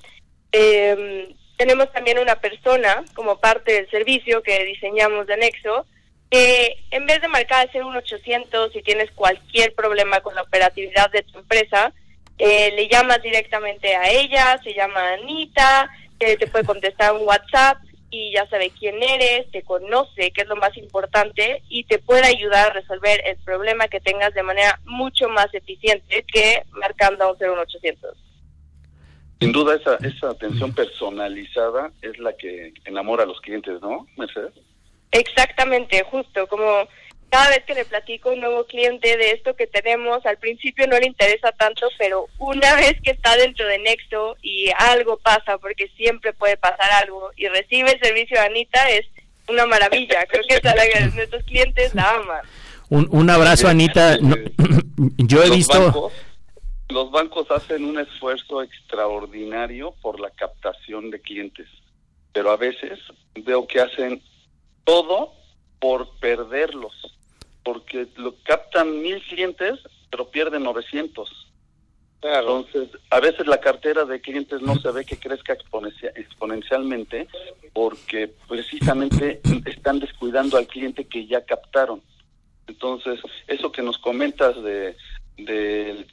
em, 0.51 1.33
tenemos 1.57 1.91
también 1.91 2.19
una 2.19 2.35
persona 2.35 3.03
como 3.15 3.39
parte 3.39 3.73
del 3.73 3.89
servicio 3.89 4.43
que 4.43 4.63
diseñamos 4.63 5.27
de 5.27 5.37
Nexo, 5.37 5.85
que 6.29 6.77
en 6.91 7.05
vez 7.05 7.21
de 7.21 7.27
marcar 7.27 7.69
el 7.73 7.83
un 7.83 7.95
800 7.95 8.71
si 8.73 8.81
tienes 8.81 9.11
cualquier 9.11 9.73
problema 9.73 10.21
con 10.21 10.35
la 10.35 10.41
operatividad 10.43 11.11
de 11.11 11.23
tu 11.23 11.39
empresa, 11.39 11.93
eh, 12.37 12.71
le 12.75 12.87
llamas 12.87 13.21
directamente 13.21 13.95
a 13.95 14.09
ella, 14.09 14.59
se 14.63 14.73
llama 14.73 15.13
Anita, 15.13 15.89
que 16.19 16.37
te 16.37 16.47
puede 16.47 16.65
contestar 16.65 17.13
un 17.13 17.27
WhatsApp 17.27 17.77
y 18.13 18.31
ya 18.31 18.47
sabe 18.47 18.71
quién 18.77 19.01
eres, 19.01 19.49
te 19.51 19.63
conoce, 19.63 20.31
que 20.31 20.41
es 20.41 20.47
lo 20.47 20.55
más 20.55 20.77
importante, 20.77 21.63
y 21.67 21.83
te 21.85 21.97
puede 21.97 22.27
ayudar 22.27 22.69
a 22.69 22.73
resolver 22.73 23.21
el 23.25 23.37
problema 23.37 23.87
que 23.87 23.99
tengas 23.99 24.33
de 24.35 24.43
manera 24.43 24.79
mucho 24.85 25.27
más 25.29 25.51
eficiente 25.53 26.23
que 26.31 26.61
marcando 26.69 27.23
a 27.23 27.31
un 27.31 27.37
01800. 27.39 28.15
Sin 29.39 29.51
duda 29.51 29.75
esa, 29.75 29.95
esa 29.95 30.29
atención 30.29 30.73
personalizada 30.73 31.91
es 32.03 32.17
la 32.19 32.33
que 32.33 32.73
enamora 32.85 33.23
a 33.23 33.25
los 33.25 33.41
clientes, 33.41 33.81
¿no, 33.81 34.05
Mercedes? 34.15 34.53
Exactamente, 35.11 36.03
justo, 36.03 36.45
como 36.47 36.87
cada 37.33 37.49
vez 37.49 37.63
que 37.65 37.73
le 37.73 37.85
platico 37.85 38.29
a 38.29 38.33
un 38.33 38.41
nuevo 38.41 38.63
cliente 38.65 39.17
de 39.17 39.31
esto 39.31 39.55
que 39.55 39.65
tenemos, 39.65 40.23
al 40.23 40.37
principio 40.37 40.85
no 40.85 40.99
le 40.99 41.07
interesa 41.07 41.51
tanto, 41.51 41.87
pero 41.97 42.27
una 42.37 42.75
vez 42.75 43.01
que 43.01 43.09
está 43.09 43.35
dentro 43.35 43.65
de 43.65 43.79
Nexo 43.79 44.37
y 44.43 44.69
algo 44.77 45.17
pasa, 45.17 45.57
porque 45.57 45.87
siempre 45.97 46.33
puede 46.33 46.57
pasar 46.57 46.91
algo, 46.91 47.31
y 47.35 47.47
recibe 47.47 47.91
el 47.91 47.99
servicio 47.99 48.37
de 48.37 48.45
Anita, 48.45 48.87
es 48.91 49.07
una 49.47 49.65
maravilla. 49.65 50.23
Creo 50.29 50.43
que 50.43 51.09
nuestros 51.15 51.43
clientes 51.45 51.95
la 51.95 52.11
aman. 52.11 52.41
Un, 52.89 53.07
un 53.09 53.27
abrazo, 53.31 53.67
Anita. 53.67 54.19
yo 55.17 55.43
he 55.43 55.49
visto... 55.49 56.11
los 56.89 57.09
bancos 57.09 57.49
hacen 57.49 57.83
un 57.83 57.99
esfuerzo 57.99 58.61
extraordinario 58.61 59.95
por 60.03 60.19
la 60.19 60.29
captación 60.29 61.09
de 61.09 61.19
clientes, 61.19 61.67
pero 62.31 62.51
a 62.51 62.57
veces 62.57 62.99
veo 63.43 63.65
que 63.65 63.81
hacen 63.81 64.21
todo 64.83 65.33
por 65.79 66.15
perderlos 66.19 66.93
porque 67.63 68.07
lo 68.17 68.35
captan 68.43 69.01
mil 69.01 69.21
clientes, 69.23 69.79
pero 70.09 70.29
pierden 70.29 70.63
900. 70.63 71.29
Entonces, 72.21 72.89
a 73.09 73.19
veces 73.19 73.47
la 73.47 73.59
cartera 73.59 74.05
de 74.05 74.21
clientes 74.21 74.61
no 74.61 74.75
se 74.75 74.91
ve 74.91 75.03
que 75.03 75.17
crezca 75.17 75.57
exponencialmente 76.15 77.27
porque 77.73 78.31
precisamente 78.47 79.41
están 79.65 79.99
descuidando 79.99 80.57
al 80.57 80.67
cliente 80.67 81.05
que 81.05 81.27
ya 81.27 81.43
captaron. 81.43 82.01
Entonces, 82.67 83.19
eso 83.47 83.71
que 83.73 83.81
nos 83.81 83.97
comentas 83.97 84.61
de 84.63 84.95
de, 85.37 86.05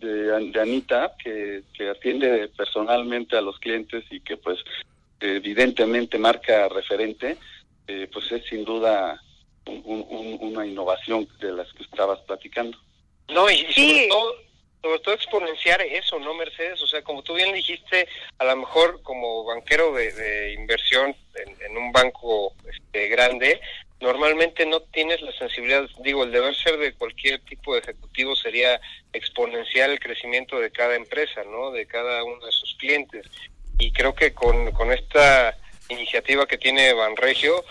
de, 0.00 0.60
Anita, 0.60 1.14
que, 1.22 1.62
que 1.72 1.90
atiende 1.90 2.48
personalmente 2.48 3.36
a 3.36 3.40
los 3.40 3.58
clientes 3.58 4.04
y 4.10 4.20
que 4.20 4.36
pues 4.36 4.58
evidentemente 5.20 6.18
marca 6.18 6.68
referente, 6.68 7.38
eh, 7.86 8.08
pues 8.12 8.30
es 8.32 8.44
sin 8.46 8.64
duda 8.64 9.20
una 9.66 10.66
innovación 10.66 11.28
de 11.40 11.52
las 11.52 11.72
que 11.72 11.82
estabas 11.84 12.20
platicando. 12.20 12.76
No, 13.28 13.48
y, 13.50 13.58
sobre, 13.72 14.08
todo, 14.08 14.34
sobre 14.82 14.98
todo 15.00 15.14
exponenciar 15.14 15.80
eso, 15.82 16.18
¿no, 16.18 16.34
Mercedes? 16.34 16.82
O 16.82 16.86
sea, 16.86 17.02
como 17.02 17.22
tú 17.22 17.34
bien 17.34 17.54
dijiste, 17.54 18.08
a 18.38 18.44
lo 18.44 18.56
mejor 18.56 19.00
como 19.02 19.44
banquero 19.44 19.92
de, 19.92 20.54
inversión 20.58 21.14
en, 21.60 21.76
un 21.76 21.92
banco 21.92 22.52
este, 22.70 23.08
grande, 23.08 23.60
normalmente 24.00 24.66
no 24.66 24.80
tienes 24.80 25.22
la 25.22 25.32
sensibilidad, 25.32 25.88
digo, 26.00 26.24
el 26.24 26.32
deber 26.32 26.54
ser 26.56 26.76
de 26.78 26.92
cualquier 26.94 27.40
tipo 27.44 27.72
de 27.72 27.80
ejecutivo 27.80 28.34
sería 28.34 28.80
exponenciar 29.12 29.90
el 29.90 30.00
crecimiento 30.00 30.58
de 30.58 30.72
cada 30.72 30.96
empresa, 30.96 31.44
¿no? 31.44 31.70
De 31.70 31.86
cada 31.86 32.24
uno 32.24 32.44
de 32.44 32.52
sus 32.52 32.74
clientes. 32.74 33.26
Y 33.78 33.92
creo 33.92 34.14
que 34.14 34.34
con, 34.34 34.72
con 34.72 34.92
esta 34.92 35.56
iniciativa 35.88 36.46
que 36.46 36.58
tiene 36.58 36.92
Banregio, 36.92 37.64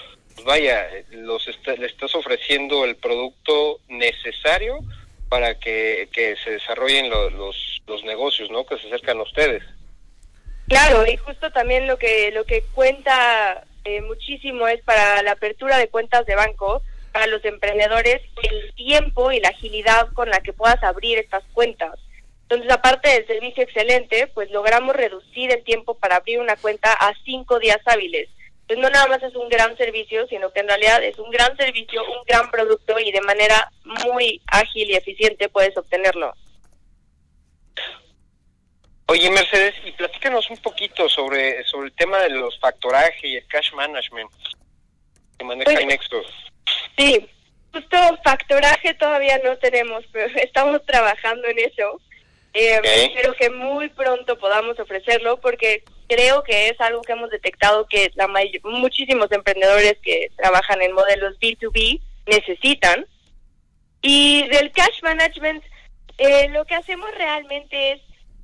vaya, 0.46 0.88
los 1.12 1.48
le 1.78 1.86
estás 1.86 2.14
ofreciendo 2.16 2.86
el 2.86 2.96
producto 2.96 3.80
necesario 3.88 4.80
para 5.30 5.58
que, 5.58 6.10
se 6.44 6.52
desarrollen 6.52 7.10
los, 7.10 7.82
los 7.88 8.04
negocios, 8.04 8.50
¿no? 8.50 8.66
Que 8.66 8.78
se 8.78 8.88
acercan 8.88 9.20
a 9.20 9.24
ustedes. 9.24 9.64
Claro, 10.68 11.06
y 11.06 11.18
justo 11.18 11.52
también 11.52 11.88
lo 11.88 11.98
que 11.98 12.32
lo 12.32 12.46
que 12.46 12.64
cuenta 12.74 13.66
eh, 13.84 14.02
muchísimo 14.02 14.68
es 14.68 14.82
para 14.84 15.22
la 15.24 15.34
apertura 15.34 15.78
de 15.78 15.90
cuentas 15.90 16.26
de 16.26 16.36
banco 16.36 16.82
para 17.12 17.28
los 17.28 17.44
emprendedores 17.44 18.22
el 18.44 18.74
tiempo 18.76 19.32
y 19.32 19.40
la 19.42 19.50
agilidad 19.50 20.08
con 20.14 20.30
la 20.30 20.40
que 20.42 20.54
puedas 20.54 20.82
abrir 20.84 21.18
estas 21.18 21.44
cuentas. 21.54 22.00
Entonces, 22.44 22.72
aparte 22.72 23.10
del 23.10 23.28
servicio 23.28 23.64
excelente, 23.64 24.28
pues 24.34 24.52
logramos 24.52 24.96
reducir 24.96 25.52
el 25.52 25.64
tiempo 25.64 25.96
para 25.96 26.18
abrir 26.18 26.40
una 26.40 26.56
cuenta 26.56 26.94
a 26.94 27.14
cinco 27.26 27.60
días 27.60 27.80
hábiles 27.86 28.30
pues 28.72 28.80
no 28.80 28.90
nada 28.90 29.06
más 29.08 29.22
es 29.22 29.36
un 29.36 29.50
gran 29.50 29.76
servicio, 29.76 30.26
sino 30.28 30.50
que 30.54 30.62
en 30.62 30.70
realidad 30.70 31.04
es 31.04 31.20
un 31.20 31.30
gran 31.30 31.58
servicio, 31.58 32.02
un 32.04 32.24
gran 32.26 32.50
producto 32.50 32.98
y 33.00 33.12
de 33.12 33.20
manera 33.20 33.70
muy 33.84 34.42
ágil 34.48 34.90
y 34.90 34.96
eficiente 34.96 35.50
puedes 35.50 35.76
obtenerlo. 35.76 36.34
Oye, 39.08 39.30
Mercedes, 39.30 39.76
y 39.84 39.92
platícanos 39.92 40.50
un 40.50 40.56
poquito 40.60 41.10
sobre, 41.10 41.66
sobre 41.66 41.88
el 41.88 41.96
tema 41.96 42.20
de 42.20 42.30
los 42.30 42.58
factoraje 42.62 43.28
y 43.28 43.36
el 43.36 43.48
cash 43.48 43.74
management 43.74 44.32
que 45.38 45.44
maneja 45.44 45.78
pues. 46.10 46.28
Sí, 46.98 47.30
justo 47.74 47.98
factoraje 48.24 48.94
todavía 48.94 49.38
no 49.44 49.58
tenemos, 49.58 50.06
pero 50.14 50.34
estamos 50.38 50.82
trabajando 50.86 51.46
en 51.50 51.60
eso. 51.60 52.00
Eh, 52.54 52.80
Espero 52.84 53.34
que 53.34 53.50
muy 53.50 53.90
pronto 53.90 54.40
podamos 54.40 54.80
ofrecerlo 54.80 55.42
porque 55.42 55.84
creo 56.12 56.44
que 56.44 56.68
es 56.68 56.82
algo 56.82 57.02
que 57.02 57.14
hemos 57.14 57.30
detectado 57.30 57.88
que 57.88 58.12
la 58.16 58.28
muchísimos 58.64 59.32
emprendedores 59.32 59.96
que 60.04 60.30
trabajan 60.36 60.82
en 60.82 60.92
modelos 60.92 61.40
B2B 61.40 62.02
necesitan. 62.28 63.06
Y 64.02 64.46
del 64.50 64.72
cash 64.72 65.02
management, 65.04 65.64
eh, 66.18 66.50
lo 66.50 66.66
que 66.66 66.76
hacemos 66.76 67.10
realmente 67.16 67.94
es 67.94 68.02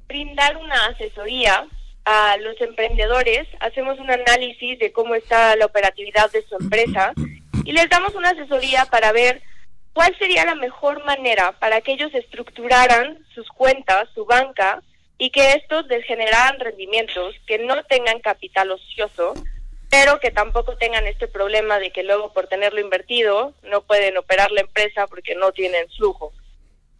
brindar 0.07 0.55
una 0.55 0.85
asesoría 0.85 1.67
a 2.05 2.37
los 2.37 2.59
emprendedores, 2.61 3.45
hacemos 3.59 3.99
un 3.99 4.09
análisis 4.11 4.79
de 4.79 4.93
cómo 4.93 5.15
está 5.15 5.57
la 5.57 5.65
operatividad 5.65 6.31
de 6.31 6.45
su 6.47 6.55
empresa 6.55 7.11
y 7.65 7.73
les 7.73 7.89
damos 7.89 8.15
una 8.15 8.29
asesoría 8.29 8.85
para 8.85 9.11
ver 9.11 9.41
cuál 9.91 10.15
sería 10.17 10.45
la 10.45 10.55
mejor 10.55 11.03
manera 11.03 11.51
para 11.59 11.81
que 11.81 11.91
ellos 11.91 12.13
estructuraran 12.13 13.25
sus 13.35 13.49
cuentas, 13.49 14.07
su 14.13 14.23
banca, 14.23 14.81
y 15.17 15.31
que 15.31 15.53
estos 15.53 15.85
generaran 16.05 16.59
rendimientos 16.59 17.35
que 17.45 17.57
no 17.59 17.83
tengan 17.85 18.19
capital 18.19 18.71
ocioso, 18.71 19.33
pero 19.89 20.19
que 20.19 20.31
tampoco 20.31 20.77
tengan 20.77 21.07
este 21.07 21.27
problema 21.27 21.79
de 21.79 21.91
que 21.91 22.03
luego 22.03 22.33
por 22.33 22.47
tenerlo 22.47 22.79
invertido 22.79 23.53
no 23.63 23.81
pueden 23.81 24.17
operar 24.17 24.51
la 24.51 24.61
empresa 24.61 25.07
porque 25.07 25.35
no 25.35 25.51
tienen 25.51 25.87
flujo. 25.89 26.33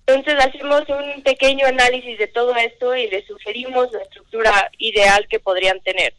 Entonces 0.07 0.35
hacemos 0.39 0.83
un 0.87 1.21
pequeño 1.21 1.67
análisis 1.67 2.17
de 2.17 2.27
todo 2.27 2.55
esto 2.55 2.95
y 2.95 3.09
les 3.09 3.27
sugerimos 3.27 3.91
la 3.91 4.03
estructura 4.03 4.71
ideal 4.77 5.27
que 5.27 5.41
podrían 5.41 5.81
tener. 5.81 6.13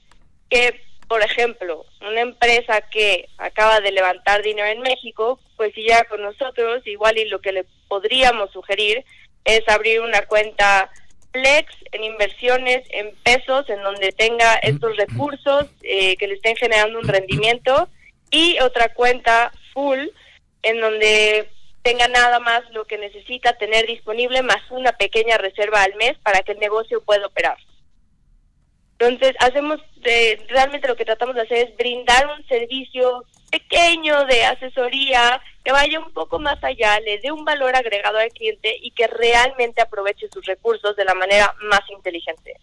Que, 0.51 0.78
por 1.09 1.22
ejemplo, 1.22 1.86
una 2.03 2.20
empresa 2.20 2.82
que 2.82 3.30
acaba 3.38 3.80
de 3.80 3.92
levantar 3.92 4.42
dinero 4.42 4.68
en 4.68 4.80
México, 4.80 5.40
pues 5.57 5.72
si 5.74 5.86
ya 5.86 6.05
con 6.05 6.22
nosotros, 6.22 6.86
igual 6.86 7.16
y 7.16 7.30
lo 7.30 7.40
que 7.40 7.53
le 7.53 7.64
podríamos 7.88 8.53
sugerir 8.53 9.05
es 9.46 9.66
abrir 9.68 10.03
una 10.03 10.26
cuenta 10.26 10.90
flex 11.32 11.74
en 11.92 12.04
inversiones 12.04 12.84
en 12.90 13.14
pesos 13.22 13.68
en 13.68 13.82
donde 13.82 14.12
tenga 14.12 14.54
estos 14.56 14.96
recursos 14.96 15.66
eh, 15.82 16.16
que 16.16 16.26
le 16.26 16.34
estén 16.34 16.56
generando 16.56 16.98
un 16.98 17.08
rendimiento 17.08 17.88
y 18.30 18.58
otra 18.60 18.92
cuenta 18.94 19.52
full 19.72 19.98
en 20.62 20.80
donde 20.80 21.48
tenga 21.82 22.08
nada 22.08 22.38
más 22.40 22.62
lo 22.72 22.84
que 22.84 22.98
necesita 22.98 23.54
tener 23.54 23.86
disponible 23.86 24.42
más 24.42 24.70
una 24.70 24.92
pequeña 24.92 25.38
reserva 25.38 25.82
al 25.82 25.94
mes 25.96 26.18
para 26.18 26.42
que 26.42 26.52
el 26.52 26.58
negocio 26.58 27.02
pueda 27.02 27.26
operar. 27.26 27.56
Entonces, 28.98 29.36
hacemos 29.38 29.80
de, 30.02 30.44
realmente 30.48 30.88
lo 30.88 30.96
que 30.96 31.04
tratamos 31.04 31.36
de 31.36 31.42
hacer 31.42 31.68
es 31.68 31.76
brindar 31.76 32.26
un 32.36 32.46
servicio 32.48 33.24
pequeño 33.51 34.24
de 34.26 34.44
asesoría 34.44 35.40
que 35.64 35.72
vaya 35.72 35.99
un 36.01 36.12
poco 36.12 36.38
más 36.38 36.62
allá, 36.62 36.99
le 37.01 37.18
dé 37.18 37.30
un 37.30 37.44
valor 37.44 37.74
agregado 37.76 38.18
al 38.18 38.30
cliente 38.30 38.76
y 38.80 38.90
que 38.92 39.07
realmente 39.07 39.82
aproveche 39.82 40.26
sus 40.32 40.44
recursos 40.46 40.96
de 40.96 41.05
la 41.05 41.14
manera 41.14 41.55
más 41.70 41.82
inteligente. 41.94 42.55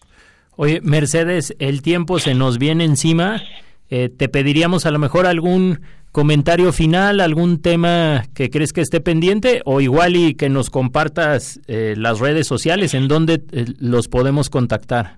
Oye, 0.56 0.80
Mercedes, 0.82 1.56
el 1.60 1.82
tiempo 1.82 2.20
se 2.20 2.34
nos 2.34 2.58
viene 2.58 2.86
encima. 2.86 3.44
Eh, 3.90 4.10
te 4.10 4.30
pediríamos 4.30 4.86
a 4.86 4.92
lo 4.92 5.00
mejor 5.00 5.28
algún 5.28 5.82
comentario 6.12 6.72
final, 6.72 7.20
algún 7.20 7.62
tema 7.62 8.24
que 8.34 8.50
crees 8.50 8.72
que 8.72 8.80
esté 8.80 9.02
pendiente 9.02 9.62
o 9.66 9.82
igual 9.82 10.16
y 10.16 10.36
que 10.36 10.48
nos 10.48 10.70
compartas 10.70 11.60
eh, 11.68 11.94
las 11.98 12.20
redes 12.20 12.48
sociales 12.48 12.94
en 12.94 13.10
donde 13.10 13.42
eh, 13.52 13.66
los 13.80 14.08
podemos 14.08 14.50
contactar. 14.50 15.18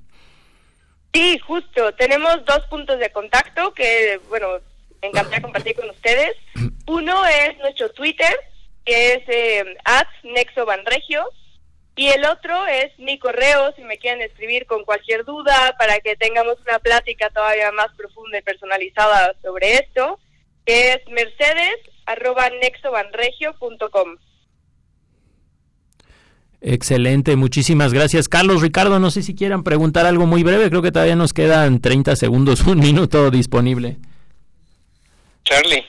Sí, 1.14 1.38
justo. 1.40 1.92
Tenemos 1.94 2.44
dos 2.46 2.66
puntos 2.70 3.00
de 3.00 3.12
contacto 3.12 3.74
que, 3.74 4.20
bueno, 4.28 4.48
encantaría 5.02 5.42
compartir 5.42 5.76
con 5.76 5.90
ustedes. 5.90 6.36
Uno 6.88 7.26
es 7.26 7.58
nuestro 7.60 7.90
Twitter, 7.90 8.34
que 8.86 9.14
es 9.14 9.24
eh, 9.28 9.78
Nexobanregio. 10.24 11.26
Y 11.96 12.10
el 12.10 12.26
otro 12.26 12.68
es 12.68 12.98
mi 13.00 13.18
correo, 13.18 13.74
si 13.76 13.82
me 13.82 13.98
quieren 13.98 14.22
escribir 14.22 14.68
con 14.68 14.84
cualquier 14.84 15.26
duda, 15.26 15.76
para 15.80 16.00
que 16.00 16.16
tengamos 16.16 16.58
una 16.68 16.78
plática 16.78 17.32
todavía 17.32 17.72
más 17.72 17.88
profunda 17.98 18.38
y 18.38 18.44
personalizada 18.44 19.34
sobre 19.42 19.74
esto, 19.74 20.20
que 20.64 20.94
es 20.94 21.00
mercedes. 21.10 21.78
Excelente, 26.62 27.36
muchísimas 27.36 27.94
gracias. 27.94 28.30
Carlos, 28.30 28.62
Ricardo, 28.62 29.00
no 29.00 29.10
sé 29.10 29.24
si 29.24 29.36
quieran 29.36 29.64
preguntar 29.64 30.06
algo 30.06 30.26
muy 30.26 30.44
breve, 30.44 30.70
creo 30.70 30.82
que 30.82 30.92
todavía 30.92 31.16
nos 31.16 31.34
quedan 31.34 31.80
30 31.80 32.16
segundos, 32.16 32.62
un 32.68 32.80
minuto 32.80 33.32
disponible. 33.32 33.98
Charlie. 35.48 35.86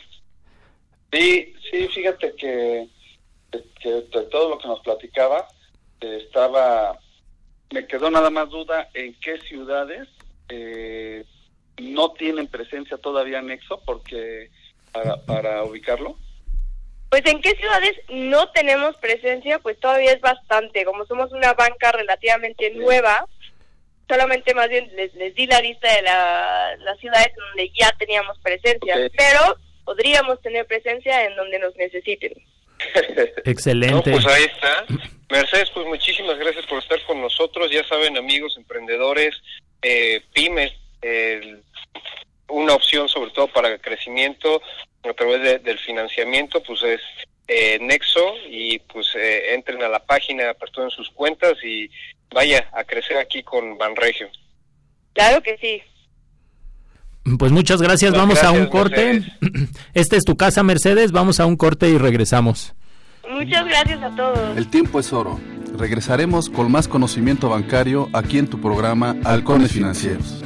Sí, 1.13 1.55
sí, 1.71 1.89
fíjate 1.89 2.35
que, 2.37 2.89
que 3.81 3.89
de 3.91 4.23
todo 4.31 4.51
lo 4.51 4.59
que 4.59 4.69
nos 4.69 4.81
platicaba, 4.81 5.49
eh, 6.01 6.23
estaba, 6.25 6.97
me 7.73 7.87
quedó 7.87 8.11
nada 8.11 8.31
más 8.31 8.49
duda 8.51 8.89
en 8.95 9.19
qué 9.21 9.39
ciudades 9.41 10.09
eh, 10.49 11.25
no 11.79 12.13
tienen 12.13 12.47
presencia 12.47 12.99
todavía 12.99 13.43
Nexo, 13.43 13.83
porque 13.85 14.51
para, 14.93 15.17
para 15.25 15.65
ubicarlo. 15.65 16.17
Pues 17.11 17.23
en 17.27 17.41
qué 17.41 17.57
ciudades 17.57 17.97
no 18.11 18.51
tenemos 18.51 18.97
presencia, 18.99 19.59
pues 19.59 19.81
todavía 19.81 20.13
es 20.13 20.21
bastante. 20.21 20.85
Como 20.85 21.05
somos 21.07 21.33
una 21.33 21.55
banca 21.55 21.91
relativamente 21.91 22.71
nueva, 22.75 23.27
solamente 24.09 24.55
más 24.55 24.69
bien 24.69 24.91
les, 24.97 25.15
les 25.15 25.35
di 25.35 25.47
la 25.47 25.61
lista 25.61 25.93
de 25.95 26.03
la, 26.03 26.77
las 26.79 26.99
ciudades 26.99 27.33
donde 27.37 27.71
ya 27.79 27.91
teníamos 27.99 28.39
presencia, 28.39 28.97
pero 29.17 29.57
podríamos 29.85 30.41
tener 30.41 30.67
presencia 30.67 31.25
en 31.25 31.37
donde 31.37 31.59
nos 31.59 31.75
necesiten. 31.77 32.33
Excelente. 33.45 34.11
pues 34.11 34.27
ahí 34.27 34.45
está. 34.45 34.85
Mercedes, 35.31 35.71
pues 35.71 35.87
muchísimas 35.87 36.39
gracias 36.39 36.65
por 36.67 36.79
estar 36.79 37.01
con 37.05 37.21
nosotros. 37.21 37.71
Ya 37.71 37.85
saben, 37.85 38.17
amigos, 38.17 38.57
emprendedores, 38.57 39.35
eh, 39.83 40.23
pymes, 40.33 40.73
una 42.49 42.75
opción 42.75 43.09
sobre 43.09 43.31
todo 43.31 43.47
para 43.49 43.69
el 43.69 43.81
crecimiento 43.81 44.63
a 45.05 45.13
través 45.13 45.63
del 45.63 45.79
financiamiento, 45.79 46.63
pues 46.63 46.83
es 46.83 47.01
eh, 47.47 47.79
Nexo 47.81 48.35
y 48.49 48.79
pues 48.81 49.15
eh, 49.15 49.55
entren 49.55 49.83
a 49.83 49.89
la 49.89 50.05
página, 50.05 50.51
aperturen 50.51 50.91
sus 50.91 51.11
cuentas 51.11 51.55
y 51.63 51.91
vaya 52.35 52.69
a 52.73 52.85
crecer 52.85 53.17
aquí 53.19 53.43
con 53.43 53.77
Banregio. 53.79 54.29
Claro 55.13 55.43
que 55.43 55.57
sí. 55.59 55.83
Pues 57.39 57.53
muchas 57.53 57.83
gracias, 57.83 58.13
Pues 58.13 58.21
vamos 58.21 58.43
a 58.43 58.53
un 58.53 58.67
corte. 58.67 59.15
Mercedes. 59.15 59.71
Esta 59.95 60.17
es 60.17 60.25
tu 60.25 60.37
casa, 60.37 60.63
Mercedes, 60.63 61.13
vamos 61.13 61.41
a 61.41 61.47
un 61.47 61.57
corte 61.57 61.89
y 61.89 61.99
regresamos. 61.99 62.75
Muchas 63.29 63.67
gracias 63.67 64.03
a 64.03 64.17
todos. 64.17 64.57
El 64.57 64.69
tiempo 64.69 65.01
es 65.01 65.13
oro. 65.13 65.39
Regresaremos 65.77 66.49
con 66.49 66.73
más 66.73 66.89
conocimiento 66.89 67.51
bancario 67.51 68.09
aquí 68.13 68.39
en 68.39 68.49
tu 68.49 68.61
programa 68.61 69.17
Halcones 69.25 69.73
Financieros. 69.73 70.43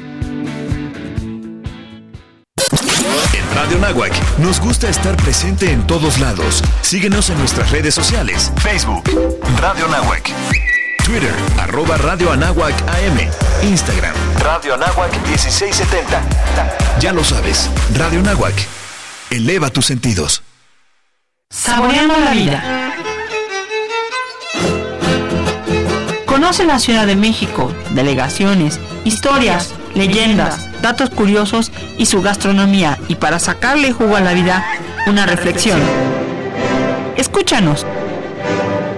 En 3.35 3.55
Radio 3.55 3.79
Nahuac 3.79 4.39
nos 4.39 4.61
gusta 4.61 4.89
estar 4.89 5.17
presente 5.17 5.71
en 5.71 5.87
todos 5.87 6.19
lados. 6.19 6.63
Síguenos 6.83 7.31
en 7.31 7.39
nuestras 7.39 7.71
redes 7.71 7.95
sociales. 7.95 8.53
Facebook, 8.59 9.05
Radio 9.61 9.87
Nahuac. 9.89 10.31
Twitter, 11.05 11.35
arroba 11.59 11.97
Radio 11.97 12.31
Anáhuac 12.31 12.75
AM. 12.83 13.19
Instagram, 13.69 14.15
Radio 14.39 14.75
Anáhuac 14.75 15.13
1670. 15.27 16.23
Ya 17.01 17.13
lo 17.13 17.25
sabes, 17.25 17.69
Radio 17.97 18.23
Nahuac. 18.23 18.55
Eleva 19.31 19.71
tus 19.71 19.87
sentidos. 19.87 20.45
Saboreando 21.51 22.15
la 22.21 22.31
vida. 22.31 22.95
Conoce 26.25 26.65
la 26.65 26.79
Ciudad 26.79 27.07
de 27.07 27.17
México, 27.17 27.73
delegaciones, 27.91 28.79
historias, 29.05 29.75
leyendas, 29.95 30.81
datos 30.83 31.11
curiosos 31.11 31.73
y 31.99 32.07
su 32.07 32.23
gastronomía 32.23 32.97
y 33.09 33.17
para 33.17 33.41
sacarle 33.41 33.93
jugo 33.93 34.15
a 34.17 34.21
la 34.21 34.35
vida, 34.35 34.65
una 35.09 35.27
reflexión. 35.27 35.81
Escúchanos. 37.17 37.87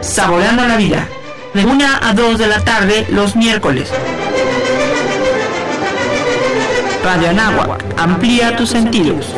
Saboreando 0.02 0.66
la 0.68 0.76
vida. 0.76 1.08
De 1.54 1.64
1 1.64 1.84
a 2.02 2.12
2 2.12 2.38
de 2.38 2.48
la 2.48 2.64
tarde 2.64 3.06
los 3.10 3.36
miércoles. 3.36 3.88
Radio 7.04 7.30
Anáhuac. 7.30 7.84
Amplía 7.96 8.56
tus 8.56 8.70
sentidos. 8.70 9.32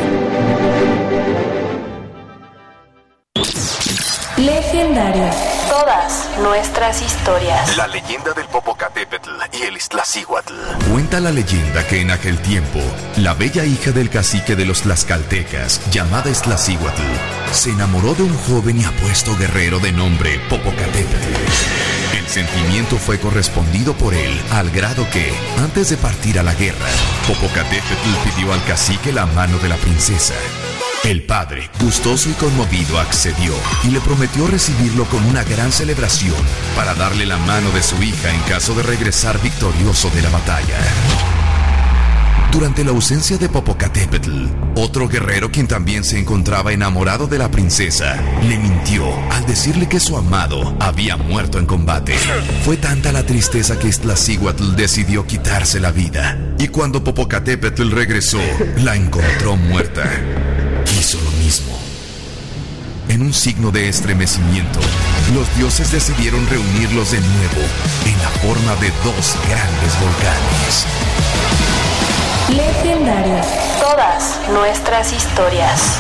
Legendario. 4.39 5.29
Todas 5.69 6.31
nuestras 6.41 7.03
historias. 7.03 7.77
La 7.77 7.87
leyenda 7.87 8.33
del 8.33 8.47
Popocatépetl 8.47 9.29
y 9.53 9.65
el 9.65 9.77
Iztaccíhuatl. 9.77 10.55
Cuenta 10.91 11.21
la 11.21 11.31
leyenda 11.31 11.87
que 11.87 12.01
en 12.01 12.13
aquel 12.13 12.39
tiempo, 12.39 12.81
la 13.19 13.35
bella 13.35 13.67
hija 13.67 13.91
del 13.91 14.09
cacique 14.09 14.57
de 14.57 14.65
los 14.65 14.83
tlaxcaltecas, 14.83 15.83
llamada 15.91 16.31
Iztaccíhuatl, 16.31 17.03
se 17.53 17.71
enamoró 17.73 18.15
de 18.15 18.23
un 18.23 18.37
joven 18.49 18.81
y 18.81 18.85
apuesto 18.85 19.37
guerrero 19.37 19.81
de 19.81 19.93
nombre 19.93 20.41
Popocatépetl. 20.49 21.96
Sentimiento 22.27 22.97
fue 22.99 23.19
correspondido 23.19 23.95
por 23.95 24.15
él 24.15 24.41
al 24.51 24.71
grado 24.71 25.09
que, 25.11 25.33
antes 25.59 25.91
de 25.91 25.97
partir 25.97 26.39
a 26.39 26.43
la 26.43 26.55
guerra, 26.55 26.87
Popocatépetl 27.27 28.31
pidió 28.31 28.53
al 28.53 28.63
cacique 28.65 29.13
la 29.13 29.27
mano 29.27 29.59
de 29.59 29.69
la 29.69 29.77
princesa. 29.77 30.35
El 31.05 31.23
padre, 31.23 31.71
gustoso 31.81 32.29
y 32.29 32.33
conmovido, 32.33 32.99
accedió 32.99 33.55
y 33.85 33.91
le 33.91 34.01
prometió 34.01 34.47
recibirlo 34.49 35.05
con 35.05 35.25
una 35.27 35.45
gran 35.45 35.71
celebración 35.71 36.35
para 36.75 36.95
darle 36.95 37.27
la 37.27 37.37
mano 37.37 37.71
de 37.71 37.83
su 37.83 38.03
hija 38.03 38.35
en 38.35 38.41
caso 38.43 38.75
de 38.75 38.83
regresar 38.83 39.41
victorioso 39.41 40.11
de 40.11 40.23
la 40.23 40.31
batalla. 40.31 41.36
Durante 42.57 42.85
la 42.85 42.93
ausencia 42.93 43.37
de 43.37 43.51
Popocatépetl, 43.51 44.47
otro 44.77 45.09
guerrero 45.09 45.53
quien 45.53 45.69
también 45.69 46.05
se 46.05 46.19
encontraba 46.19 46.73
enamorado 46.73 47.27
de 47.27 47.37
la 47.37 47.51
princesa, 47.51 48.17
le 48.49 48.57
mintió 48.57 49.05
al 49.31 49.45
decirle 49.45 49.87
que 49.91 50.01
su 50.01 50.17
amado 50.17 50.75
había 50.81 51.19
muerto 51.19 51.59
en 51.59 51.67
combate. 51.67 52.15
Fue 52.65 52.79
tanta 52.79 53.13
la 53.13 53.27
tristeza 53.27 53.79
que 53.79 53.89
Iztaccíhuatl 53.89 54.75
decidió 54.75 55.27
quitarse 55.27 55.81
la 55.81 55.93
vida, 55.93 56.39
y 56.59 56.69
cuando 56.69 57.05
Popocatépetl 57.05 57.91
regresó, 57.91 58.41
la 58.79 58.97
encontró 58.97 59.57
muerta. 59.57 60.11
Hizo 60.99 61.21
lo 61.21 61.31
mismo. 61.33 61.79
En 63.11 63.21
un 63.21 63.35
signo 63.35 63.71
de 63.71 63.91
estremecimiento, 63.91 64.81
los 65.35 65.59
dioses 65.59 65.93
decidieron 65.93 66.49
reunirlos 66.49 67.11
de 67.11 67.21
nuevo 67.21 67.61
en 68.07 68.19
la 68.19 68.31
forma 68.41 68.75
de 68.81 68.89
dos 69.05 69.37
grandes 69.47 70.01
volcanes. 70.01 71.76
Legendario. 72.49 73.41
Todas 73.81 74.41
nuestras 74.53 75.13
historias. 75.13 75.99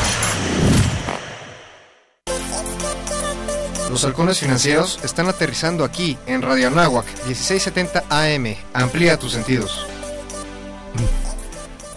Los 3.90 4.04
halcones 4.04 4.38
financieros 4.38 5.00
están 5.02 5.28
aterrizando 5.28 5.84
aquí 5.84 6.16
en 6.26 6.42
Radio 6.42 6.68
Anáhuac 6.68 7.06
1670 7.26 8.04
AM. 8.10 8.54
Amplía 8.72 9.18
tus 9.18 9.32
sentidos. 9.32 9.86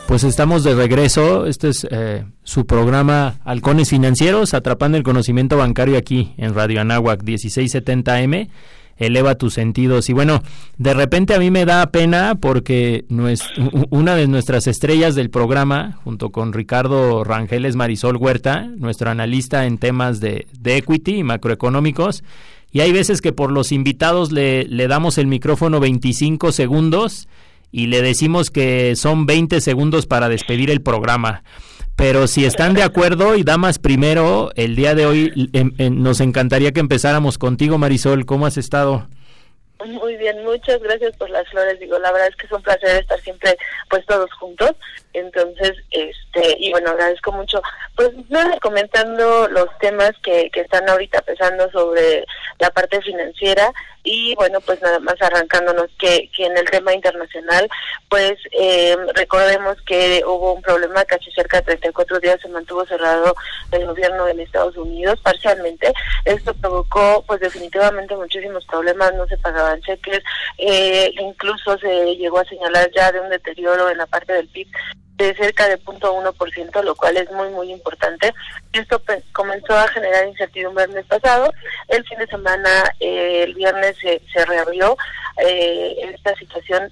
Pues 0.07 0.23
estamos 0.23 0.63
de 0.63 0.73
regreso. 0.73 1.45
Este 1.45 1.69
es 1.69 1.87
eh, 1.91 2.25
su 2.43 2.65
programa 2.65 3.39
Halcones 3.45 3.89
Financieros, 3.89 4.55
atrapando 4.55 4.97
el 4.97 5.03
conocimiento 5.03 5.57
bancario 5.57 5.95
aquí 5.95 6.33
en 6.37 6.55
Radio 6.55 6.81
Anáhuac 6.81 7.21
1670M. 7.21 8.49
Eleva 8.99 9.35
tus 9.35 9.55
sentidos. 9.55 10.09
Y 10.09 10.13
bueno, 10.13 10.43
de 10.77 10.93
repente 10.93 11.33
a 11.33 11.39
mí 11.39 11.49
me 11.49 11.65
da 11.65 11.85
pena 11.87 12.35
porque 12.35 13.05
una 13.89 14.15
de 14.15 14.27
nuestras 14.27 14.67
estrellas 14.67 15.15
del 15.15 15.29
programa, 15.29 15.99
junto 16.03 16.29
con 16.29 16.53
Ricardo 16.53 17.23
Rangeles 17.23 17.75
Marisol 17.75 18.17
Huerta, 18.17 18.69
nuestro 18.77 19.09
analista 19.09 19.65
en 19.65 19.77
temas 19.77 20.19
de, 20.19 20.47
de 20.59 20.77
equity 20.77 21.17
y 21.17 21.23
macroeconómicos, 21.23 22.23
y 22.71 22.81
hay 22.81 22.91
veces 22.91 23.21
que 23.21 23.31
por 23.31 23.51
los 23.51 23.71
invitados 23.71 24.31
le, 24.31 24.65
le 24.65 24.87
damos 24.87 25.17
el 25.17 25.25
micrófono 25.25 25.79
25 25.79 26.51
segundos 26.51 27.27
y 27.71 27.87
le 27.87 28.01
decimos 28.01 28.49
que 28.49 28.95
son 28.95 29.25
20 29.25 29.61
segundos 29.61 30.05
para 30.05 30.29
despedir 30.29 30.69
el 30.69 30.81
programa. 30.81 31.43
Pero 31.99 32.27
si 32.27 32.45
están 32.45 32.75
de 32.75 32.81
acuerdo 32.81 33.35
y 33.35 33.43
damas 33.43 33.77
primero, 33.77 34.51
el 34.55 34.77
día 34.77 34.95
de 34.95 35.05
hoy 35.05 35.49
em- 35.51 35.73
em, 35.77 36.01
nos 36.01 36.21
encantaría 36.21 36.71
que 36.71 36.79
empezáramos 36.79 37.37
contigo, 37.37 37.77
Marisol. 37.77 38.25
¿Cómo 38.25 38.45
has 38.45 38.55
estado? 38.55 39.05
Muy 39.85 40.15
bien, 40.15 40.41
muchas 40.45 40.79
gracias 40.81 41.15
por 41.17 41.29
las 41.29 41.45
flores. 41.49 41.77
Digo, 41.77 41.99
la 41.99 42.13
verdad 42.13 42.29
es 42.29 42.35
que 42.37 42.45
es 42.45 42.51
un 42.53 42.61
placer 42.61 43.01
estar 43.01 43.19
siempre 43.19 43.57
pues 43.89 44.05
todos 44.05 44.31
juntos. 44.33 44.71
Entonces, 45.11 45.73
este, 45.91 46.55
y 46.57 46.71
bueno, 46.71 46.91
agradezco 46.91 47.33
mucho. 47.33 47.61
Pues 47.97 48.11
nada, 48.29 48.57
comentando 48.61 49.49
los 49.49 49.67
temas 49.79 50.11
que, 50.23 50.49
que 50.51 50.61
están 50.61 50.87
ahorita 50.87 51.21
pesando 51.23 51.69
sobre 51.71 52.23
la 52.59 52.69
parte 52.69 53.01
financiera. 53.01 53.73
Y 54.03 54.33
bueno, 54.35 54.59
pues 54.61 54.81
nada 54.81 54.99
más 54.99 55.21
arrancándonos 55.21 55.89
que, 55.99 56.29
que 56.35 56.45
en 56.45 56.57
el 56.57 56.69
tema 56.69 56.93
internacional, 56.93 57.69
pues 58.09 58.33
eh, 58.51 58.95
recordemos 59.13 59.77
que 59.85 60.23
hubo 60.25 60.53
un 60.53 60.61
problema, 60.61 61.05
casi 61.05 61.31
cerca 61.31 61.57
de 61.57 61.63
34 61.63 62.19
días 62.19 62.39
se 62.41 62.49
mantuvo 62.49 62.85
cerrado 62.85 63.35
el 63.71 63.85
gobierno 63.85 64.25
de 64.25 64.39
Estados 64.43 64.77
Unidos 64.77 65.19
parcialmente. 65.21 65.93
Esto 66.25 66.53
provocó 66.55 67.23
pues 67.27 67.39
definitivamente 67.39 68.15
muchísimos 68.15 68.65
problemas, 68.65 69.13
no 69.13 69.27
se 69.27 69.37
pagaban 69.37 69.81
cheques, 69.81 70.21
eh, 70.57 71.11
incluso 71.19 71.77
se 71.77 72.15
llegó 72.15 72.39
a 72.39 72.45
señalar 72.45 72.89
ya 72.95 73.11
de 73.11 73.19
un 73.19 73.29
deterioro 73.29 73.89
en 73.89 73.97
la 73.97 74.07
parte 74.07 74.33
del 74.33 74.47
PIB 74.47 74.67
de 75.19 75.35
cerca 75.35 75.67
de 75.67 75.77
0.1%, 75.79 76.83
lo 76.83 76.95
cual 76.95 77.17
es 77.17 77.29
muy, 77.31 77.49
muy 77.49 77.71
importante. 77.71 78.33
Esto 78.71 79.01
comenzó 79.33 79.77
a 79.77 79.87
generar 79.89 80.27
incertidumbre 80.27 80.85
el 80.85 80.91
mes 80.91 81.05
pasado. 81.05 81.51
El 81.89 82.05
fin 82.05 82.17
de 82.19 82.27
semana, 82.27 82.69
eh, 82.99 83.43
el 83.43 83.53
viernes, 83.53 83.97
se, 84.01 84.21
se 84.33 84.45
reabrió 84.45 84.97
eh, 85.45 86.13
esta 86.13 86.35
situación 86.35 86.91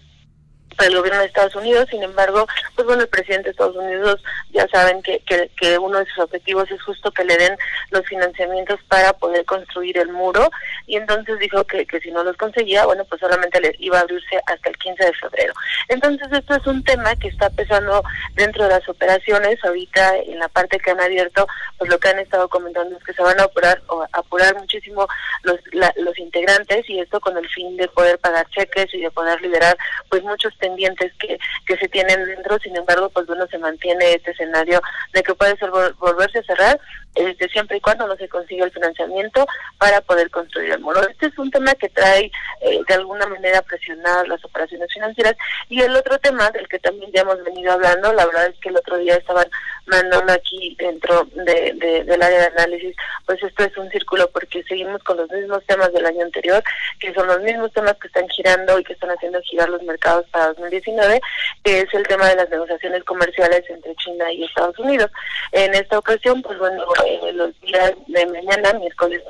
para 0.78 0.89
el 0.89 0.97
gobierno 0.97 1.19
de 1.19 1.28
Estados 1.28 1.55
Unidos. 1.55 1.88
Sin 1.89 2.03
embargo, 2.03 2.47
pues 2.75 2.88
bueno, 2.88 3.01
el 3.01 3.09
presidente 3.09 3.45
de 3.45 3.51
Estados 3.51 3.75
Unidos 3.75 4.23
ya 4.51 4.67
saben 4.69 5.01
que, 5.01 5.19
que, 5.25 5.78
uno 5.78 5.99
de 5.99 6.05
sus 6.05 6.19
objetivos 6.19 6.69
es 6.71 6.82
justo 6.82 7.11
que 7.11 7.25
le 7.25 7.36
den 7.36 7.57
los 7.91 8.05
financiamientos 8.05 8.80
para 8.88 9.13
poder 9.13 9.45
construir 9.45 9.97
el 9.97 10.11
muro 10.11 10.49
y 10.86 10.95
entonces 10.95 11.38
dijo 11.39 11.63
que, 11.65 11.86
que 11.86 11.99
si 11.99 12.11
no 12.11 12.23
los 12.23 12.38
conseguía, 12.38 12.86
bueno, 12.86 13.03
pues 13.05 13.19
solamente 13.19 13.59
le 13.59 13.75
iba 13.80 13.97
a 13.97 14.01
abrirse 14.01 14.39
hasta 14.45 14.69
el 14.69 14.78
15 14.78 15.05
de 15.05 15.13
febrero. 15.13 15.53
Entonces, 15.89 16.28
esto 16.32 16.55
es 16.55 16.67
un 16.67 16.84
tema 16.84 17.15
que 17.15 17.28
está 17.28 17.49
pesando 17.49 18.03
dentro 18.36 18.63
de 18.63 18.69
las 18.69 18.88
operaciones. 18.88 19.63
Ahorita, 19.63 20.17
en 20.17 20.39
la 20.39 20.47
parte 20.47 20.80
que 20.80 20.91
han 20.91 21.01
abierto, 21.01 21.47
pues 21.78 21.89
lo 21.89 21.99
que 21.99 22.09
han 22.09 22.19
estado 22.19 22.47
comentando 22.49 22.97
es 22.97 23.03
que 23.03 23.13
se 23.13 23.21
van 23.21 23.39
a 23.39 23.43
apurar, 23.43 23.82
o 23.88 24.05
apurar 24.11 24.55
muchísimo 24.55 25.07
los, 25.43 25.59
los 25.95 26.19
integrantes 26.19 26.89
y 26.89 26.99
esto 26.99 27.19
con 27.19 27.38
el 27.38 27.47
fin 27.49 27.78
de 27.78 27.88
poder 27.88 28.19
pagar 28.19 28.47
cheques 28.49 28.93
y 28.93 29.01
de 29.01 29.11
poder 29.11 29.41
liberar 29.41 29.78
pues 30.09 30.23
muchos 30.23 30.57
pendientes 30.68 31.11
que, 31.20 31.38
que 31.65 31.78
se 31.78 31.88
tienen 31.88 32.26
dentro, 32.26 32.57
sin 32.59 32.76
embargo, 32.76 33.09
pues 33.09 33.26
bueno, 33.28 33.47
se 33.47 33.57
mantiene 33.57 34.13
este 34.13 34.32
escenario 34.32 34.82
de 35.13 35.24
que 35.24 35.34
puede 35.34 35.55
ser 35.57 35.70
volverse 35.99 36.39
a 36.39 36.43
cerrar 36.43 36.80
este, 37.18 37.49
siempre 37.49 37.78
y 37.78 37.82
cuando 37.82 38.07
no 38.07 38.15
se 38.15 38.30
consiga 38.30 38.65
el 38.65 38.72
financiamiento 38.72 39.45
para 39.78 40.01
poder 40.01 40.30
construir 40.30 40.72
el 40.72 40.80
muro. 40.80 41.01
Este 41.07 41.28
es 41.28 41.38
un 41.38 41.51
tema 41.51 41.74
que 41.76 41.89
trae 41.89 42.32
eh, 42.61 42.80
de 42.88 42.93
alguna 42.93 43.26
manera 43.28 43.61
presionadas 43.61 44.28
las 44.28 44.43
operaciones 44.45 44.91
financieras 44.93 45.36
y 45.70 45.82
el 45.82 45.95
otro 45.95 46.18
tema 46.20 46.49
del 46.51 46.68
que 46.68 46.80
también 46.80 47.11
ya 47.11 47.22
hemos 47.22 47.43
venido 47.43 47.74
hablando, 47.74 48.13
la 48.13 48.26
verdad 48.26 48.47
es 48.47 48.59
que 48.59 48.70
el 48.70 48.78
otro 48.78 48.97
día 48.97 49.15
estaban 49.15 49.47
mandando 49.88 50.34
aquí 50.34 50.76
dentro 50.78 51.28
de, 51.34 51.74
de, 51.76 52.03
del 52.03 52.22
área 52.22 52.39
de 52.39 52.47
análisis, 52.47 52.95
pues 53.26 53.41
esto 53.41 53.63
es 53.63 53.76
un 53.78 53.89
círculo 53.89 54.30
porque 54.32 54.63
seguimos 54.63 55.01
con 55.03 55.18
los 55.18 55.30
mismos 55.32 55.63
temas 55.65 55.91
del 55.93 56.05
año 56.05 56.24
anterior, 56.24 56.61
que 56.99 57.13
son 57.13 57.28
los 57.28 57.41
mismos 57.41 57.72
temas 57.72 57.95
que 57.99 58.07
están 58.07 58.28
girando 58.30 58.78
y 58.80 58.84
que 58.84 58.93
están 58.93 59.11
haciendo 59.11 59.41
girar 59.41 59.70
los 59.70 59.82
mercados 59.84 60.26
para 60.30 60.47
2019, 60.47 61.22
que 61.63 61.82
es 61.82 61.93
el 61.93 62.05
tema 62.07 62.28
de 62.28 62.36
las 62.36 62.49
negociaciones 62.49 63.03
comerciales 63.05 63.63
entre 63.70 63.95
China 63.95 64.32
y 64.32 64.43
Estados 64.43 64.78
Unidos. 64.80 65.09
En 65.51 65.74
esta 65.74 65.97
ocasión, 65.97 66.41
pues 66.41 66.57
bueno, 66.59 66.86
eh, 67.08 67.34
los 67.34 67.60
días 67.62 67.93
de 68.08 68.26
mañana, 68.26 68.74
miércoles 68.74 69.22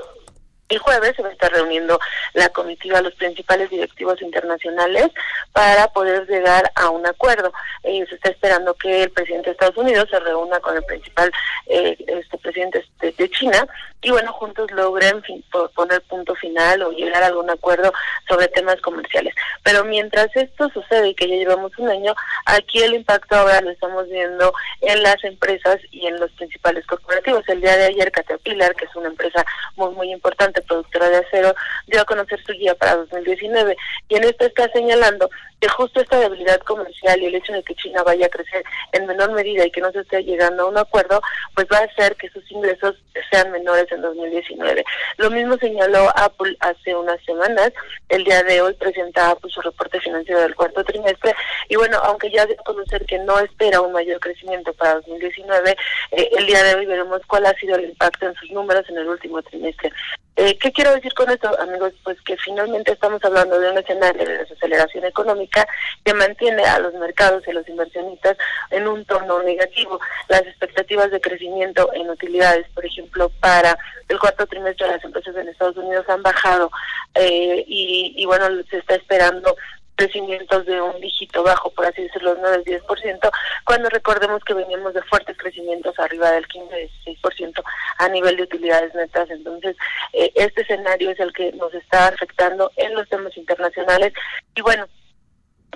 el 0.69 0.79
jueves 0.79 1.15
se 1.15 1.21
va 1.21 1.29
a 1.29 1.31
estar 1.31 1.51
reuniendo 1.51 1.99
la 2.33 2.49
comitiva, 2.49 3.01
los 3.01 3.15
principales 3.15 3.69
directivos 3.69 4.21
internacionales, 4.21 5.07
para 5.53 5.87
poder 5.87 6.27
llegar 6.27 6.69
a 6.75 6.89
un 6.89 7.05
acuerdo. 7.05 7.53
Eh, 7.83 8.05
se 8.09 8.15
está 8.15 8.29
esperando 8.29 8.73
que 8.73 9.03
el 9.03 9.11
presidente 9.11 9.45
de 9.47 9.51
Estados 9.53 9.77
Unidos 9.77 10.09
se 10.09 10.19
reúna 10.19 10.59
con 10.59 10.75
el 10.75 10.83
principal 10.83 11.31
eh, 11.67 11.95
este 12.07 12.37
presidente 12.37 12.83
de, 12.99 13.29
China 13.29 13.65
y, 14.01 14.11
bueno, 14.11 14.31
juntos 14.33 14.69
logren 14.71 15.23
fin, 15.23 15.43
poner 15.75 16.01
punto 16.03 16.35
final 16.35 16.83
o 16.83 16.91
llegar 16.91 17.23
a 17.23 17.27
algún 17.27 17.49
acuerdo 17.49 17.91
sobre 18.27 18.47
temas 18.47 18.79
comerciales. 18.81 19.33
Pero 19.63 19.83
mientras 19.83 20.27
esto 20.35 20.69
sucede 20.69 21.09
y 21.09 21.15
que 21.15 21.27
ya 21.27 21.35
llevamos 21.35 21.71
un 21.77 21.89
año, 21.89 22.13
aquí 22.45 22.79
el 22.83 22.93
impacto 22.93 23.35
ahora 23.35 23.61
lo 23.61 23.71
estamos 23.71 24.07
viendo 24.07 24.53
en 24.81 25.01
las 25.01 25.21
empresas 25.23 25.77
y 25.91 26.07
en 26.07 26.19
los 26.19 26.31
principales 26.33 26.85
corporativos. 26.85 27.43
El 27.47 27.61
día 27.61 27.75
de 27.75 27.85
ayer, 27.85 28.11
Caterpillar, 28.11 28.75
que 28.75 28.85
es 28.85 28.95
una 28.95 29.07
empresa 29.09 29.45
muy, 29.75 29.93
muy 29.93 30.11
importante, 30.11 30.61
productora 30.61 31.09
de 31.09 31.17
acero, 31.17 31.55
dio 31.87 32.01
a 32.01 32.05
conocer 32.05 32.41
su 32.43 32.53
guía 32.53 32.75
para 32.75 32.95
2019 32.95 33.75
y 34.09 34.15
en 34.15 34.23
esto 34.23 34.45
está 34.45 34.69
señalando 34.71 35.29
que 35.59 35.67
justo 35.69 35.99
esta 36.01 36.19
debilidad 36.19 36.59
comercial 36.61 37.19
y 37.19 37.25
el 37.25 37.35
hecho 37.35 37.53
de 37.53 37.63
que 37.63 37.75
China 37.75 38.03
vaya 38.03 38.27
a 38.27 38.29
crecer 38.29 38.63
en 38.91 39.07
menor 39.07 39.31
medida 39.31 39.65
y 39.65 39.71
que 39.71 39.81
no 39.81 39.91
se 39.91 40.01
esté 40.01 40.23
llegando 40.23 40.63
a 40.63 40.67
un 40.67 40.77
acuerdo, 40.77 41.21
pues 41.55 41.67
va 41.71 41.79
a 41.79 41.85
hacer 41.85 42.15
que 42.15 42.29
sus 42.29 42.49
ingresos 42.51 42.95
sean 43.31 43.51
menores 43.51 43.86
en 43.95 44.01
2019. 44.01 44.83
Lo 45.17 45.29
mismo 45.31 45.57
señaló 45.57 46.09
Apple 46.15 46.55
hace 46.59 46.95
unas 46.95 47.23
semanas. 47.25 47.71
El 48.09 48.23
día 48.23 48.43
de 48.43 48.61
hoy 48.61 48.73
presentaba 48.73 49.31
Apple 49.31 49.51
su 49.51 49.61
reporte 49.61 49.99
financiero 49.99 50.41
del 50.41 50.55
cuarto 50.55 50.83
trimestre 50.83 51.33
y 51.69 51.75
bueno, 51.75 51.97
aunque 52.03 52.31
ya 52.31 52.45
dio 52.45 52.55
a 52.59 52.63
conocer 52.63 53.05
que 53.05 53.19
no 53.19 53.39
espera 53.39 53.81
un 53.81 53.91
mayor 53.91 54.19
crecimiento 54.19 54.73
para 54.73 54.95
2019, 54.95 55.75
eh, 56.11 56.29
el 56.37 56.45
día 56.45 56.63
de 56.63 56.75
hoy 56.75 56.85
veremos 56.85 57.21
cuál 57.27 57.45
ha 57.45 57.53
sido 57.53 57.75
el 57.75 57.85
impacto 57.85 58.27
en 58.27 58.35
sus 58.35 58.51
números 58.51 58.87
en 58.89 58.97
el 58.97 59.07
último 59.07 59.41
trimestre. 59.41 59.91
Eh, 60.39 60.55
¿Qué 60.59 60.71
quiero 60.71 60.93
decir 60.93 61.15
con 61.15 61.27
esto, 61.31 61.49
amigos? 61.59 61.93
Pues 62.03 62.21
que 62.21 62.37
finalmente 62.37 62.91
estamos 62.91 63.23
hablando 63.25 63.59
de 63.59 63.71
un 63.71 63.77
escenario 63.79 64.23
de 64.23 64.37
desaceleración 64.37 65.03
económica 65.05 65.67
que 66.05 66.13
mantiene 66.13 66.63
a 66.63 66.77
los 66.77 66.93
mercados 66.93 67.41
y 67.47 67.49
a 67.49 67.53
los 67.55 67.67
inversionistas 67.67 68.37
en 68.69 68.87
un 68.87 69.03
tono 69.05 69.41
negativo. 69.41 69.99
Las 70.27 70.43
expectativas 70.43 71.09
de 71.09 71.21
crecimiento 71.21 71.91
en 71.91 72.11
utilidades, 72.11 72.67
por 72.75 72.85
ejemplo, 72.85 73.31
para 73.39 73.75
el 74.07 74.19
cuarto 74.19 74.45
trimestre 74.45 74.85
de 74.85 74.93
las 74.93 75.03
empresas 75.03 75.35
en 75.35 75.49
Estados 75.49 75.75
Unidos 75.75 76.05
han 76.07 76.21
bajado 76.21 76.69
eh, 77.15 77.65
y, 77.67 78.13
y 78.15 78.25
bueno, 78.25 78.45
se 78.69 78.77
está 78.77 78.93
esperando 78.93 79.55
crecimientos 79.97 80.65
de 80.65 80.79
un 80.79 81.01
dígito 81.01 81.43
bajo, 81.43 81.69
por 81.71 81.85
así 81.85 82.03
decirlo, 82.03 82.35
no 82.35 82.49
del 82.51 82.63
10%, 82.63 83.29
cuando 83.65 83.89
recordemos 83.89 84.43
que 84.43 84.53
veníamos 84.53 84.93
de 84.93 85.01
fuertes 85.03 85.37
crecimientos 85.37 85.97
arriba 85.99 86.31
del 86.31 86.47
15-16% 86.47 87.63
a 87.97 88.09
nivel 88.09 88.37
de 88.37 88.43
utilidades 88.43 88.93
netas. 88.95 89.29
Entonces, 89.29 89.75
eh, 90.13 90.31
este 90.35 90.61
escenario 90.61 91.11
es 91.11 91.19
el 91.19 91.33
que 91.33 91.51
nos 91.53 91.73
está 91.73 92.07
afectando 92.07 92.71
en 92.77 92.93
los 92.95 93.09
temas 93.09 93.35
internacionales. 93.35 94.13
Y 94.55 94.61
bueno, 94.61 94.87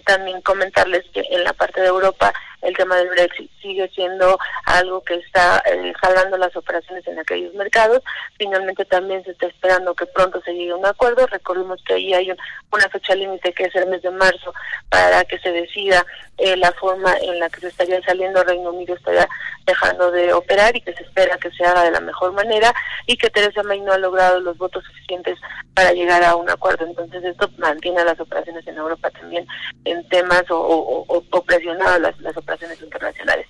también 0.05 0.41
comentarles 0.41 1.03
que 1.13 1.23
en 1.29 1.43
la 1.43 1.53
parte 1.53 1.81
de 1.81 1.87
Europa 1.87 2.33
el 2.61 2.75
tema 2.75 2.95
del 2.97 3.09
Brexit 3.09 3.49
sigue 3.61 3.89
siendo 3.89 4.37
algo 4.65 5.01
que 5.01 5.15
está 5.15 5.61
eh, 5.65 5.93
jalando 5.99 6.37
las 6.37 6.55
operaciones 6.55 7.05
en 7.07 7.19
aquellos 7.19 7.53
mercados. 7.55 8.01
Finalmente 8.37 8.85
también 8.85 9.23
se 9.23 9.31
está 9.31 9.47
esperando 9.47 9.95
que 9.95 10.05
pronto 10.05 10.41
se 10.41 10.53
llegue 10.53 10.71
a 10.71 10.75
un 10.75 10.85
acuerdo. 10.85 11.25
Recordemos 11.27 11.81
que 11.85 11.95
ahí 11.95 12.13
hay 12.13 12.31
una 12.71 12.89
fecha 12.89 13.15
límite 13.15 13.53
que 13.53 13.65
es 13.65 13.75
el 13.75 13.87
mes 13.87 14.01
de 14.01 14.11
marzo 14.11 14.53
para 14.89 15.23
que 15.25 15.39
se 15.39 15.51
decida 15.51 16.05
eh, 16.37 16.55
la 16.57 16.71
forma 16.73 17.15
en 17.21 17.39
la 17.39 17.49
que 17.49 17.61
se 17.61 17.67
estaría 17.67 18.01
saliendo 18.03 18.43
Reino 18.43 18.71
Unido, 18.71 18.95
estaría 18.95 19.27
dejando 19.65 20.11
de 20.11 20.33
operar 20.33 20.75
y 20.75 20.81
que 20.81 20.93
se 20.93 21.03
espera 21.03 21.37
que 21.37 21.51
se 21.51 21.65
haga 21.65 21.83
de 21.83 21.91
la 21.91 21.99
mejor 21.99 22.31
manera 22.33 22.73
y 23.07 23.17
que 23.17 23.29
Teresa 23.29 23.63
May 23.63 23.79
no 23.81 23.93
ha 23.93 23.97
logrado 23.97 24.39
los 24.39 24.57
votos 24.57 24.83
suficientes 24.85 25.37
para 25.73 25.93
llegar 25.93 26.23
a 26.23 26.35
un 26.35 26.49
acuerdo. 26.49 26.85
Entonces 26.85 27.23
esto 27.23 27.49
mantiene 27.57 28.03
las 28.03 28.19
operaciones 28.19 28.65
en 28.67 28.77
Europa 28.77 29.09
también 29.11 29.47
en 29.85 30.07
temas 30.09 30.43
o, 30.49 30.59
o, 30.59 31.05
o 31.07 31.41
presionado 31.43 31.99
las, 31.99 32.19
las 32.19 32.35
operaciones 32.37 32.50
internacionales. 32.81 33.47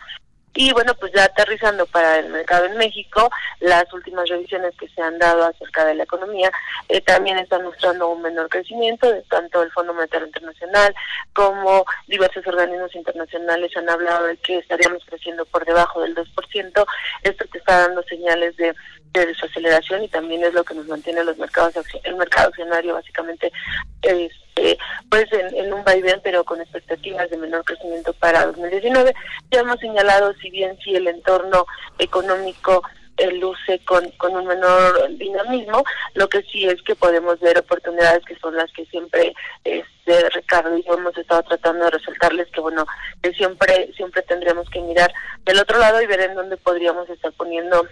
Y 0.53 0.73
bueno, 0.73 0.93
pues 0.95 1.13
ya 1.13 1.23
aterrizando 1.23 1.85
para 1.85 2.19
el 2.19 2.29
mercado 2.29 2.65
en 2.65 2.75
México, 2.75 3.29
las 3.61 3.91
últimas 3.93 4.27
revisiones 4.27 4.75
que 4.77 4.89
se 4.89 5.01
han 5.01 5.17
dado 5.17 5.45
acerca 5.45 5.85
de 5.85 5.95
la 5.95 6.03
economía 6.03 6.51
eh, 6.89 6.99
también 6.99 7.37
están 7.37 7.63
mostrando 7.63 8.09
un 8.09 8.21
menor 8.21 8.49
crecimiento, 8.49 9.09
de 9.09 9.21
tanto 9.23 9.63
el 9.63 9.71
Fondo 9.71 9.93
Monetario 9.93 10.27
Internacional 10.27 10.93
como 11.31 11.85
diversos 12.07 12.45
organismos 12.45 12.93
internacionales 12.95 13.71
han 13.77 13.89
hablado 13.89 14.25
de 14.25 14.35
que 14.37 14.57
estaríamos 14.57 15.05
creciendo 15.05 15.45
por 15.45 15.63
debajo 15.65 16.01
del 16.01 16.15
2%. 16.15 16.85
Esto 17.23 17.45
te 17.49 17.57
está 17.57 17.87
dando 17.87 18.03
señales 18.03 18.57
de, 18.57 18.75
de 19.13 19.25
desaceleración 19.25 20.03
y 20.03 20.09
también 20.09 20.43
es 20.43 20.53
lo 20.53 20.65
que 20.65 20.73
nos 20.73 20.87
mantiene 20.87 21.23
los 21.23 21.37
mercados, 21.37 21.75
el 22.03 22.15
mercado 22.15 22.49
accionario 22.49 22.95
básicamente 22.95 23.53
es 24.01 24.33
eh, 24.55 24.77
pues 25.09 25.31
en, 25.31 25.55
en, 25.55 25.73
un 25.73 25.83
vaivén, 25.83 26.19
pero 26.23 26.43
con 26.43 26.61
expectativas 26.61 27.29
de 27.29 27.37
menor 27.37 27.63
crecimiento 27.63 28.13
para 28.13 28.45
2019. 28.47 29.13
Ya 29.51 29.61
hemos 29.61 29.79
señalado, 29.79 30.33
si 30.41 30.49
bien 30.49 30.77
si 30.83 30.95
el 30.95 31.07
entorno 31.07 31.65
económico 31.99 32.83
eh, 33.17 33.31
luce 33.33 33.79
con, 33.85 34.09
con 34.11 34.35
un 34.35 34.47
menor 34.47 35.09
dinamismo, 35.17 35.83
lo 36.15 36.27
que 36.27 36.41
sí 36.43 36.65
es 36.65 36.81
que 36.81 36.95
podemos 36.95 37.39
ver 37.39 37.57
oportunidades 37.59 38.25
que 38.25 38.35
son 38.37 38.55
las 38.55 38.71
que 38.71 38.85
siempre 38.85 39.33
este 39.63 40.29
Ricardo 40.29 40.75
y 40.77 40.83
yo 40.83 40.95
hemos 40.95 41.15
estado 41.17 41.43
tratando 41.43 41.85
de 41.85 41.91
resaltarles 41.91 42.47
que 42.49 42.61
bueno 42.61 42.85
que 43.21 43.31
siempre 43.33 43.91
siempre 43.95 44.23
tendremos 44.23 44.67
que 44.69 44.81
mirar 44.81 45.13
del 45.45 45.59
otro 45.59 45.77
lado 45.77 46.01
y 46.01 46.07
ver 46.07 46.21
en 46.21 46.35
dónde 46.35 46.57
podríamos 46.57 47.07
estar 47.09 47.31
poniendo 47.33 47.85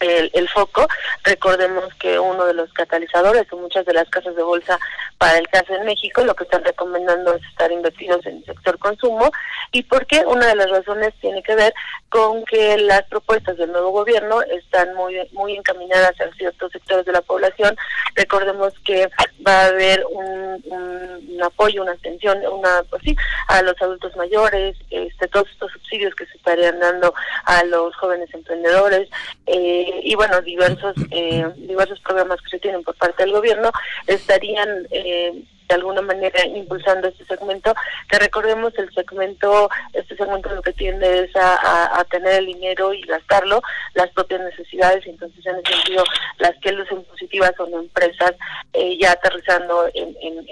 el, 0.00 0.48
foco. 0.48 0.86
Recordemos 1.24 1.92
que 1.94 2.18
uno 2.18 2.46
de 2.46 2.54
los 2.54 2.72
catalizadores 2.72 3.50
o 3.52 3.56
muchas 3.56 3.84
de 3.86 3.94
las 3.94 4.08
casas 4.08 4.34
de 4.36 4.42
bolsa 4.42 4.78
para 5.18 5.38
el 5.38 5.48
caso 5.48 5.74
en 5.74 5.84
México 5.84 6.24
lo 6.24 6.34
que 6.34 6.44
están 6.44 6.64
recomendando 6.64 7.34
es 7.34 7.42
estar 7.44 7.70
invertidos 7.72 8.24
en 8.26 8.36
el 8.36 8.44
sector 8.44 8.78
consumo 8.78 9.30
y 9.72 9.82
porque 9.82 10.24
una 10.26 10.46
de 10.46 10.54
las 10.54 10.70
razones 10.70 11.14
tiene 11.20 11.42
que 11.42 11.54
ver 11.54 11.74
con 12.08 12.44
que 12.44 12.78
las 12.78 13.02
propuestas 13.04 13.56
del 13.56 13.72
nuevo 13.72 13.90
gobierno 13.90 14.42
están 14.42 14.94
muy 14.94 15.16
muy 15.32 15.56
encaminadas 15.56 16.20
a 16.20 16.32
ciertos 16.36 16.72
sectores 16.72 17.04
de 17.06 17.12
la 17.12 17.22
población. 17.22 17.76
Recordemos 18.14 18.72
que 18.84 19.10
va 19.46 19.62
a 19.62 19.66
haber 19.66 20.04
un, 20.10 20.62
un, 20.66 21.42
apoyo, 21.42 21.82
una 21.82 21.92
atención, 21.92 22.38
una 22.46 22.82
pues 22.90 23.02
a 23.48 23.62
los 23.62 23.80
adultos 23.80 24.16
mayores, 24.16 24.76
este 24.90 25.28
todos 25.28 25.48
estos 25.50 25.72
subsidios 25.72 26.14
que 26.14 26.26
se 26.26 26.36
estarían 26.36 26.78
dando 26.80 27.14
a 27.44 27.64
los 27.64 27.94
jóvenes 27.96 28.32
emprendedores. 28.32 29.08
Eh, 29.46 29.85
y 30.02 30.14
bueno, 30.14 30.40
diversos, 30.42 30.94
eh, 31.10 31.46
diversos 31.56 32.00
programas 32.00 32.40
que 32.42 32.50
se 32.50 32.58
tienen 32.58 32.82
por 32.82 32.94
parte 32.96 33.24
del 33.24 33.32
gobierno 33.32 33.70
estarían 34.06 34.86
eh, 34.90 35.32
de 35.68 35.74
alguna 35.74 36.00
manera 36.00 36.46
impulsando 36.46 37.08
este 37.08 37.24
segmento, 37.24 37.74
que 38.08 38.18
recordemos 38.18 38.72
el 38.78 38.92
segmento, 38.94 39.68
este 39.92 40.16
segmento 40.16 40.54
lo 40.54 40.62
que 40.62 40.72
tiende 40.72 41.24
es 41.24 41.30
a, 41.34 42.04
tener 42.10 42.34
el 42.34 42.46
dinero 42.46 42.92
y 42.94 43.02
gastarlo, 43.02 43.60
las 43.94 44.08
propias 44.10 44.40
necesidades, 44.42 45.04
entonces 45.06 45.44
en 45.44 45.56
ese 45.56 45.74
sentido 45.74 46.04
las 46.38 46.52
que 46.60 46.72
lucen 46.72 47.02
positivas 47.04 47.52
son 47.56 47.72
empresas 47.74 48.32
eh, 48.72 48.96
ya 49.00 49.12
aterrizando 49.12 49.86
en, 49.94 50.16
en, 50.20 50.46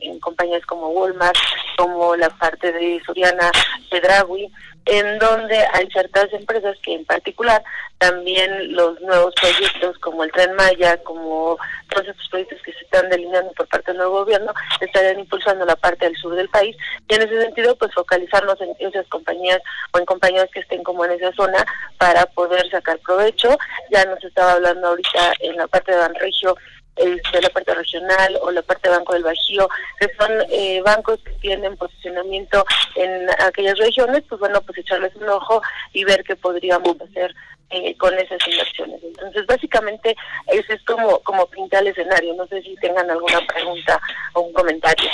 en, 0.00 0.20
compañías 0.20 0.66
como 0.66 0.88
Walmart, 0.88 1.36
como 1.76 2.16
la 2.16 2.28
parte 2.30 2.72
de 2.72 3.00
Soriana, 3.06 3.50
Pedragui, 3.90 4.50
en 4.86 5.18
donde 5.18 5.58
hay 5.72 5.86
ciertas 5.88 6.32
empresas 6.32 6.76
que 6.82 6.94
en 6.94 7.04
particular 7.04 7.62
también 7.98 8.74
los 8.74 9.00
nuevos 9.00 9.34
proyectos 9.34 9.98
como 9.98 10.22
el 10.22 10.32
Tren 10.32 10.54
Maya, 10.54 10.96
como 11.02 11.58
todos 11.90 12.08
estos 12.08 12.28
proyectos 12.28 12.60
que 12.62 12.72
se 12.72 12.84
están 12.84 13.08
delineando 13.08 13.52
por 13.52 13.66
parte 13.68 13.90
del 13.90 13.98
nuevo 13.98 14.24
gobierno, 14.24 14.52
estarían 14.80 15.18
impulsando 15.18 15.64
la 15.64 15.76
parte 15.76 16.04
del 16.04 16.16
sur 16.16 16.34
del 16.36 16.48
país 16.48 16.76
y 17.08 17.14
en 17.14 17.22
ese 17.22 17.42
sentido 17.42 17.76
pues 17.76 17.92
focalizarnos 17.94 18.60
en 18.60 18.74
esas 18.78 19.06
compañías 19.08 19.60
o 19.92 19.98
en 19.98 20.06
compañías 20.06 20.48
que 20.52 20.60
estén 20.60 20.82
como 20.84 21.04
en 21.04 21.12
esa 21.12 21.32
zona 21.32 21.64
para 21.98 22.26
poder 22.26 22.68
sacar 22.70 22.98
provecho. 23.00 23.56
Ya 23.90 24.04
nos 24.04 24.22
estaba 24.22 24.52
hablando 24.52 24.88
ahorita 24.88 25.32
en 25.40 25.56
la 25.56 25.66
parte 25.66 25.92
de 25.92 25.98
Banregio 25.98 26.56
este, 26.96 27.42
la 27.42 27.50
parte 27.50 27.74
regional 27.74 28.38
o 28.40 28.50
la 28.50 28.62
parte 28.62 28.88
Banco 28.88 29.12
del 29.12 29.22
Bajío, 29.22 29.68
que 30.00 30.08
son 30.18 30.30
eh, 30.50 30.80
bancos 30.82 31.20
que 31.24 31.32
tienen 31.32 31.76
posicionamiento 31.76 32.64
en 32.94 33.28
aquellas 33.38 33.78
regiones, 33.78 34.22
pues 34.28 34.40
bueno, 34.40 34.60
pues 34.62 34.78
echarles 34.78 35.14
un 35.16 35.28
ojo 35.28 35.62
y 35.92 36.04
ver 36.04 36.24
qué 36.24 36.36
podríamos 36.36 37.00
hacer 37.00 37.34
eh, 37.70 37.96
con 37.96 38.14
esas 38.14 38.38
inversiones. 38.46 39.02
Entonces, 39.02 39.44
básicamente, 39.46 40.16
ese 40.46 40.74
es 40.74 40.82
como, 40.84 41.18
como 41.20 41.46
pinta 41.46 41.80
el 41.80 41.88
escenario. 41.88 42.34
No 42.34 42.46
sé 42.46 42.62
si 42.62 42.74
tengan 42.76 43.10
alguna 43.10 43.40
pregunta 43.46 44.00
o 44.34 44.42
un 44.42 44.52
comentario. 44.52 45.10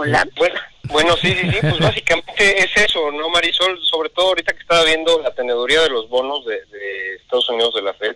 Hola. 0.00 0.28
Bueno, 0.36 0.60
bueno, 0.84 1.16
sí, 1.16 1.34
sí, 1.34 1.50
sí, 1.50 1.58
pues 1.60 1.78
básicamente 1.80 2.62
es 2.62 2.76
eso, 2.76 3.10
¿no, 3.10 3.28
Marisol? 3.30 3.78
Sobre 3.84 4.10
todo 4.10 4.28
ahorita 4.28 4.52
que 4.52 4.60
estaba 4.60 4.84
viendo 4.84 5.20
la 5.20 5.34
teneduría 5.34 5.82
de 5.82 5.90
los 5.90 6.08
bonos 6.08 6.46
de, 6.46 6.56
Estados 7.16 7.48
Unidos 7.48 7.74
de 7.74 7.82
la 7.82 7.92
Fed. 7.94 8.14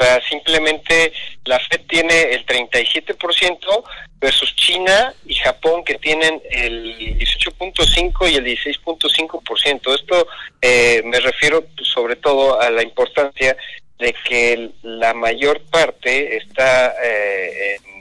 Sea, 0.00 0.22
simplemente 0.22 1.12
la 1.44 1.58
Fed 1.58 1.82
tiene 1.86 2.32
el 2.32 2.46
37% 2.46 3.84
versus 4.18 4.56
China 4.56 5.12
y 5.26 5.34
Japón 5.34 5.84
que 5.84 5.96
tienen 5.96 6.40
el 6.50 6.96
18.5 7.18 8.30
y 8.30 8.34
el 8.36 8.44
16.5%. 8.46 9.94
Esto 9.94 10.28
eh, 10.62 11.02
me 11.04 11.20
refiero 11.20 11.62
pues, 11.76 11.88
sobre 11.88 12.16
todo 12.16 12.58
a 12.58 12.70
la 12.70 12.82
importancia 12.82 13.54
de 13.98 14.14
que 14.24 14.70
la 14.82 15.12
mayor 15.12 15.60
parte 15.70 16.38
está 16.38 16.94
eh, 17.04 17.76
en 17.84 17.97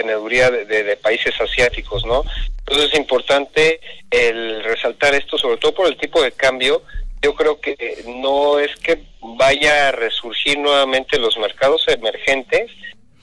teneduría 0.00 0.50
de, 0.50 0.64
de, 0.64 0.96
países 0.96 1.34
asiáticos, 1.40 2.04
¿no? 2.04 2.24
Entonces 2.58 2.92
es 2.92 2.98
importante 2.98 3.80
el 4.10 4.62
resaltar 4.64 5.14
esto, 5.14 5.36
sobre 5.36 5.58
todo 5.58 5.74
por 5.74 5.86
el 5.86 5.96
tipo 5.96 6.22
de 6.22 6.32
cambio. 6.32 6.82
Yo 7.22 7.34
creo 7.34 7.60
que 7.60 8.02
no 8.06 8.58
es 8.58 8.74
que 8.76 9.02
vaya 9.20 9.88
a 9.88 9.92
resurgir 9.92 10.58
nuevamente 10.58 11.18
los 11.18 11.36
mercados 11.38 11.84
emergentes, 11.88 12.70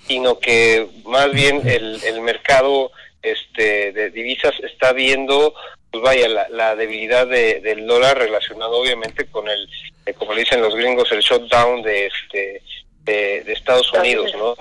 sino 0.07 0.39
que 0.39 0.87
más 1.05 1.31
bien 1.31 1.61
el, 1.67 2.01
el 2.03 2.21
mercado 2.21 2.91
este, 3.21 3.91
de 3.91 4.09
divisas 4.11 4.53
está 4.63 4.93
viendo, 4.93 5.53
pues 5.91 6.03
vaya, 6.03 6.47
la, 6.49 6.75
debilidad 6.75 7.27
del 7.27 7.87
dólar 7.87 8.17
relacionado 8.17 8.77
obviamente 8.77 9.25
con 9.25 9.47
el, 9.47 9.67
eh, 10.05 10.13
como 10.13 10.33
le 10.33 10.41
dicen 10.41 10.61
los 10.61 10.75
gringos, 10.75 11.11
el 11.11 11.21
shutdown 11.21 11.81
de, 11.81 12.07
este, 12.07 12.61
de, 13.03 13.43
de 13.43 13.53
Estados 13.53 13.91
Unidos, 13.93 14.31
¿no? 14.37 14.55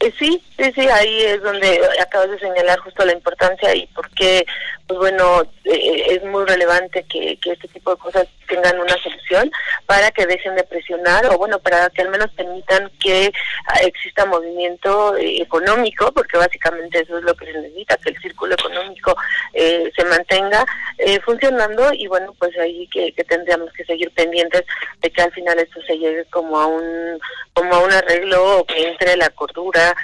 Eh, 0.00 0.12
sí, 0.18 0.42
sí, 0.56 0.72
sí, 0.74 0.80
ahí 0.88 1.22
es 1.24 1.42
donde 1.42 1.78
acabas 2.00 2.30
de 2.30 2.38
señalar 2.38 2.78
justo 2.80 3.04
la 3.04 3.12
importancia 3.12 3.74
y 3.74 3.86
por 3.88 4.08
qué, 4.10 4.46
pues 4.90 4.98
bueno, 4.98 5.42
eh, 5.66 6.04
es 6.08 6.24
muy 6.24 6.44
relevante 6.44 7.04
que, 7.04 7.38
que 7.40 7.52
este 7.52 7.68
tipo 7.68 7.92
de 7.92 7.98
cosas 7.98 8.26
tengan 8.48 8.80
una 8.80 9.00
solución 9.00 9.48
para 9.86 10.10
que 10.10 10.26
dejen 10.26 10.56
de 10.56 10.64
presionar 10.64 11.26
o 11.26 11.38
bueno, 11.38 11.58
para 11.60 11.88
que 11.90 12.02
al 12.02 12.10
menos 12.10 12.30
permitan 12.32 12.90
que 13.00 13.32
ah, 13.66 13.80
exista 13.82 14.26
movimiento 14.26 15.16
eh, 15.16 15.42
económico, 15.42 16.12
porque 16.12 16.36
básicamente 16.36 17.00
eso 17.00 17.18
es 17.18 17.24
lo 17.24 17.34
que 17.34 17.46
se 17.46 17.52
necesita, 17.52 17.96
que 17.98 18.10
el 18.10 18.20
círculo 18.20 18.54
económico 18.54 19.16
eh, 19.52 19.90
se 19.94 20.04
mantenga 20.04 20.66
eh, 20.98 21.20
funcionando 21.20 21.92
y 21.92 22.08
bueno, 22.08 22.34
pues 22.38 22.58
ahí 22.58 22.88
que, 22.88 23.12
tendríamos 23.28 23.72
que 23.72 23.84
seguir 23.84 24.10
pendientes 24.10 24.64
de 25.00 25.10
que 25.10 25.22
al 25.22 25.32
final 25.32 25.58
esto 25.60 25.80
se 25.86 25.96
llegue 25.96 26.24
como 26.26 26.58
a 26.58 26.66
un 26.66 27.20
como 27.52 27.74
a 27.74 27.78
un 27.80 27.92
arreglo 27.92 28.58
o 28.58 28.64
que 28.64 28.88
entre 28.88 29.16
la 29.16 29.28
cordura 29.30 29.94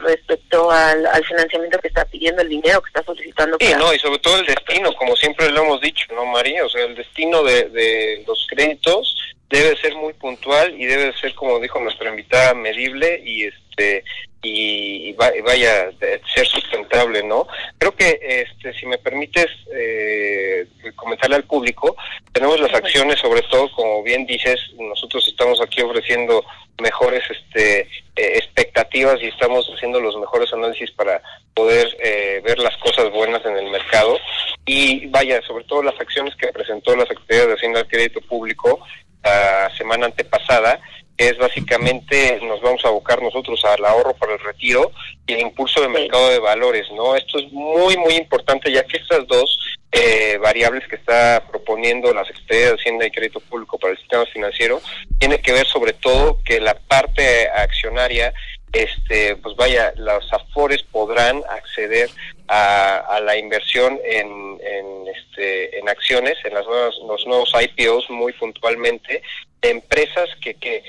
respecto 0.00 0.70
al, 0.70 1.06
financiamiento 1.24 1.78
que 1.78 1.88
está 1.88 2.04
pidiendo 2.04 2.42
el 2.42 2.48
dinero 2.48 2.82
que 2.82 2.88
está 2.88 3.02
solicitando. 3.04 3.56
Sí, 3.60 3.72
no, 3.78 3.94
y 3.94 3.98
sobre 3.98 4.18
todo 4.18 4.38
el 4.38 4.46
destino, 4.46 4.92
como 4.94 5.14
siempre 5.16 5.50
lo 5.50 5.62
hemos 5.62 5.80
dicho, 5.80 6.06
¿no, 6.14 6.26
María? 6.26 6.64
O 6.64 6.68
sea, 6.68 6.84
el 6.84 6.96
destino 6.96 7.42
de, 7.44 7.68
de 7.70 8.24
los 8.26 8.46
créditos 8.50 9.16
debe 9.52 9.76
ser 9.76 9.94
muy 9.94 10.14
puntual 10.14 10.74
y 10.80 10.86
debe 10.86 11.12
ser 11.18 11.34
como 11.34 11.60
dijo 11.60 11.78
nuestra 11.78 12.08
invitada 12.08 12.54
medible 12.54 13.22
y 13.24 13.44
este 13.44 14.02
y, 14.42 15.12
vaya 15.12 15.88
a 15.88 16.34
ser 16.34 16.46
sustentable 16.46 17.22
no 17.22 17.46
creo 17.78 17.94
que 17.94 18.18
este 18.22 18.72
si 18.74 18.86
me 18.86 18.98
permites 18.98 19.46
eh, 19.72 20.66
comentarle 20.96 21.36
al 21.36 21.44
público 21.44 21.96
tenemos 22.32 22.58
las 22.60 22.74
acciones 22.74 23.20
sobre 23.20 23.42
todo 23.42 23.70
como 23.72 24.02
bien 24.02 24.26
dices 24.26 24.58
nosotros 24.76 25.26
estamos 25.28 25.60
aquí 25.60 25.80
ofreciendo 25.80 26.44
mejores 26.80 27.22
este 27.30 27.80
eh, 28.16 28.36
expectativas 28.36 29.22
y 29.22 29.28
estamos 29.28 29.66
haciendo 29.74 30.00
los 30.00 30.16
mejores 30.18 30.52
análisis 30.52 30.90
para 30.90 31.22
poder 31.54 31.88
eh, 32.02 32.42
ver 32.44 32.58
las 32.58 32.76
cosas 32.78 33.10
buenas 33.10 33.44
en 33.46 33.56
el 33.56 33.70
mercado. 33.70 34.18
Y 34.66 35.06
vaya 35.06 35.40
sobre 35.42 35.64
todo 35.64 35.82
las 35.82 35.98
acciones 35.98 36.36
que 36.36 36.48
presentó 36.48 36.94
la 36.94 37.06
Secretaría 37.06 37.46
de 37.46 37.54
Hacienda 37.54 37.78
del 37.80 37.88
Crédito 37.88 38.20
Público 38.20 38.80
la 39.24 39.70
semana 39.78 40.06
antepasada, 40.06 40.80
es 41.16 41.36
básicamente 41.38 42.40
nos 42.42 42.60
vamos 42.60 42.84
a 42.84 42.88
abocar 42.88 43.22
nosotros 43.22 43.64
al 43.64 43.84
ahorro 43.84 44.14
para 44.14 44.34
el 44.34 44.40
retiro 44.40 44.92
y 45.26 45.34
el 45.34 45.40
impulso 45.40 45.80
del 45.80 45.90
mercado 45.90 46.30
de 46.30 46.38
valores, 46.38 46.90
¿no? 46.92 47.14
Esto 47.14 47.38
es 47.38 47.52
muy, 47.52 47.96
muy 47.96 48.14
importante 48.14 48.72
ya 48.72 48.84
que 48.84 48.96
estas 48.96 49.26
dos 49.26 49.58
eh, 49.92 50.38
variables 50.42 50.86
que 50.88 50.96
está 50.96 51.44
proponiendo 51.50 52.12
la 52.14 52.24
Secretaría 52.24 52.68
de 52.68 52.74
Hacienda 52.74 53.06
y 53.06 53.10
Crédito 53.10 53.40
Público 53.40 53.78
para 53.78 53.92
el 53.92 53.98
sistema 53.98 54.24
financiero 54.26 54.80
tiene 55.18 55.40
que 55.40 55.52
ver 55.52 55.66
sobre 55.66 55.92
todo 55.92 56.38
que 56.44 56.60
la 56.60 56.74
parte 56.74 57.48
accionaria 57.48 58.32
este 58.72 59.36
pues 59.36 59.54
vaya 59.54 59.92
los 59.96 60.32
afores 60.32 60.82
podrán 60.82 61.42
acceder 61.50 62.08
a, 62.48 63.20
la 63.22 63.36
inversión 63.36 63.98
en, 64.04 64.58
en, 64.62 65.08
este, 65.08 65.78
en 65.78 65.88
acciones 65.88 66.36
en 66.44 66.54
las 66.54 66.66
nuevas, 66.66 66.94
los 67.06 67.26
nuevos 67.26 67.52
IPOs 67.54 68.10
muy 68.10 68.32
puntualmente 68.32 69.22
de 69.62 69.70
empresas 69.70 70.28
que, 70.40 70.54
que, 70.54 70.82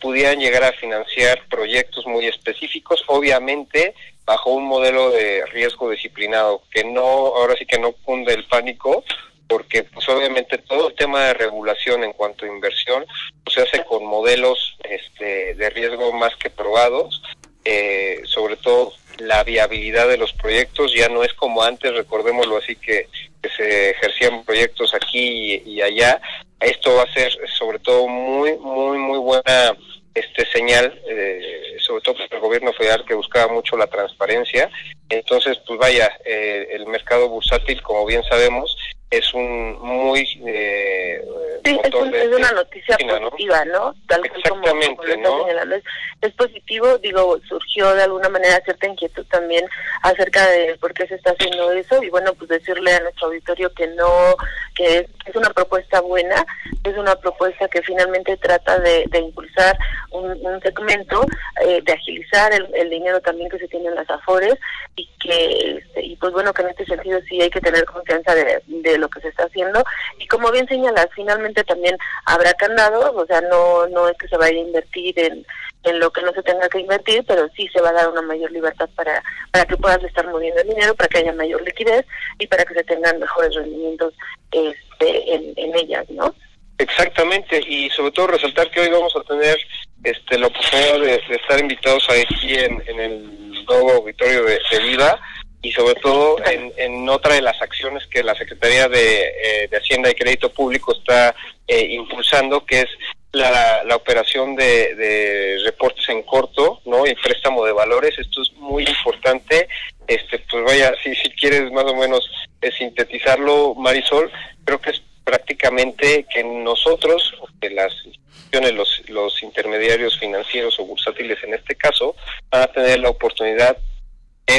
pudieran 0.00 0.38
llegar 0.38 0.64
a 0.64 0.72
financiar 0.72 1.46
proyectos 1.50 2.06
muy 2.06 2.26
específicos 2.26 3.04
obviamente 3.06 3.94
bajo 4.24 4.50
un 4.50 4.64
modelo 4.64 5.10
de 5.10 5.44
riesgo 5.46 5.90
disciplinado 5.90 6.62
que 6.70 6.84
no 6.84 7.02
ahora 7.02 7.54
sí 7.58 7.66
que 7.66 7.78
no 7.78 7.92
cunde 7.92 8.32
el 8.32 8.46
pánico 8.46 9.04
porque 9.50 9.82
pues 9.82 10.08
obviamente 10.08 10.58
todo 10.58 10.88
el 10.88 10.94
tema 10.94 11.26
de 11.26 11.34
regulación 11.34 12.04
en 12.04 12.12
cuanto 12.12 12.44
a 12.44 12.48
inversión 12.48 13.04
pues, 13.42 13.54
se 13.56 13.62
hace 13.62 13.84
con 13.84 14.06
modelos 14.06 14.76
este, 14.84 15.54
de 15.54 15.70
riesgo 15.70 16.12
más 16.12 16.34
que 16.36 16.50
probados, 16.50 17.20
eh, 17.64 18.22
sobre 18.26 18.56
todo 18.56 18.92
la 19.18 19.42
viabilidad 19.42 20.08
de 20.08 20.16
los 20.16 20.32
proyectos 20.32 20.94
ya 20.94 21.08
no 21.08 21.24
es 21.24 21.34
como 21.34 21.62
antes, 21.62 21.92
recordémoslo 21.92 22.58
así 22.58 22.76
que, 22.76 23.08
se 23.56 23.90
ejercían 23.90 24.44
proyectos 24.44 24.94
aquí 24.94 25.62
y, 25.64 25.80
allá, 25.80 26.20
esto 26.60 26.94
va 26.94 27.02
a 27.04 27.12
ser 27.12 27.32
sobre 27.58 27.78
todo 27.78 28.06
muy, 28.06 28.56
muy, 28.58 28.98
muy 28.98 29.18
buena 29.18 29.76
este 30.14 30.44
señal, 30.46 31.00
eh, 31.08 31.76
sobre 31.78 32.02
todo 32.02 32.14
para 32.16 32.36
el 32.36 32.40
gobierno 32.40 32.72
federal 32.72 33.04
que 33.06 33.14
buscaba 33.14 33.52
mucho 33.52 33.76
la 33.76 33.86
transparencia. 33.86 34.70
Entonces, 35.08 35.58
pues 35.66 35.78
vaya, 35.78 36.10
eh, 36.24 36.68
el 36.72 36.86
mercado 36.86 37.28
bursátil, 37.28 37.80
como 37.82 38.04
bien 38.06 38.22
sabemos, 38.24 38.76
es 39.10 39.34
un 39.34 39.72
muy 39.80 40.20
eh, 40.46 41.20
sí, 41.64 41.80
es, 41.82 41.94
una 41.94 42.52
noticia 42.52 42.96
positiva, 42.96 43.64
¿no? 43.64 43.94
Tal 44.06 44.22
como, 44.48 44.62
como 44.62 45.48
es, 45.48 45.82
es, 46.22 46.32
positivo, 46.34 46.96
digo, 46.98 47.40
surgió 47.48 47.92
de 47.94 48.04
alguna 48.04 48.28
manera 48.28 48.60
cierta 48.64 48.86
inquietud 48.86 49.26
también 49.26 49.64
acerca 50.02 50.46
de 50.48 50.76
por 50.80 50.94
qué 50.94 51.08
se 51.08 51.16
está 51.16 51.32
haciendo 51.32 51.72
eso 51.72 52.02
y 52.02 52.10
bueno, 52.10 52.34
pues 52.34 52.50
decirle 52.50 52.94
a 52.94 53.00
nuestro 53.00 53.26
auditorio 53.26 53.72
que 53.74 53.88
no, 53.88 54.36
que 54.76 54.98
es, 54.98 55.36
una 55.36 55.50
propuesta 55.50 56.00
buena, 56.00 56.44
es 56.84 56.96
una 56.96 57.16
propuesta 57.16 57.68
que 57.68 57.82
finalmente 57.82 58.36
trata 58.36 58.78
de, 58.78 59.08
impulsar 59.18 59.76
un, 60.10 60.60
segmento, 60.62 61.24
eh, 61.66 61.80
de 61.82 61.92
agilizar 61.92 62.52
el, 62.52 62.90
dinero 62.90 63.20
también 63.20 63.48
que 63.48 63.58
se 63.58 63.68
tiene 63.68 63.88
en 63.88 63.94
las 63.94 64.10
afores 64.10 64.54
y 64.96 65.08
que, 65.20 65.78
este, 65.78 66.04
y 66.04 66.16
pues 66.16 66.32
bueno, 66.32 66.52
que 66.52 66.62
en 66.62 66.68
este 66.68 66.84
sentido 66.84 67.20
sí 67.28 67.40
hay 67.40 67.50
que 67.50 67.60
tener 67.60 67.84
confianza 67.84 68.34
de, 68.34 68.62
de 68.66 68.98
lo 69.00 69.08
que 69.08 69.20
se 69.20 69.28
está 69.28 69.44
haciendo 69.44 69.84
y 70.18 70.26
como 70.26 70.50
bien 70.50 70.68
señalas, 70.68 71.08
finalmente 71.14 71.64
también 71.64 71.96
habrá 72.26 72.54
candados, 72.54 73.12
o 73.14 73.26
sea, 73.26 73.40
no 73.42 73.86
no 73.88 74.08
es 74.08 74.16
que 74.18 74.28
se 74.28 74.36
vaya 74.36 74.58
a 74.58 74.66
invertir 74.66 75.18
en, 75.18 75.44
en 75.84 75.98
lo 75.98 76.10
que 76.10 76.22
no 76.22 76.32
se 76.32 76.42
tenga 76.42 76.68
que 76.68 76.80
invertir, 76.80 77.24
pero 77.26 77.48
sí 77.56 77.68
se 77.68 77.80
va 77.80 77.90
a 77.90 77.94
dar 77.94 78.08
una 78.08 78.22
mayor 78.22 78.50
libertad 78.50 78.88
para, 78.94 79.22
para 79.50 79.64
que 79.64 79.76
puedas 79.76 80.02
estar 80.04 80.26
moviendo 80.28 80.60
el 80.60 80.68
dinero, 80.68 80.94
para 80.94 81.08
que 81.08 81.18
haya 81.18 81.32
mayor 81.32 81.62
liquidez 81.62 82.04
y 82.38 82.46
para 82.46 82.64
que 82.64 82.74
se 82.74 82.84
tengan 82.84 83.18
mejores 83.18 83.54
rendimientos 83.54 84.14
este, 84.50 85.34
en, 85.34 85.74
ellas, 85.74 86.08
¿no? 86.10 86.34
Exactamente, 86.78 87.60
y 87.66 87.88
sobre 87.90 88.12
todo 88.12 88.28
resaltar 88.28 88.70
que 88.70 88.80
hoy 88.80 88.90
vamos 88.90 89.14
a 89.16 89.22
tener 89.22 89.58
este, 90.04 90.38
la 90.38 90.46
oportunidad 90.48 91.00
de, 91.00 91.14
estar 91.34 91.60
invitados 91.60 92.06
aquí 92.10 92.54
en, 92.54 92.82
en 92.86 93.00
el 93.00 93.64
nuevo 93.64 93.92
auditorio 93.92 94.44
de, 94.44 94.58
de 94.70 94.78
Vida 94.80 95.18
y 95.62 95.72
sobre 95.72 95.94
todo 95.96 96.36
en, 96.46 97.08
otra 97.08 97.34
de 97.34 97.42
las 97.42 97.60
acciones 97.60 98.06
que 98.06 98.22
la 98.22 98.34
Secretaría 98.34 98.88
de, 98.88 99.22
eh, 99.44 99.70
Hacienda 99.72 100.10
y 100.10 100.14
Crédito 100.14 100.50
Público 100.50 100.92
está 100.92 101.34
eh, 101.66 101.86
impulsando, 101.90 102.64
que 102.64 102.80
es 102.80 102.88
la, 103.32 103.84
la 103.84 103.96
operación 103.96 104.56
de, 104.56 105.60
reportes 105.64 106.08
en 106.08 106.22
corto, 106.22 106.80
¿no? 106.86 107.06
Y 107.06 107.14
préstamo 107.14 107.64
de 107.64 107.72
valores. 107.72 108.18
Esto 108.18 108.42
es 108.42 108.52
muy 108.54 108.84
importante. 108.84 109.68
Este, 110.06 110.38
pues 110.50 110.64
vaya, 110.64 110.94
si, 111.02 111.14
si 111.14 111.30
quieres 111.30 111.70
más 111.70 111.84
o 111.84 111.94
menos 111.94 112.28
eh, 112.62 112.70
sintetizarlo, 112.72 113.74
Marisol, 113.74 114.30
creo 114.64 114.80
que 114.80 114.90
es 114.90 115.02
prácticamente 115.24 116.26
que 116.32 116.42
nosotros, 116.42 117.34
las 117.60 117.92
instituciones, 118.04 118.74
los, 118.74 119.08
los 119.08 119.42
intermediarios 119.42 120.18
financieros 120.18 120.80
o 120.80 120.86
bursátiles 120.86 121.38
en 121.44 121.54
este 121.54 121.76
caso, 121.76 122.16
van 122.50 122.62
a 122.62 122.66
tener 122.66 122.98
la 122.98 123.10
oportunidad 123.10 123.76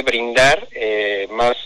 brindar 0.01 0.67
eh, 0.71 1.27
más 1.31 1.57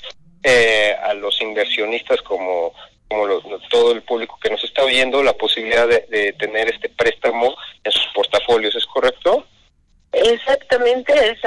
eh, 0.41 0.95
a 1.03 1.13
los 1.13 1.39
inversionistas 1.41 2.21
como 2.21 2.73
como 3.07 3.27
todo 3.69 3.91
el 3.91 4.01
público 4.01 4.37
que 4.41 4.49
nos 4.49 4.63
está 4.63 4.83
oyendo 4.83 5.21
la 5.21 5.33
posibilidad 5.33 5.87
de, 5.87 6.33
tener 6.33 6.69
este 6.69 6.89
préstamo 6.89 7.55
en 7.83 7.91
sus 7.91 8.07
portafolios, 8.13 8.75
¿es 8.75 8.85
correcto? 8.85 9.45
Exactamente, 10.17 11.13
es, 11.13 11.39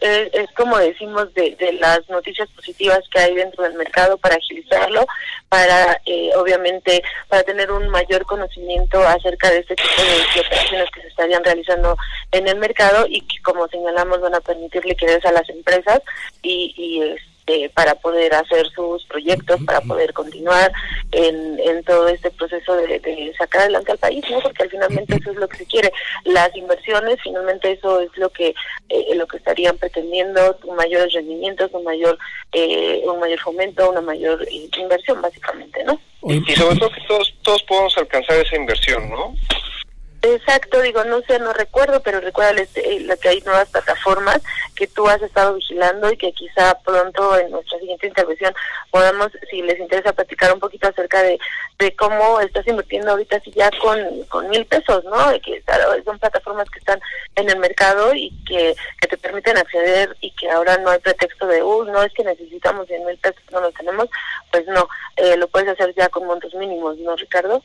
es, 0.00 0.32
es, 0.32 0.50
como 0.52 0.78
decimos 0.78 1.32
de, 1.34 1.54
de, 1.56 1.74
las 1.74 2.08
noticias 2.08 2.48
positivas 2.52 3.00
que 3.10 3.18
hay 3.18 3.34
dentro 3.34 3.64
del 3.64 3.74
mercado 3.74 4.16
para 4.16 4.36
agilizarlo, 4.36 5.06
para 5.50 6.00
eh, 6.06 6.30
obviamente 6.34 7.02
para 7.28 7.42
tener 7.42 7.70
un 7.70 7.90
mayor 7.90 8.24
conocimiento 8.24 8.98
acerca 9.06 9.50
de 9.50 9.58
este 9.58 9.76
tipo 9.76 10.02
de, 10.02 10.40
operaciones 10.40 10.90
que 10.94 11.02
se 11.02 11.08
estarían 11.08 11.44
realizando 11.44 11.98
en 12.32 12.48
el 12.48 12.56
mercado 12.56 13.04
y 13.06 13.20
que 13.20 13.42
como 13.42 13.68
señalamos 13.68 14.22
van 14.22 14.36
a 14.36 14.40
permitir 14.40 14.86
liquidez 14.86 15.22
a 15.26 15.32
las 15.32 15.46
empresas 15.50 16.00
y, 16.40 16.74
y 16.78 17.02
este, 17.02 17.33
para 17.74 17.94
poder 17.96 18.34
hacer 18.34 18.66
sus 18.70 19.04
proyectos, 19.04 19.60
para 19.64 19.80
poder 19.82 20.12
continuar 20.12 20.72
en, 21.12 21.58
en 21.60 21.84
todo 21.84 22.08
este 22.08 22.30
proceso 22.30 22.74
de, 22.76 23.32
sacar 23.38 23.62
adelante 23.62 23.92
al 23.92 23.98
país, 23.98 24.24
¿no? 24.30 24.40
Porque 24.40 24.62
al 24.62 24.70
finalmente 24.70 25.16
eso 25.16 25.30
es 25.30 25.36
lo 25.36 25.48
que 25.48 25.58
se 25.58 25.66
quiere. 25.66 25.92
Las 26.24 26.54
inversiones, 26.56 27.18
finalmente 27.22 27.72
eso 27.72 28.00
es 28.00 28.10
lo 28.16 28.30
que 28.30 28.54
eh, 28.88 29.14
lo 29.14 29.26
que 29.26 29.36
estarían 29.36 29.76
pretendiendo, 29.76 30.58
mayores 30.76 31.12
rendimientos, 31.12 31.70
un 31.72 31.84
mayor 31.84 32.18
eh, 32.52 33.02
un 33.04 33.20
mayor 33.20 33.40
fomento, 33.40 33.90
una 33.90 34.00
mayor 34.00 34.46
inversión, 34.50 35.20
básicamente, 35.20 35.84
¿no? 35.84 36.00
Y, 36.22 36.50
y 36.50 36.56
sobre 36.56 36.76
todo 36.76 36.90
que 36.90 37.00
todos 37.06 37.34
todos 37.42 37.62
podamos 37.64 37.96
alcanzar 37.98 38.36
esa 38.38 38.56
inversión, 38.56 39.10
¿no? 39.10 39.34
Exacto, 40.26 40.80
digo, 40.80 41.04
no 41.04 41.20
sé, 41.28 41.38
no 41.38 41.52
recuerdo, 41.52 42.00
pero 42.00 42.18
recuerda 42.18 42.62
este, 42.62 42.82
que 43.20 43.28
hay 43.28 43.42
nuevas 43.42 43.68
plataformas 43.68 44.40
que 44.74 44.86
tú 44.86 45.06
has 45.06 45.20
estado 45.20 45.52
vigilando 45.52 46.10
y 46.10 46.16
que 46.16 46.32
quizá 46.32 46.78
pronto 46.82 47.38
en 47.38 47.50
nuestra 47.50 47.78
siguiente 47.78 48.06
intervención 48.06 48.54
podamos, 48.90 49.32
si 49.50 49.60
les 49.60 49.78
interesa, 49.78 50.14
platicar 50.14 50.50
un 50.54 50.60
poquito 50.60 50.88
acerca 50.88 51.22
de, 51.22 51.38
de 51.78 51.94
cómo 51.96 52.40
estás 52.40 52.66
invirtiendo 52.66 53.10
ahorita 53.10 53.38
si 53.40 53.50
ya 53.50 53.70
con, 53.82 53.98
con 54.30 54.48
mil 54.48 54.64
pesos, 54.64 55.04
¿no? 55.04 55.38
Que 55.42 55.62
son 56.06 56.18
plataformas 56.18 56.70
que 56.70 56.78
están 56.78 57.00
en 57.36 57.50
el 57.50 57.58
mercado 57.58 58.14
y 58.14 58.30
que, 58.48 58.74
que 59.02 59.08
te 59.08 59.18
permiten 59.18 59.58
acceder 59.58 60.16
y 60.22 60.30
que 60.30 60.50
ahora 60.50 60.78
no 60.78 60.88
hay 60.88 61.00
pretexto 61.00 61.46
de, 61.48 61.62
uh, 61.62 61.84
no 61.84 62.02
es 62.02 62.14
que 62.14 62.24
necesitamos 62.24 62.86
100 62.86 63.04
mil 63.04 63.18
pesos, 63.18 63.42
no 63.52 63.60
lo 63.60 63.70
tenemos, 63.72 64.08
pues 64.50 64.66
no, 64.68 64.88
eh, 65.16 65.36
lo 65.36 65.48
puedes 65.48 65.68
hacer 65.68 65.94
ya 65.94 66.08
con 66.08 66.26
montos 66.26 66.54
mínimos, 66.54 66.96
¿no, 66.96 67.14
Ricardo? 67.14 67.62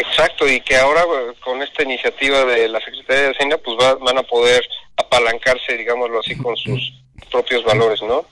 Exacto, 0.00 0.48
y 0.48 0.60
que 0.60 0.76
ahora 0.76 1.02
con 1.44 1.60
esta 1.62 1.82
iniciativa 1.82 2.44
de 2.46 2.68
la 2.68 2.80
Secretaría 2.80 3.24
de 3.24 3.30
Hacienda, 3.30 3.58
pues 3.58 3.76
van 4.00 4.16
a 4.16 4.22
poder 4.22 4.62
apalancarse, 4.96 5.76
digámoslo 5.76 6.20
así, 6.20 6.36
con 6.36 6.56
sus 6.56 7.02
propios 7.30 7.62
valores, 7.64 8.00
¿no? 8.02 8.24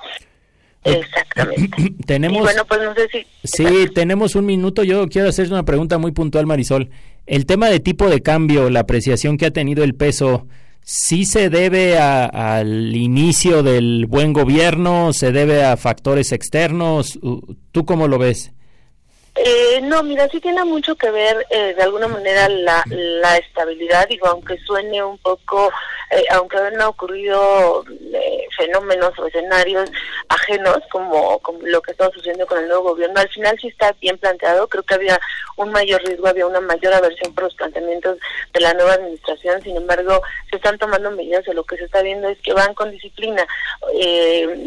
Exactamente. 0.84 1.92
tenemos, 2.06 2.40
bueno, 2.40 2.64
pues 2.64 2.80
no 2.80 2.94
sé 2.94 3.08
si... 3.10 3.26
Sí, 3.44 3.88
tenemos 3.94 4.34
un 4.34 4.46
minuto. 4.46 4.82
Yo 4.82 5.06
quiero 5.08 5.28
hacer 5.28 5.48
una 5.48 5.64
pregunta 5.64 5.98
muy 5.98 6.12
puntual, 6.12 6.46
Marisol. 6.46 6.90
El 7.26 7.44
tema 7.44 7.68
de 7.68 7.80
tipo 7.80 8.08
de 8.08 8.22
cambio, 8.22 8.70
la 8.70 8.80
apreciación 8.80 9.36
que 9.36 9.46
ha 9.46 9.50
tenido 9.50 9.84
el 9.84 9.94
peso, 9.94 10.46
¿sí 10.82 11.26
se 11.26 11.50
debe 11.50 11.98
al 11.98 12.96
inicio 12.96 13.62
del 13.62 14.06
buen 14.06 14.32
gobierno? 14.32 15.12
¿Se 15.12 15.32
debe 15.32 15.64
a 15.64 15.76
factores 15.76 16.32
externos? 16.32 17.18
¿Tú 17.72 17.84
cómo 17.84 18.08
lo 18.08 18.18
ves? 18.18 18.52
Eh, 19.40 19.80
no, 19.82 20.02
mira, 20.02 20.28
sí 20.28 20.40
tiene 20.40 20.64
mucho 20.64 20.96
que 20.96 21.12
ver 21.12 21.46
eh, 21.50 21.72
de 21.74 21.82
alguna 21.84 22.08
manera 22.08 22.48
la, 22.48 22.82
la 22.88 23.36
estabilidad, 23.36 24.08
digo, 24.08 24.26
aunque 24.26 24.58
suene 24.58 25.00
un 25.04 25.16
poco, 25.18 25.70
eh, 26.10 26.24
aunque 26.32 26.56
hayan 26.56 26.80
ocurrido 26.80 27.84
eh, 27.88 28.48
fenómenos 28.56 29.16
o 29.16 29.26
escenarios 29.28 29.88
ajenos 30.28 30.78
como, 30.90 31.38
como 31.38 31.60
lo 31.62 31.80
que 31.82 31.92
está 31.92 32.10
sucediendo 32.10 32.46
con 32.48 32.58
el 32.58 32.66
nuevo 32.66 32.90
gobierno, 32.90 33.20
al 33.20 33.28
final 33.28 33.56
sí 33.60 33.68
está 33.68 33.94
bien 34.00 34.18
planteado, 34.18 34.66
creo 34.68 34.82
que 34.82 34.94
había 34.94 35.20
un 35.56 35.70
mayor 35.70 36.02
riesgo, 36.02 36.26
había 36.26 36.46
una 36.46 36.60
mayor 36.60 36.94
aversión 36.94 37.32
por 37.32 37.44
los 37.44 37.54
planteamientos 37.54 38.18
de 38.52 38.60
la 38.60 38.74
nueva 38.74 38.94
administración, 38.94 39.62
sin 39.62 39.76
embargo, 39.76 40.20
se 40.50 40.56
están 40.56 40.78
tomando 40.78 41.12
medidas 41.12 41.46
y 41.46 41.52
lo 41.52 41.62
que 41.62 41.76
se 41.76 41.84
está 41.84 42.02
viendo 42.02 42.28
es 42.28 42.38
que 42.42 42.54
van 42.54 42.74
con 42.74 42.90
disciplina, 42.90 43.46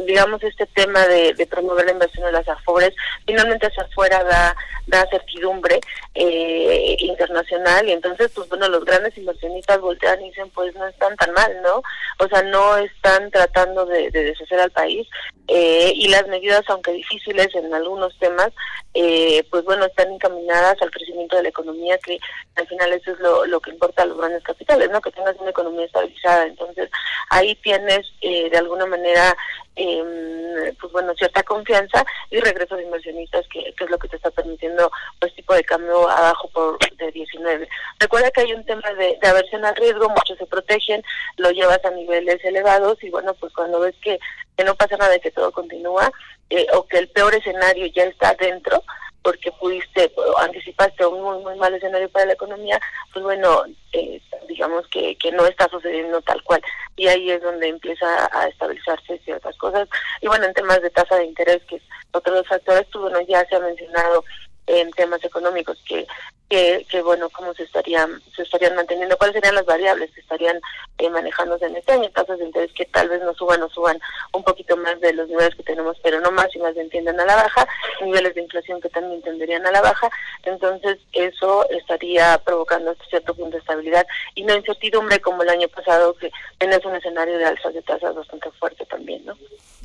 digamos, 0.06 0.42
este 0.44 0.66
tema 0.68 1.06
de, 1.08 1.34
de 1.34 1.46
promover 1.46 1.86
la 1.86 1.92
inversión 1.92 2.26
en 2.28 2.34
las 2.34 2.48
afores, 2.48 2.94
finalmente 3.26 3.68
hacia 3.68 3.84
afuera 3.84 4.24
da 4.24 4.56
da 4.88 5.08
certidumbre 5.10 5.80
eh, 6.16 6.96
internacional 7.00 7.88
y 7.88 7.92
entonces 7.92 8.32
pues 8.36 8.50
bueno 8.50 8.68
los 8.68 8.84
grandes 8.84 9.18
inversionistas 9.18 9.80
voltean 9.80 10.22
y 10.22 10.30
dicen 10.30 10.50
pues 10.50 10.76
no 10.76 10.88
están 10.88 11.16
tan 11.16 11.32
mal 11.34 11.62
no 11.62 11.82
o 12.20 12.28
sea 12.28 12.42
no 12.44 12.78
están 12.78 13.32
tratando 13.32 13.86
de, 13.86 14.12
deshacer 14.12 14.60
al 14.60 14.72
país 14.72 15.08
eh, 15.48 15.94
y 15.96 16.08
las 16.10 16.28
medidas 16.28 16.64
aunque 16.68 16.92
difíciles 16.92 17.54
en 17.56 17.74
algunos 17.74 18.18
temas 18.20 18.50
eh, 18.94 19.46
pues 19.50 19.64
bueno 19.64 19.86
están 19.86 20.12
encaminadas 20.12 20.82
al 20.82 20.92
crecimiento 20.92 21.38
de 21.38 21.44
la 21.44 21.50
economía 21.50 21.98
que 22.00 22.20
al 22.56 22.68
final 22.68 22.92
eso 22.92 23.12
es 23.12 23.20
lo, 23.20 23.46
lo 23.46 23.60
que 23.60 23.72
importa 23.72 24.04
a 24.04 24.06
los 24.06 24.18
grandes 24.18 24.44
capitales 24.44 24.90
no 24.90 25.00
que 25.00 25.12
tengas 25.12 25.36
una 25.40 25.52
economía 25.52 25.86
estabilizada. 25.86 26.46
Entonces 26.46 26.90
ahí 27.30 27.56
tienes 27.56 28.08
de 28.22 28.58
alguna 28.58 28.86
manera 28.86 29.36
eh, 29.76 30.74
pues 30.80 30.92
bueno, 30.92 31.14
cierta 31.16 31.44
confianza 31.44 32.06
y 32.30 32.40
regreso 32.40 32.76
de 32.76 32.84
inversionistas, 32.84 33.46
que, 33.48 33.74
es 33.78 33.90
lo 33.90 33.98
que 33.98 34.08
te 34.08 34.18
está 34.18 34.30
permitiendo 34.32 34.92
pues 35.20 35.34
tipo 35.36 35.54
de 35.54 35.64
cambio 35.64 36.10
abajo 36.10 36.50
por 36.50 36.78
de 36.98 37.12
19. 37.12 37.68
Recuerda 38.00 38.32
que 38.32 38.42
hay 38.42 38.54
un 38.54 38.66
tema 38.66 38.92
de, 38.94 39.18
aversión 39.24 39.64
al 39.66 39.76
riesgo, 39.76 40.10
muchos 40.10 40.38
se 40.38 40.46
protegen, 40.46 41.04
lo 41.38 41.52
llevas 41.52 41.84
a 41.86 41.92
niveles 41.92 42.44
elevados 42.44 43.02
y 43.04 43.10
bueno, 43.10 43.34
pues 43.36 43.54
cuando 43.54 43.80
ves 43.80 43.96
que, 44.02 44.20
que 44.58 44.64
no 44.64 44.76
pasa 44.76 44.98
nada 44.98 45.16
y 45.16 45.20
que 45.22 45.32
todo 45.32 45.52
continúa, 45.52 46.12
eh, 46.50 46.68
o 46.74 46.86
que 46.86 46.98
el 46.98 47.08
peor 47.08 47.34
escenario 47.34 47.86
ya 47.88 48.04
está 48.04 48.34
dentro, 48.36 48.84
porque 49.24 49.52
pudiste, 49.52 50.12
anticipaste 50.40 51.06
un 51.06 51.22
muy, 51.22 51.44
muy 51.44 51.56
mal 51.56 51.74
escenario 51.74 52.10
para 52.10 52.26
la 52.26 52.34
economía, 52.34 52.80
pues 53.14 53.24
bueno, 53.24 53.64
eh, 53.94 54.22
digamos 54.48 54.88
que, 54.88 55.16
que 55.18 55.32
no 55.32 55.46
está 55.46 55.68
sucediendo 55.70 56.22
tal 56.22 56.42
cual. 56.44 56.62
Y 56.96 57.08
ahí 57.08 57.30
es 57.32 57.42
donde 57.42 57.68
empieza 57.68 58.30
a 58.32 58.48
estabilizarse 58.48 59.20
ciertas 59.20 59.56
cosas. 59.58 59.88
Y 60.22 60.28
bueno, 60.28 60.46
en 60.46 60.54
temas 60.54 60.82
de 60.82 60.90
tasa 60.90 61.16
de 61.18 61.26
interés, 61.26 61.62
que 61.66 61.76
es 61.78 61.84
otro 62.12 62.34
de 62.34 62.40
los 62.40 62.48
factores, 62.48 62.88
pues 62.92 63.02
bueno, 63.04 63.22
ya 63.22 63.46
se 63.46 63.56
ha 63.56 63.60
mencionado 63.60 64.24
en 64.68 64.92
temas 64.92 65.24
económicos 65.24 65.78
que 65.88 66.06
que, 66.52 66.86
que, 66.92 67.02
bueno, 67.02 67.30
cómo 67.30 67.54
se 67.54 67.64
estarían, 67.64 68.22
se 68.36 68.42
estarían 68.44 68.76
manteniendo, 68.76 69.16
cuáles 69.16 69.36
serían 69.36 69.56
las 69.56 69.66
variables 69.66 70.12
que 70.12 70.20
estarían 70.20 70.60
eh, 70.98 71.10
manejándose 71.10 71.66
en 71.66 71.78
este 71.78 71.94
año, 71.94 72.10
tasas 72.10 72.40
de 72.40 72.46
interés 72.46 72.74
que 72.74 72.84
tal 72.88 73.08
vez 73.08 73.22
no 73.22 73.34
suban 73.36 73.64
o 73.64 73.70
suban 73.70 73.98
un 74.34 74.44
poquito 74.44 74.76
más 74.76 75.00
de 75.00 75.14
los 75.14 75.30
niveles 75.30 75.56
que 75.56 75.64
tenemos, 75.64 75.96
pero 76.04 76.20
no 76.20 76.30
más 76.30 76.54
y 76.54 76.60
más 76.60 76.74
bien 76.76 76.90
tienden 76.90 77.18
a 77.22 77.26
la 77.26 77.38
baja, 77.38 77.66
niveles 78.04 78.36
de 78.36 78.42
inflación 78.42 78.82
que 78.82 78.90
también 78.90 79.22
tenderían 79.22 79.66
a 79.66 79.72
la 79.72 79.80
baja, 79.80 80.10
entonces 80.44 81.00
eso 81.14 81.70
estaría 81.70 82.38
provocando 82.40 82.92
hasta 82.92 83.06
cierto 83.06 83.34
punto 83.34 83.52
de 83.52 83.60
estabilidad 83.60 84.06
y 84.36 84.44
no 84.44 84.54
incertidumbre 84.54 85.22
como 85.22 85.44
el 85.44 85.50
año 85.50 85.70
pasado 85.70 86.14
que 86.16 86.30
tenés 86.58 86.84
un 86.84 86.98
escenario 86.98 87.38
de 87.38 87.46
alzas 87.46 87.74
de 87.74 87.82
tasas 87.82 88.14
bastante 88.14 88.52
fuerte 88.60 88.86
también, 88.88 89.24
¿no? 89.26 89.38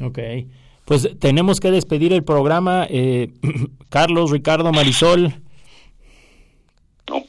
Ok. 0.05 0.19
Pues 0.85 1.09
tenemos 1.21 1.61
que 1.61 1.71
despedir 1.71 2.13
el 2.13 2.25
programa. 2.25 2.89
Eh, 2.91 3.31
Carlos, 3.89 4.33
Ricardo, 4.33 4.73
Marisol, 4.73 5.33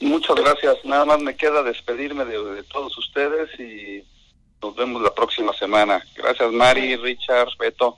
muchas 0.02 0.36
gracias. 0.36 0.78
Nada 0.84 1.06
más 1.06 1.20
me 1.20 1.36
queda 1.36 1.64
despedirme 1.64 2.26
de, 2.26 2.64
todos 2.64 2.98
ustedes 2.98 3.50
y 3.60 4.04
nos 4.62 4.76
vemos 4.76 5.02
la 5.02 5.14
próxima 5.14 5.54
semana. 5.54 6.04
Gracias, 6.16 6.52
Mari, 6.52 6.96
Richard, 6.98 7.50
Beto. 7.60 7.98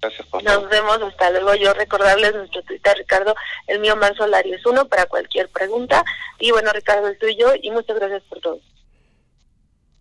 Gracias 0.00 0.26
por 0.26 0.42
Nos 0.42 0.68
vemos, 0.68 1.00
hasta 1.00 1.30
luego. 1.30 1.54
Yo 1.54 1.72
recordarles 1.74 2.34
nuestro 2.34 2.62
Twitter, 2.62 2.96
Ricardo, 2.96 3.36
el 3.68 3.78
mío 3.78 3.94
más 3.94 4.12
es 4.12 4.66
uno 4.66 4.88
para 4.88 5.06
cualquier 5.06 5.48
pregunta. 5.48 6.04
Y 6.40 6.50
bueno, 6.50 6.72
Ricardo, 6.72 7.06
el 7.08 7.18
tuyo, 7.18 7.52
y 7.62 7.70
muchas 7.70 7.96
gracias 7.96 8.22
por 8.28 8.40
todo. 8.40 8.58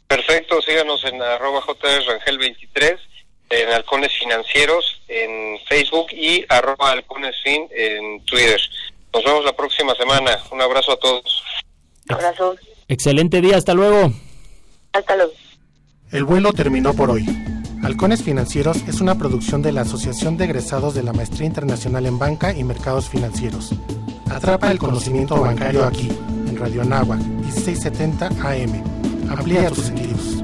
Perfecto, 0.08 0.62
síganos 0.62 1.06
en 1.06 1.22
arroba 1.22 1.62
jrangel23, 1.62 3.00
en 3.52 3.70
Halcones 3.70 4.12
Financieros, 4.14 5.02
en 5.08 5.60
Facebook 5.68 6.08
y 6.12 6.46
arroba 6.50 6.92
halconesfin 6.92 7.70
en 7.72 8.26
Twitter. 8.26 8.60
Nos 9.14 9.24
vemos 9.24 9.46
la 9.46 9.54
próxima 9.54 9.94
semana. 9.96 10.38
Un 10.52 10.62
abrazo 10.62 10.94
a 10.94 10.98
todos. 10.98 11.44
Abrazo. 12.10 12.56
Excelente 12.88 13.42
día, 13.42 13.58
hasta 13.58 13.74
luego. 13.74 14.12
Hasta 14.94 15.16
luego. 15.16 15.34
El 16.12 16.26
vuelo 16.26 16.54
terminó 16.54 16.94
por 16.94 17.10
hoy. 17.10 17.26
Halcones 17.84 18.22
Financieros 18.22 18.78
es 18.88 19.02
una 19.02 19.16
producción 19.16 19.62
de 19.62 19.72
la 19.72 19.82
Asociación 19.82 20.38
de 20.38 20.46
Egresados 20.46 20.94
de 20.94 21.04
la 21.04 21.14
Maestría 21.14 21.48
Internacional 21.48 22.06
en 22.06 22.20
Banca 22.20 22.54
y 22.54 22.64
Mercados 22.64 23.10
Financieros. 23.10 23.72
Atrapa 24.30 24.72
el 24.72 24.78
conocimiento 24.78 25.40
bancario 25.40 25.84
aquí, 25.84 26.10
en 26.48 26.58
Radio 26.58 26.84
Nahua, 26.84 27.16
1670 27.16 28.28
AM. 28.28 28.84
Amplía 29.30 29.70
tus 29.70 29.86
sentidos. 29.86 30.44